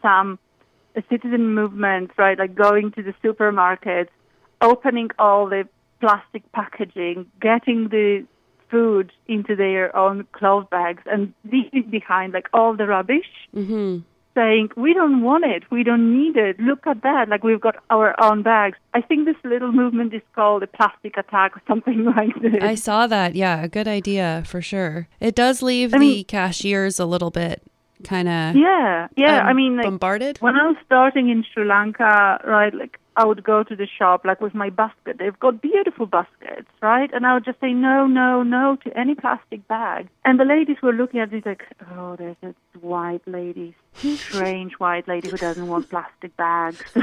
some 0.02 0.38
a 0.94 1.02
citizen 1.08 1.54
movement, 1.54 2.10
right? 2.18 2.38
Like 2.38 2.54
going 2.54 2.92
to 2.92 3.02
the 3.02 3.14
supermarket, 3.22 4.10
opening 4.62 5.10
all 5.18 5.48
the 5.48 5.68
plastic 6.00 6.50
packaging, 6.52 7.26
getting 7.40 7.88
the 7.88 8.24
food 8.70 9.12
into 9.28 9.54
their 9.54 9.94
own 9.94 10.26
cloth 10.32 10.68
bags, 10.70 11.02
and 11.06 11.32
leaving 11.44 11.90
behind 11.90 12.32
like 12.32 12.48
all 12.52 12.76
the 12.76 12.86
rubbish. 12.86 13.30
Mm-hmm. 13.54 13.98
Saying 14.34 14.70
we 14.78 14.94
don't 14.94 15.20
want 15.20 15.44
it, 15.44 15.70
we 15.70 15.84
don't 15.84 16.16
need 16.16 16.38
it. 16.38 16.58
Look 16.58 16.86
at 16.86 17.02
that! 17.02 17.28
Like 17.28 17.44
we've 17.44 17.60
got 17.60 17.76
our 17.90 18.14
own 18.18 18.42
bags. 18.42 18.78
I 18.94 19.02
think 19.02 19.26
this 19.26 19.36
little 19.44 19.72
movement 19.72 20.14
is 20.14 20.22
called 20.34 20.62
the 20.62 20.66
plastic 20.68 21.18
attack 21.18 21.54
or 21.54 21.62
something 21.68 22.04
like 22.16 22.34
this. 22.40 22.62
I 22.62 22.74
saw 22.74 23.06
that. 23.08 23.34
Yeah, 23.34 23.62
a 23.62 23.68
good 23.68 23.86
idea 23.86 24.42
for 24.46 24.62
sure. 24.62 25.06
It 25.20 25.34
does 25.34 25.60
leave 25.60 25.92
I 25.92 25.98
the 25.98 26.00
mean, 26.00 26.24
cashiers 26.24 26.98
a 26.98 27.04
little 27.04 27.30
bit 27.30 27.62
kind 28.02 28.28
of 28.28 28.56
yeah 28.56 29.06
yeah 29.16 29.42
um, 29.42 29.46
i 29.46 29.52
mean 29.52 29.76
like, 29.76 29.84
bombarded 29.84 30.36
when 30.38 30.56
i 30.56 30.66
was 30.66 30.76
starting 30.84 31.28
in 31.28 31.44
sri 31.52 31.64
lanka 31.64 32.40
right 32.44 32.74
like 32.74 32.98
i 33.16 33.24
would 33.24 33.42
go 33.44 33.62
to 33.62 33.76
the 33.76 33.86
shop 33.86 34.24
like 34.24 34.40
with 34.40 34.54
my 34.54 34.70
basket 34.70 35.16
they've 35.18 35.38
got 35.38 35.60
beautiful 35.62 36.06
baskets 36.06 36.68
right 36.80 37.10
and 37.12 37.26
i 37.26 37.34
would 37.34 37.44
just 37.44 37.60
say 37.60 37.72
no 37.72 38.06
no 38.06 38.42
no 38.42 38.76
to 38.84 38.96
any 38.98 39.14
plastic 39.14 39.66
bag 39.68 40.08
and 40.24 40.38
the 40.38 40.44
ladies 40.44 40.76
were 40.82 40.92
looking 40.92 41.20
at 41.20 41.32
me 41.32 41.42
like 41.44 41.64
oh 41.92 42.16
there's 42.16 42.36
a 42.42 42.54
white 42.80 43.26
lady 43.26 43.74
strange 43.94 44.72
white 44.74 45.06
lady 45.06 45.28
who 45.28 45.36
doesn't 45.36 45.68
want 45.68 45.88
plastic 45.88 46.36
bags 46.36 46.82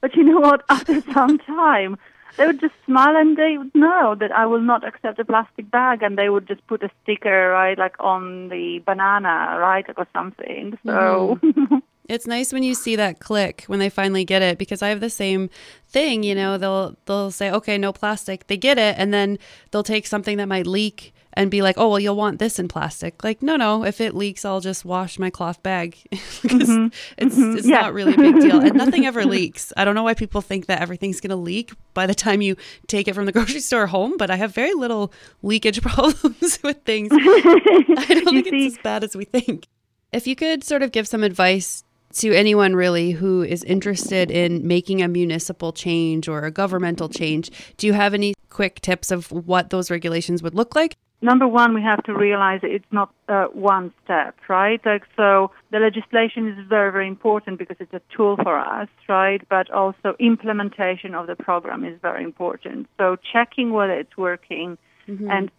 but 0.00 0.14
you 0.14 0.22
know 0.22 0.40
what 0.40 0.62
after 0.68 1.00
some 1.12 1.38
time 1.38 1.96
they 2.36 2.46
would 2.46 2.60
just 2.60 2.74
smile 2.86 3.16
and 3.16 3.36
they 3.36 3.58
would 3.58 3.74
know 3.74 4.14
that 4.18 4.32
I 4.32 4.46
will 4.46 4.60
not 4.60 4.86
accept 4.86 5.18
a 5.18 5.24
plastic 5.24 5.70
bag 5.70 6.02
and 6.02 6.16
they 6.16 6.30
would 6.30 6.48
just 6.48 6.66
put 6.66 6.82
a 6.82 6.90
sticker, 7.02 7.50
right, 7.50 7.76
like 7.76 7.96
on 8.00 8.48
the 8.48 8.78
banana, 8.86 9.58
right, 9.58 9.84
or 9.96 10.06
something. 10.14 10.78
So. 10.84 11.38
Mm-hmm. 11.42 11.76
It's 12.08 12.26
nice 12.26 12.52
when 12.52 12.62
you 12.62 12.74
see 12.74 12.96
that 12.96 13.20
click 13.20 13.64
when 13.68 13.78
they 13.78 13.88
finally 13.88 14.24
get 14.24 14.42
it 14.42 14.58
because 14.58 14.82
I 14.82 14.88
have 14.88 15.00
the 15.00 15.10
same 15.10 15.50
thing, 15.88 16.22
you 16.22 16.34
know, 16.34 16.58
they'll 16.58 16.96
they'll 17.06 17.30
say, 17.30 17.50
"Okay, 17.50 17.78
no 17.78 17.92
plastic." 17.92 18.48
They 18.48 18.56
get 18.56 18.76
it 18.78 18.96
and 18.98 19.14
then 19.14 19.38
they'll 19.70 19.84
take 19.84 20.06
something 20.06 20.36
that 20.38 20.48
might 20.48 20.66
leak 20.66 21.14
and 21.34 21.50
be 21.50 21.62
like, 21.62 21.76
"Oh, 21.78 21.88
well, 21.88 22.00
you'll 22.00 22.16
want 22.16 22.38
this 22.38 22.58
in 22.58 22.66
plastic." 22.66 23.22
Like, 23.22 23.42
no, 23.42 23.56
no. 23.56 23.84
If 23.84 24.00
it 24.00 24.14
leaks, 24.14 24.44
I'll 24.44 24.60
just 24.60 24.84
wash 24.84 25.18
my 25.18 25.30
cloth 25.30 25.62
bag 25.62 25.96
because 26.42 26.68
mm-hmm. 26.68 26.86
it's 27.18 27.36
mm-hmm. 27.36 27.56
it's 27.58 27.68
yeah. 27.68 27.82
not 27.82 27.94
really 27.94 28.14
a 28.14 28.16
big 28.16 28.40
deal, 28.40 28.60
and 28.60 28.74
nothing 28.84 29.06
ever 29.06 29.24
leaks. 29.24 29.72
I 29.76 29.84
don't 29.84 29.94
know 29.94 30.02
why 30.02 30.14
people 30.14 30.40
think 30.40 30.66
that 30.66 30.80
everything's 30.80 31.20
gonna 31.20 31.36
leak 31.36 31.72
by 31.94 32.06
the 32.06 32.14
time 32.14 32.42
you 32.42 32.56
take 32.88 33.06
it 33.06 33.14
from 33.14 33.26
the 33.26 33.32
grocery 33.36 33.60
store 33.60 33.86
home, 33.86 34.16
but 34.16 34.30
I 34.30 34.36
have 34.36 34.54
very 34.54 34.74
little 34.74 35.12
leakage 35.42 35.80
problems 35.82 36.58
with 36.62 36.82
things. 36.84 37.10
I 37.12 38.06
don't 38.08 38.24
think 38.24 38.48
see- 38.48 38.66
it's 38.66 38.76
as 38.76 38.82
bad 38.82 39.04
as 39.04 39.14
we 39.14 39.24
think. 39.24 39.68
If 40.12 40.26
you 40.26 40.36
could 40.36 40.62
sort 40.62 40.82
of 40.82 40.92
give 40.92 41.08
some 41.08 41.22
advice 41.22 41.84
to 42.14 42.32
anyone 42.32 42.74
really 42.74 43.12
who 43.12 43.42
is 43.42 43.62
interested 43.64 44.30
in 44.30 44.66
making 44.66 45.02
a 45.02 45.08
municipal 45.08 45.72
change 45.72 46.28
or 46.28 46.44
a 46.44 46.50
governmental 46.50 47.08
change, 47.08 47.50
do 47.76 47.86
you 47.86 47.92
have 47.92 48.14
any 48.14 48.34
quick 48.50 48.80
tips 48.80 49.10
of 49.10 49.30
what 49.32 49.70
those 49.70 49.90
regulations 49.90 50.42
would 50.42 50.54
look 50.54 50.74
like? 50.74 50.96
number 51.22 51.46
one, 51.46 51.72
we 51.72 51.80
have 51.82 52.02
to 52.02 52.12
realize 52.12 52.60
it's 52.62 52.84
not 52.90 53.14
uh, 53.28 53.46
one 53.46 53.92
step, 54.04 54.36
right? 54.48 54.80
Like, 54.84 55.04
so 55.16 55.52
the 55.70 55.78
legislation 55.78 56.48
is 56.48 56.66
very, 56.68 56.90
very 56.90 57.08
important 57.08 57.58
because 57.58 57.76
it's 57.78 57.94
a 57.94 58.02
tool 58.14 58.36
for 58.42 58.58
us, 58.58 58.88
right? 59.08 59.40
But 59.48 59.70
also 59.70 60.16
implementation 60.18 61.14
of 61.14 61.28
the 61.28 61.36
program 61.36 61.84
is 61.84 61.98
very 62.02 62.24
important. 62.24 62.88
So 62.98 63.16
checking 63.32 63.72
whether 63.72 63.94
it's 63.94 64.16
working 64.16 64.76
and 65.08 65.50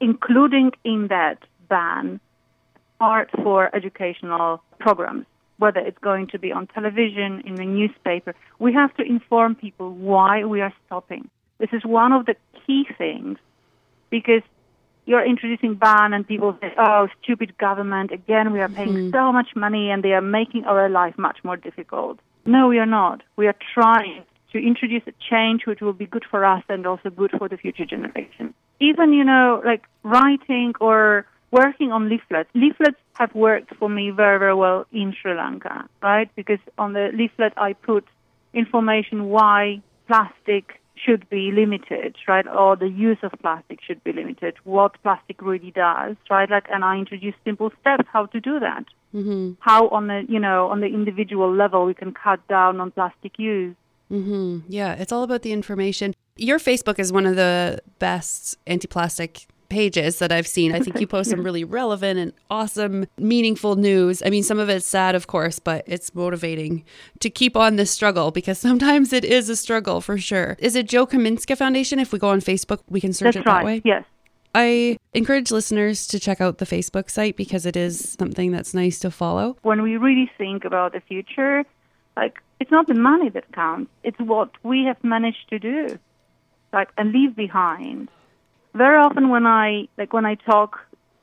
including 0.00 0.72
in 0.84 1.08
that 1.08 1.38
ban 1.68 2.20
part 2.98 3.30
for 3.42 3.74
educational 3.74 4.62
programs, 4.78 5.26
whether 5.58 5.80
it's 5.80 5.98
going 5.98 6.28
to 6.28 6.38
be 6.38 6.52
on 6.52 6.66
television, 6.66 7.42
in 7.46 7.54
the 7.54 7.64
newspaper. 7.64 8.34
We 8.58 8.72
have 8.74 8.94
to 8.96 9.02
inform 9.02 9.54
people 9.54 9.92
why 9.92 10.44
we 10.44 10.60
are 10.60 10.72
stopping. 10.86 11.30
This 11.58 11.70
is 11.72 11.84
one 11.84 12.12
of 12.12 12.26
the 12.26 12.36
key 12.66 12.86
things 12.98 13.38
because 14.10 14.42
you're 15.06 15.24
introducing 15.24 15.74
ban 15.74 16.12
and 16.12 16.26
people 16.26 16.56
say, 16.60 16.72
oh, 16.78 17.08
stupid 17.22 17.56
government, 17.58 18.10
again, 18.10 18.52
we 18.52 18.60
are 18.60 18.68
paying 18.68 18.88
mm-hmm. 18.88 19.10
so 19.12 19.32
much 19.32 19.48
money 19.54 19.90
and 19.90 20.02
they 20.02 20.12
are 20.12 20.20
making 20.20 20.64
our 20.64 20.88
life 20.88 21.16
much 21.16 21.38
more 21.44 21.56
difficult. 21.56 22.18
No, 22.44 22.68
we 22.68 22.78
are 22.78 22.86
not. 22.86 23.22
We 23.36 23.46
are 23.46 23.56
trying 23.74 24.24
to 24.52 24.58
introduce 24.58 25.02
a 25.06 25.12
change 25.30 25.66
which 25.66 25.80
will 25.80 25.92
be 25.92 26.06
good 26.06 26.24
for 26.30 26.44
us 26.44 26.62
and 26.68 26.86
also 26.86 27.10
good 27.10 27.30
for 27.38 27.48
the 27.48 27.56
future 27.56 27.84
generation. 27.84 28.52
Even, 28.80 29.12
you 29.12 29.24
know, 29.24 29.62
like 29.64 29.84
writing 30.02 30.74
or 30.80 31.26
working 31.50 31.92
on 31.92 32.08
leaflets. 32.08 32.50
Leaflets 32.54 32.98
have 33.14 33.34
worked 33.34 33.74
for 33.76 33.88
me 33.88 34.10
very, 34.10 34.38
very 34.38 34.54
well 34.54 34.86
in 34.92 35.14
Sri 35.20 35.34
Lanka, 35.34 35.88
right? 36.02 36.28
Because 36.36 36.58
on 36.78 36.92
the 36.92 37.10
leaflet 37.14 37.52
I 37.56 37.72
put 37.72 38.04
information 38.52 39.26
why 39.26 39.82
plastic 40.06 40.80
should 40.96 41.28
be 41.28 41.52
limited, 41.52 42.16
right? 42.26 42.46
Or 42.46 42.76
the 42.76 42.88
use 42.88 43.18
of 43.22 43.32
plastic 43.40 43.80
should 43.86 44.02
be 44.02 44.12
limited, 44.12 44.54
what 44.64 45.00
plastic 45.02 45.42
really 45.42 45.70
does, 45.70 46.16
right? 46.30 46.50
Like, 46.50 46.66
and 46.72 46.84
I 46.84 46.96
introduce 46.96 47.34
simple 47.44 47.70
steps 47.80 48.04
how 48.12 48.26
to 48.26 48.40
do 48.40 48.58
that. 48.60 48.84
Mm-hmm. 49.14 49.52
How 49.60 49.88
on 49.88 50.08
the, 50.08 50.24
you 50.28 50.40
know, 50.40 50.68
on 50.68 50.80
the 50.80 50.86
individual 50.86 51.54
level 51.54 51.84
we 51.84 51.94
can 51.94 52.12
cut 52.12 52.46
down 52.48 52.80
on 52.80 52.90
plastic 52.90 53.38
use. 53.38 53.76
Mm-hmm. 54.10 54.60
Yeah, 54.68 54.94
it's 54.94 55.12
all 55.12 55.22
about 55.22 55.42
the 55.42 55.52
information. 55.52 56.14
Your 56.36 56.58
Facebook 56.58 56.98
is 56.98 57.12
one 57.12 57.26
of 57.26 57.36
the 57.36 57.80
best 57.98 58.56
anti 58.66 58.86
plastic 58.86 59.46
pages 59.68 60.18
that 60.18 60.32
I've 60.32 60.46
seen. 60.46 60.74
I 60.74 60.80
think 60.80 61.00
you 61.00 61.06
post 61.06 61.30
some 61.30 61.42
really 61.44 61.64
relevant 61.64 62.18
and 62.18 62.32
awesome, 62.50 63.06
meaningful 63.18 63.76
news. 63.76 64.22
I 64.24 64.30
mean, 64.30 64.42
some 64.42 64.58
of 64.58 64.68
it's 64.68 64.86
sad, 64.86 65.14
of 65.14 65.26
course, 65.26 65.58
but 65.58 65.84
it's 65.86 66.14
motivating 66.14 66.84
to 67.20 67.30
keep 67.30 67.56
on 67.56 67.76
this 67.76 67.90
struggle 67.90 68.30
because 68.30 68.58
sometimes 68.68 69.12
it 69.12 69.24
is 69.24 69.48
a 69.48 69.56
struggle 69.56 70.00
for 70.00 70.18
sure. 70.18 70.56
Is 70.58 70.74
it 70.74 70.86
Jo 70.86 71.06
Kaminska 71.06 71.56
Foundation? 71.56 71.98
If 71.98 72.12
we 72.12 72.18
go 72.18 72.28
on 72.28 72.40
Facebook, 72.40 72.80
we 72.88 73.00
can 73.00 73.12
search 73.12 73.34
That's 73.34 73.46
it 73.46 73.48
right. 73.48 73.58
that 73.58 73.64
way. 73.64 73.82
Yes. 73.84 74.04
I 74.54 74.96
encourage 75.12 75.50
listeners 75.50 76.06
to 76.06 76.18
check 76.18 76.40
out 76.40 76.56
the 76.56 76.64
Facebook 76.64 77.10
site 77.10 77.36
because 77.36 77.66
it 77.66 77.76
is 77.76 78.16
something 78.18 78.52
that's 78.52 78.72
nice 78.72 78.98
to 79.00 79.10
follow. 79.10 79.58
When 79.60 79.82
we 79.82 79.98
really 79.98 80.30
think 80.38 80.64
about 80.64 80.94
the 80.94 81.00
future, 81.00 81.62
like 82.16 82.40
it's 82.58 82.70
not 82.70 82.86
the 82.86 82.94
money 82.94 83.28
that 83.28 83.52
counts; 83.52 83.90
it's 84.02 84.18
what 84.18 84.50
we 84.62 84.84
have 84.84 84.96
managed 85.04 85.50
to 85.50 85.58
do, 85.58 85.98
like 86.72 86.88
and 86.96 87.12
leave 87.12 87.36
behind. 87.36 88.08
Very 88.76 88.98
often, 88.98 89.30
when 89.30 89.46
I 89.46 89.88
like 89.96 90.12
when 90.12 90.26
I 90.26 90.34
talk 90.34 90.78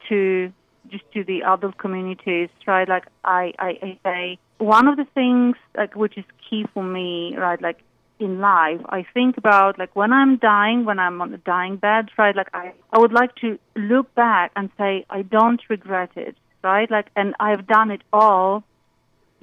to 0.09 0.51
just 0.89 1.03
to 1.13 1.23
the 1.23 1.43
adult 1.43 1.77
communities, 1.77 2.49
right? 2.65 2.87
Like 2.89 3.05
I, 3.23 3.53
I, 3.59 3.69
I 3.81 3.99
say 4.03 4.39
one 4.57 4.87
of 4.87 4.97
the 4.97 5.05
things 5.13 5.55
like 5.77 5.95
which 5.95 6.17
is 6.17 6.25
key 6.49 6.65
for 6.73 6.83
me, 6.83 7.35
right? 7.37 7.61
Like 7.61 7.79
in 8.19 8.39
life, 8.39 8.81
I 8.89 9.05
think 9.13 9.37
about 9.37 9.77
like 9.77 9.95
when 9.95 10.11
I'm 10.11 10.37
dying, 10.37 10.85
when 10.85 10.97
I'm 10.97 11.21
on 11.21 11.31
the 11.31 11.37
dying 11.37 11.77
bed, 11.77 12.09
right? 12.17 12.35
Like 12.35 12.49
I, 12.53 12.73
I 12.91 12.97
would 12.99 13.13
like 13.13 13.35
to 13.37 13.59
look 13.75 14.13
back 14.15 14.51
and 14.55 14.69
say 14.77 15.05
I 15.09 15.21
don't 15.21 15.61
regret 15.69 16.11
it, 16.15 16.35
right? 16.63 16.89
Like, 16.89 17.07
and 17.15 17.35
I've 17.39 17.67
done 17.67 17.91
it 17.91 18.01
all 18.11 18.63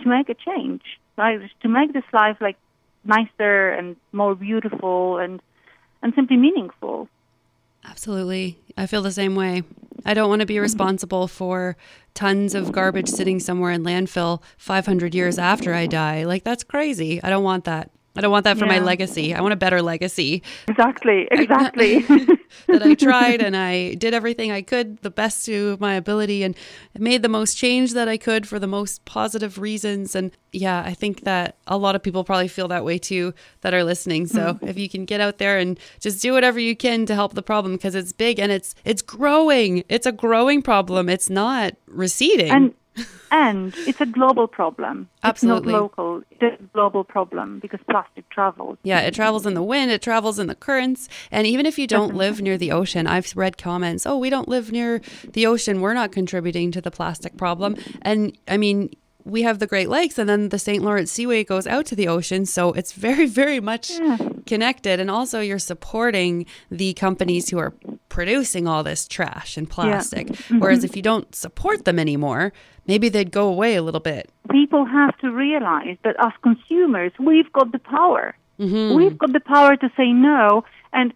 to 0.00 0.08
make 0.08 0.28
a 0.28 0.34
change, 0.34 0.82
right? 1.16 1.38
To 1.62 1.68
make 1.68 1.92
this 1.92 2.04
life 2.12 2.38
like 2.40 2.56
nicer 3.04 3.70
and 3.70 3.96
more 4.12 4.34
beautiful 4.34 5.18
and 5.18 5.40
and 6.02 6.12
simply 6.16 6.36
meaningful. 6.36 7.08
Absolutely. 7.84 8.58
I 8.76 8.86
feel 8.86 9.02
the 9.02 9.12
same 9.12 9.34
way. 9.34 9.62
I 10.04 10.14
don't 10.14 10.28
want 10.28 10.40
to 10.40 10.46
be 10.46 10.54
mm-hmm. 10.54 10.62
responsible 10.62 11.28
for 11.28 11.76
tons 12.14 12.54
of 12.54 12.72
garbage 12.72 13.08
sitting 13.08 13.40
somewhere 13.40 13.70
in 13.70 13.82
landfill 13.82 14.42
500 14.56 15.14
years 15.14 15.38
after 15.38 15.74
I 15.74 15.86
die. 15.86 16.24
Like, 16.24 16.44
that's 16.44 16.64
crazy. 16.64 17.22
I 17.22 17.30
don't 17.30 17.44
want 17.44 17.64
that. 17.64 17.90
I 18.16 18.20
don't 18.20 18.32
want 18.32 18.44
that 18.44 18.58
for 18.58 18.66
my 18.66 18.80
legacy. 18.80 19.34
I 19.34 19.40
want 19.40 19.52
a 19.52 19.56
better 19.56 19.80
legacy 19.80 20.42
Exactly, 20.68 21.28
exactly. 21.30 22.00
that 22.66 22.82
I 22.82 22.94
tried 22.94 23.40
and 23.42 23.56
I 23.56 23.94
did 23.94 24.14
everything 24.14 24.50
I 24.50 24.62
could, 24.62 24.98
the 24.98 25.10
best 25.10 25.44
to 25.46 25.76
my 25.80 25.94
ability, 25.94 26.42
and 26.42 26.56
made 26.98 27.22
the 27.22 27.28
most 27.28 27.56
change 27.56 27.92
that 27.94 28.08
I 28.08 28.16
could 28.16 28.46
for 28.46 28.58
the 28.58 28.66
most 28.66 29.04
positive 29.04 29.58
reasons. 29.58 30.14
And 30.14 30.32
yeah, 30.52 30.82
I 30.84 30.94
think 30.94 31.22
that 31.22 31.56
a 31.66 31.76
lot 31.76 31.94
of 31.94 32.02
people 32.02 32.24
probably 32.24 32.48
feel 32.48 32.68
that 32.68 32.84
way 32.84 32.98
too 32.98 33.34
that 33.60 33.74
are 33.74 33.84
listening. 33.84 34.26
So 34.26 34.54
mm-hmm. 34.54 34.66
if 34.66 34.78
you 34.78 34.88
can 34.88 35.04
get 35.04 35.20
out 35.20 35.38
there 35.38 35.58
and 35.58 35.78
just 36.00 36.22
do 36.22 36.32
whatever 36.32 36.58
you 36.58 36.76
can 36.76 37.06
to 37.06 37.14
help 37.14 37.34
the 37.34 37.42
problem 37.42 37.74
because 37.74 37.94
it's 37.94 38.12
big 38.12 38.38
and 38.38 38.50
it's 38.50 38.74
it's 38.84 39.02
growing. 39.02 39.84
It's 39.88 40.06
a 40.06 40.12
growing 40.12 40.62
problem. 40.62 41.08
It's 41.08 41.30
not 41.30 41.74
receding. 41.86 42.50
and 42.50 42.74
and 43.30 43.74
it's 43.86 44.00
a 44.00 44.06
global 44.06 44.46
problem. 44.46 45.08
Absolutely. 45.22 45.68
It's 45.68 45.72
not 45.72 45.82
local. 45.82 46.22
It's 46.30 46.60
a 46.60 46.62
global 46.72 47.04
problem 47.04 47.58
because 47.60 47.80
plastic 47.88 48.28
travels. 48.30 48.78
Yeah, 48.82 49.00
it 49.00 49.14
travels 49.14 49.46
in 49.46 49.54
the 49.54 49.62
wind, 49.62 49.90
it 49.90 50.02
travels 50.02 50.38
in 50.38 50.46
the 50.46 50.54
currents. 50.54 51.08
And 51.30 51.46
even 51.46 51.66
if 51.66 51.78
you 51.78 51.86
don't 51.86 52.14
live 52.14 52.40
near 52.40 52.58
the 52.58 52.72
ocean, 52.72 53.06
I've 53.06 53.36
read 53.36 53.58
comments, 53.58 54.06
oh, 54.06 54.18
we 54.18 54.30
don't 54.30 54.48
live 54.48 54.72
near 54.72 55.00
the 55.32 55.46
ocean. 55.46 55.80
We're 55.80 55.94
not 55.94 56.12
contributing 56.12 56.72
to 56.72 56.80
the 56.80 56.90
plastic 56.90 57.36
problem. 57.36 57.76
And 58.02 58.36
I 58.48 58.56
mean, 58.56 58.90
we 59.24 59.42
have 59.42 59.58
the 59.58 59.66
Great 59.66 59.88
Lakes 59.88 60.18
and 60.18 60.28
then 60.28 60.48
the 60.48 60.58
St. 60.58 60.82
Lawrence 60.82 61.10
Seaway 61.12 61.44
goes 61.44 61.66
out 61.66 61.86
to 61.86 61.96
the 61.96 62.08
ocean. 62.08 62.46
So 62.46 62.72
it's 62.72 62.92
very, 62.92 63.26
very 63.42 63.60
much 63.60 63.92
connected. 64.46 65.00
And 65.00 65.10
also, 65.10 65.40
you're 65.40 65.58
supporting 65.58 66.46
the 66.70 66.94
companies 66.94 67.50
who 67.50 67.58
are 67.58 67.74
producing 68.08 68.66
all 68.66 68.82
this 68.82 69.06
trash 69.06 69.56
and 69.56 69.68
plastic. 69.68 70.28
Mm-hmm. 70.28 70.58
Whereas 70.58 70.84
if 70.84 70.96
you 70.96 71.02
don't 71.02 71.34
support 71.34 71.84
them 71.84 71.98
anymore, 71.98 72.52
maybe 72.86 73.08
they'd 73.08 73.30
go 73.30 73.48
away 73.48 73.76
a 73.76 73.82
little 73.82 74.00
bit. 74.00 74.30
People 74.50 74.84
have 74.84 75.16
to 75.18 75.30
realize 75.30 75.96
that 76.04 76.16
as 76.18 76.32
consumers, 76.42 77.12
we've 77.18 77.52
got 77.52 77.72
the 77.72 77.78
power. 77.78 78.34
Mm-hmm. 78.58 78.94
We've 78.94 79.16
got 79.16 79.32
the 79.32 79.40
power 79.40 79.76
to 79.76 79.90
say 79.96 80.12
no 80.12 80.64
and 80.92 81.14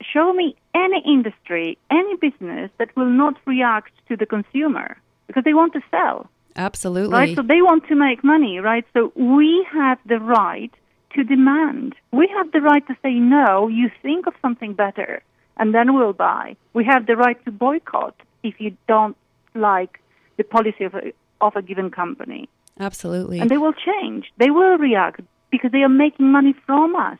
show 0.00 0.32
me 0.32 0.56
any 0.74 1.02
industry, 1.04 1.78
any 1.90 2.16
business 2.16 2.70
that 2.78 2.94
will 2.96 3.10
not 3.10 3.34
react 3.46 3.92
to 4.08 4.16
the 4.16 4.26
consumer 4.26 4.96
because 5.26 5.44
they 5.44 5.54
want 5.54 5.72
to 5.74 5.80
sell. 5.90 6.28
Absolutely. 6.58 7.12
right? 7.12 7.36
So 7.36 7.42
they 7.42 7.62
want 7.62 7.86
to 7.88 7.94
make 7.94 8.24
money, 8.24 8.58
right? 8.58 8.84
So 8.92 9.12
we 9.14 9.64
have 9.72 9.98
the 10.04 10.18
right 10.18 10.72
to 11.14 11.22
demand. 11.22 11.94
We 12.12 12.28
have 12.36 12.50
the 12.52 12.60
right 12.60 12.86
to 12.88 12.96
say 13.02 13.14
no. 13.14 13.68
You 13.68 13.90
think 14.02 14.26
of 14.26 14.34
something 14.42 14.74
better, 14.74 15.22
and 15.56 15.72
then 15.72 15.94
we'll 15.94 16.12
buy. 16.12 16.56
We 16.74 16.84
have 16.84 17.06
the 17.06 17.16
right 17.16 17.42
to 17.44 17.52
boycott 17.52 18.16
if 18.42 18.60
you 18.60 18.76
don't 18.88 19.16
like 19.54 20.00
the 20.36 20.44
policy 20.44 20.84
of 20.84 20.94
a, 20.94 21.12
of 21.40 21.54
a 21.54 21.62
given 21.62 21.90
company, 21.90 22.48
Absolutely. 22.78 23.38
and 23.38 23.48
they 23.48 23.58
will 23.58 23.72
change. 23.72 24.32
They 24.38 24.50
will 24.50 24.78
react 24.78 25.20
because 25.50 25.70
they 25.70 25.82
are 25.82 25.88
making 25.88 26.30
money 26.30 26.54
from 26.66 26.96
us. 26.96 27.18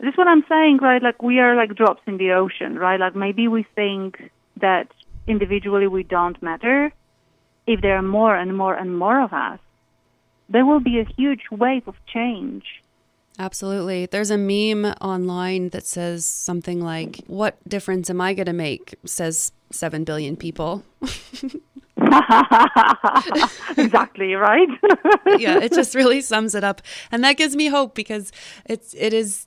This 0.00 0.10
is 0.10 0.18
what 0.18 0.28
I'm 0.28 0.44
saying, 0.48 0.78
right? 0.82 1.02
Like 1.02 1.22
we 1.22 1.38
are 1.38 1.54
like 1.54 1.76
drops 1.76 2.02
in 2.06 2.16
the 2.16 2.32
ocean, 2.32 2.76
right? 2.76 2.98
Like 2.98 3.14
maybe 3.14 3.46
we 3.48 3.66
think 3.74 4.30
that 4.60 4.88
individually 5.28 5.86
we 5.86 6.02
don't 6.02 6.40
matter. 6.42 6.92
If 7.66 7.80
there 7.80 7.96
are 7.96 8.02
more 8.02 8.34
and 8.34 8.56
more 8.56 8.74
and 8.74 8.96
more 8.98 9.20
of 9.22 9.32
us, 9.32 9.58
there 10.48 10.66
will 10.66 10.80
be 10.80 10.98
a 10.98 11.04
huge 11.04 11.42
wave 11.50 11.86
of 11.86 11.94
change. 12.12 12.64
Absolutely. 13.38 14.06
There's 14.06 14.30
a 14.30 14.36
meme 14.36 14.84
online 15.00 15.70
that 15.70 15.86
says 15.86 16.26
something 16.26 16.80
like, 16.82 17.20
What 17.26 17.56
difference 17.66 18.10
am 18.10 18.20
I 18.20 18.34
going 18.34 18.46
to 18.46 18.52
make? 18.52 18.96
says 19.06 19.52
7 19.70 20.04
billion 20.04 20.36
people. 20.36 20.82
exactly, 23.76 24.34
right? 24.34 24.68
yeah, 25.38 25.58
it 25.58 25.72
just 25.72 25.94
really 25.94 26.20
sums 26.20 26.54
it 26.54 26.64
up. 26.64 26.82
And 27.10 27.24
that 27.24 27.38
gives 27.38 27.56
me 27.56 27.68
hope 27.68 27.94
because 27.94 28.32
it's, 28.66 28.94
it 28.94 29.14
is, 29.14 29.46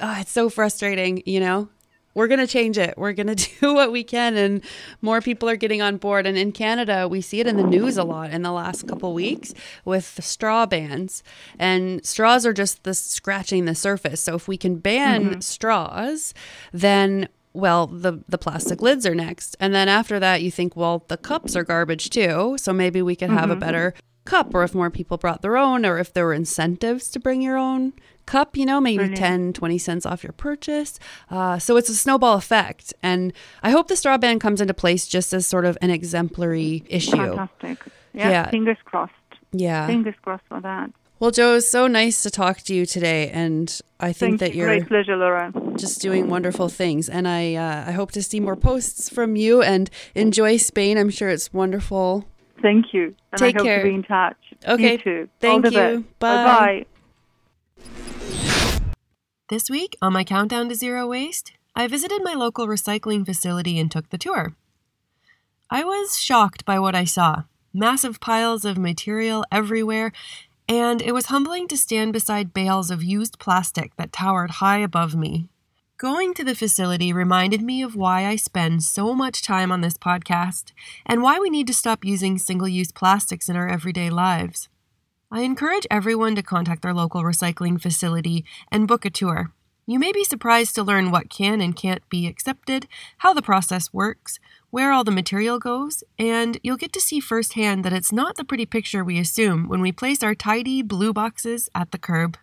oh, 0.00 0.16
it's 0.20 0.30
so 0.30 0.48
frustrating, 0.48 1.22
you 1.26 1.40
know? 1.40 1.68
We're 2.14 2.28
going 2.28 2.40
to 2.40 2.46
change 2.46 2.78
it. 2.78 2.94
We're 2.96 3.12
going 3.12 3.26
to 3.34 3.34
do 3.60 3.74
what 3.74 3.92
we 3.92 4.04
can, 4.04 4.36
and 4.36 4.62
more 5.02 5.20
people 5.20 5.48
are 5.48 5.56
getting 5.56 5.82
on 5.82 5.96
board. 5.96 6.26
And 6.26 6.38
in 6.38 6.52
Canada, 6.52 7.06
we 7.08 7.20
see 7.20 7.40
it 7.40 7.46
in 7.46 7.56
the 7.56 7.62
news 7.62 7.96
a 7.96 8.04
lot 8.04 8.30
in 8.30 8.42
the 8.42 8.52
last 8.52 8.86
couple 8.88 9.12
weeks 9.14 9.52
with 9.84 10.14
the 10.16 10.22
straw 10.22 10.66
bans. 10.66 11.22
And 11.58 12.04
straws 12.04 12.46
are 12.46 12.52
just 12.52 12.84
the 12.84 12.94
scratching 12.94 13.64
the 13.64 13.74
surface. 13.74 14.22
So 14.22 14.34
if 14.34 14.48
we 14.48 14.56
can 14.56 14.76
ban 14.76 15.24
mm-hmm. 15.24 15.40
straws, 15.40 16.34
then 16.72 17.28
well, 17.54 17.86
the 17.86 18.20
the 18.28 18.36
plastic 18.36 18.82
lids 18.82 19.06
are 19.06 19.14
next. 19.14 19.56
And 19.60 19.72
then 19.72 19.88
after 19.88 20.18
that, 20.18 20.42
you 20.42 20.50
think, 20.50 20.74
well, 20.74 21.04
the 21.06 21.16
cups 21.16 21.54
are 21.54 21.62
garbage 21.62 22.10
too. 22.10 22.56
So 22.58 22.72
maybe 22.72 23.00
we 23.00 23.14
could 23.14 23.30
have 23.30 23.48
a 23.48 23.52
mm-hmm. 23.52 23.60
better 23.60 23.94
cup, 24.24 24.54
or 24.54 24.64
if 24.64 24.74
more 24.74 24.90
people 24.90 25.18
brought 25.18 25.42
their 25.42 25.56
own, 25.56 25.86
or 25.86 25.98
if 25.98 26.12
there 26.12 26.24
were 26.24 26.34
incentives 26.34 27.10
to 27.10 27.20
bring 27.20 27.40
your 27.40 27.56
own 27.56 27.92
cup, 28.26 28.56
you 28.56 28.64
know, 28.66 28.80
maybe 28.80 28.98
Brilliant. 28.98 29.16
10, 29.18 29.52
20 29.54 29.78
cents 29.78 30.06
off 30.06 30.22
your 30.22 30.32
purchase. 30.32 30.98
Uh, 31.30 31.58
so 31.58 31.76
it's 31.76 31.88
a 31.88 31.94
snowball 31.94 32.36
effect. 32.36 32.92
And 33.02 33.32
I 33.62 33.70
hope 33.70 33.88
the 33.88 33.96
straw 33.96 34.16
ban 34.18 34.38
comes 34.38 34.60
into 34.60 34.74
place 34.74 35.06
just 35.06 35.32
as 35.32 35.46
sort 35.46 35.64
of 35.64 35.76
an 35.82 35.90
exemplary 35.90 36.84
issue. 36.88 37.12
Fantastic. 37.16 37.78
Yeah, 38.12 38.30
Yeah. 38.30 38.50
fingers 38.50 38.78
crossed. 38.84 39.12
Yeah. 39.52 39.86
Fingers 39.86 40.14
crossed 40.22 40.44
for 40.48 40.60
that. 40.60 40.90
Well, 41.20 41.30
Jo, 41.30 41.54
it's 41.56 41.68
so 41.70 41.86
nice 41.86 42.22
to 42.24 42.30
talk 42.30 42.58
to 42.62 42.74
you 42.74 42.84
today. 42.86 43.30
And 43.30 43.80
I 44.00 44.12
think 44.12 44.40
that 44.40 44.50
you. 44.52 44.58
you're 44.60 44.66
Great 44.66 44.88
pleasure, 44.88 45.16
Laura. 45.16 45.52
just 45.76 46.00
doing 46.02 46.28
wonderful 46.28 46.68
things. 46.68 47.08
And 47.08 47.26
I, 47.28 47.54
uh, 47.54 47.84
I 47.88 47.92
hope 47.92 48.10
to 48.12 48.22
see 48.22 48.40
more 48.40 48.56
posts 48.56 49.08
from 49.08 49.36
you 49.36 49.62
and 49.62 49.88
enjoy 50.14 50.56
Spain. 50.56 50.98
I'm 50.98 51.10
sure 51.10 51.28
it's 51.28 51.52
wonderful. 51.52 52.26
Thank 52.60 52.92
you. 52.92 53.14
And 53.32 53.38
Take 53.38 53.56
I 53.56 53.58
hope 53.58 53.66
care. 53.66 53.82
to 53.82 53.88
be 53.88 53.94
in 53.94 54.02
touch. 54.02 54.36
Okay. 54.66 54.92
You 54.92 54.98
too. 54.98 55.28
Thank 55.40 55.66
you. 55.66 55.70
best. 55.70 56.18
Bye-bye. 56.18 56.86
This 59.50 59.68
week 59.68 59.94
on 60.00 60.14
my 60.14 60.24
countdown 60.24 60.70
to 60.70 60.74
zero 60.74 61.06
waste, 61.06 61.52
I 61.76 61.86
visited 61.86 62.24
my 62.24 62.32
local 62.32 62.66
recycling 62.66 63.26
facility 63.26 63.78
and 63.78 63.90
took 63.90 64.08
the 64.08 64.16
tour. 64.16 64.56
I 65.68 65.84
was 65.84 66.18
shocked 66.18 66.64
by 66.64 66.78
what 66.78 66.94
I 66.94 67.04
saw 67.04 67.42
massive 67.74 68.20
piles 68.20 68.64
of 68.64 68.78
material 68.78 69.44
everywhere, 69.52 70.12
and 70.66 71.02
it 71.02 71.12
was 71.12 71.26
humbling 71.26 71.68
to 71.68 71.76
stand 71.76 72.14
beside 72.14 72.54
bales 72.54 72.90
of 72.90 73.02
used 73.02 73.38
plastic 73.38 73.94
that 73.96 74.12
towered 74.12 74.52
high 74.62 74.78
above 74.78 75.14
me. 75.14 75.50
Going 75.98 76.32
to 76.34 76.44
the 76.44 76.54
facility 76.54 77.12
reminded 77.12 77.60
me 77.60 77.82
of 77.82 77.94
why 77.94 78.24
I 78.24 78.36
spend 78.36 78.82
so 78.82 79.14
much 79.14 79.42
time 79.42 79.70
on 79.70 79.82
this 79.82 79.98
podcast 79.98 80.72
and 81.04 81.20
why 81.20 81.38
we 81.38 81.50
need 81.50 81.66
to 81.66 81.74
stop 81.74 82.02
using 82.02 82.38
single 82.38 82.68
use 82.68 82.92
plastics 82.92 83.50
in 83.50 83.56
our 83.56 83.68
everyday 83.68 84.08
lives. 84.08 84.70
I 85.34 85.40
encourage 85.40 85.84
everyone 85.90 86.36
to 86.36 86.44
contact 86.44 86.82
their 86.82 86.94
local 86.94 87.24
recycling 87.24 87.82
facility 87.82 88.44
and 88.70 88.86
book 88.86 89.04
a 89.04 89.10
tour. 89.10 89.50
You 89.84 89.98
may 89.98 90.12
be 90.12 90.22
surprised 90.22 90.76
to 90.76 90.84
learn 90.84 91.10
what 91.10 91.28
can 91.28 91.60
and 91.60 91.74
can't 91.74 92.08
be 92.08 92.28
accepted, 92.28 92.86
how 93.18 93.34
the 93.34 93.42
process 93.42 93.92
works, 93.92 94.38
where 94.70 94.92
all 94.92 95.02
the 95.02 95.10
material 95.10 95.58
goes, 95.58 96.04
and 96.20 96.60
you'll 96.62 96.76
get 96.76 96.92
to 96.92 97.00
see 97.00 97.18
firsthand 97.18 97.84
that 97.84 97.92
it's 97.92 98.12
not 98.12 98.36
the 98.36 98.44
pretty 98.44 98.64
picture 98.64 99.02
we 99.02 99.18
assume 99.18 99.66
when 99.66 99.80
we 99.80 99.90
place 99.90 100.22
our 100.22 100.36
tidy 100.36 100.82
blue 100.82 101.12
boxes 101.12 101.68
at 101.74 101.90
the 101.90 101.98
curb. 101.98 102.38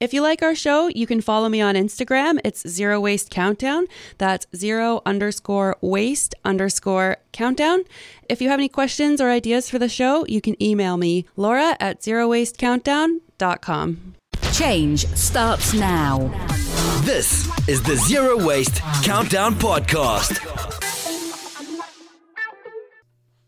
If 0.00 0.14
you 0.14 0.22
like 0.22 0.44
our 0.44 0.54
show, 0.54 0.86
you 0.86 1.08
can 1.08 1.20
follow 1.20 1.48
me 1.48 1.60
on 1.60 1.74
Instagram. 1.74 2.38
It's 2.44 2.66
Zero 2.68 3.00
Waste 3.00 3.30
Countdown. 3.30 3.88
That's 4.18 4.46
zero 4.54 5.02
underscore 5.04 5.76
waste 5.80 6.36
underscore 6.44 7.16
countdown. 7.32 7.82
If 8.28 8.40
you 8.40 8.48
have 8.48 8.60
any 8.60 8.68
questions 8.68 9.20
or 9.20 9.28
ideas 9.28 9.68
for 9.68 9.80
the 9.80 9.88
show, 9.88 10.24
you 10.28 10.40
can 10.40 10.54
email 10.62 10.96
me, 10.96 11.26
Laura 11.34 11.76
at 11.80 12.00
zerowastecountdown.com. 12.00 14.14
Change 14.52 15.06
starts 15.08 15.74
now. 15.74 16.18
This 17.02 17.48
is 17.68 17.82
the 17.82 17.96
Zero 17.96 18.46
Waste 18.46 18.80
Countdown 19.02 19.56
Podcast. 19.56 20.77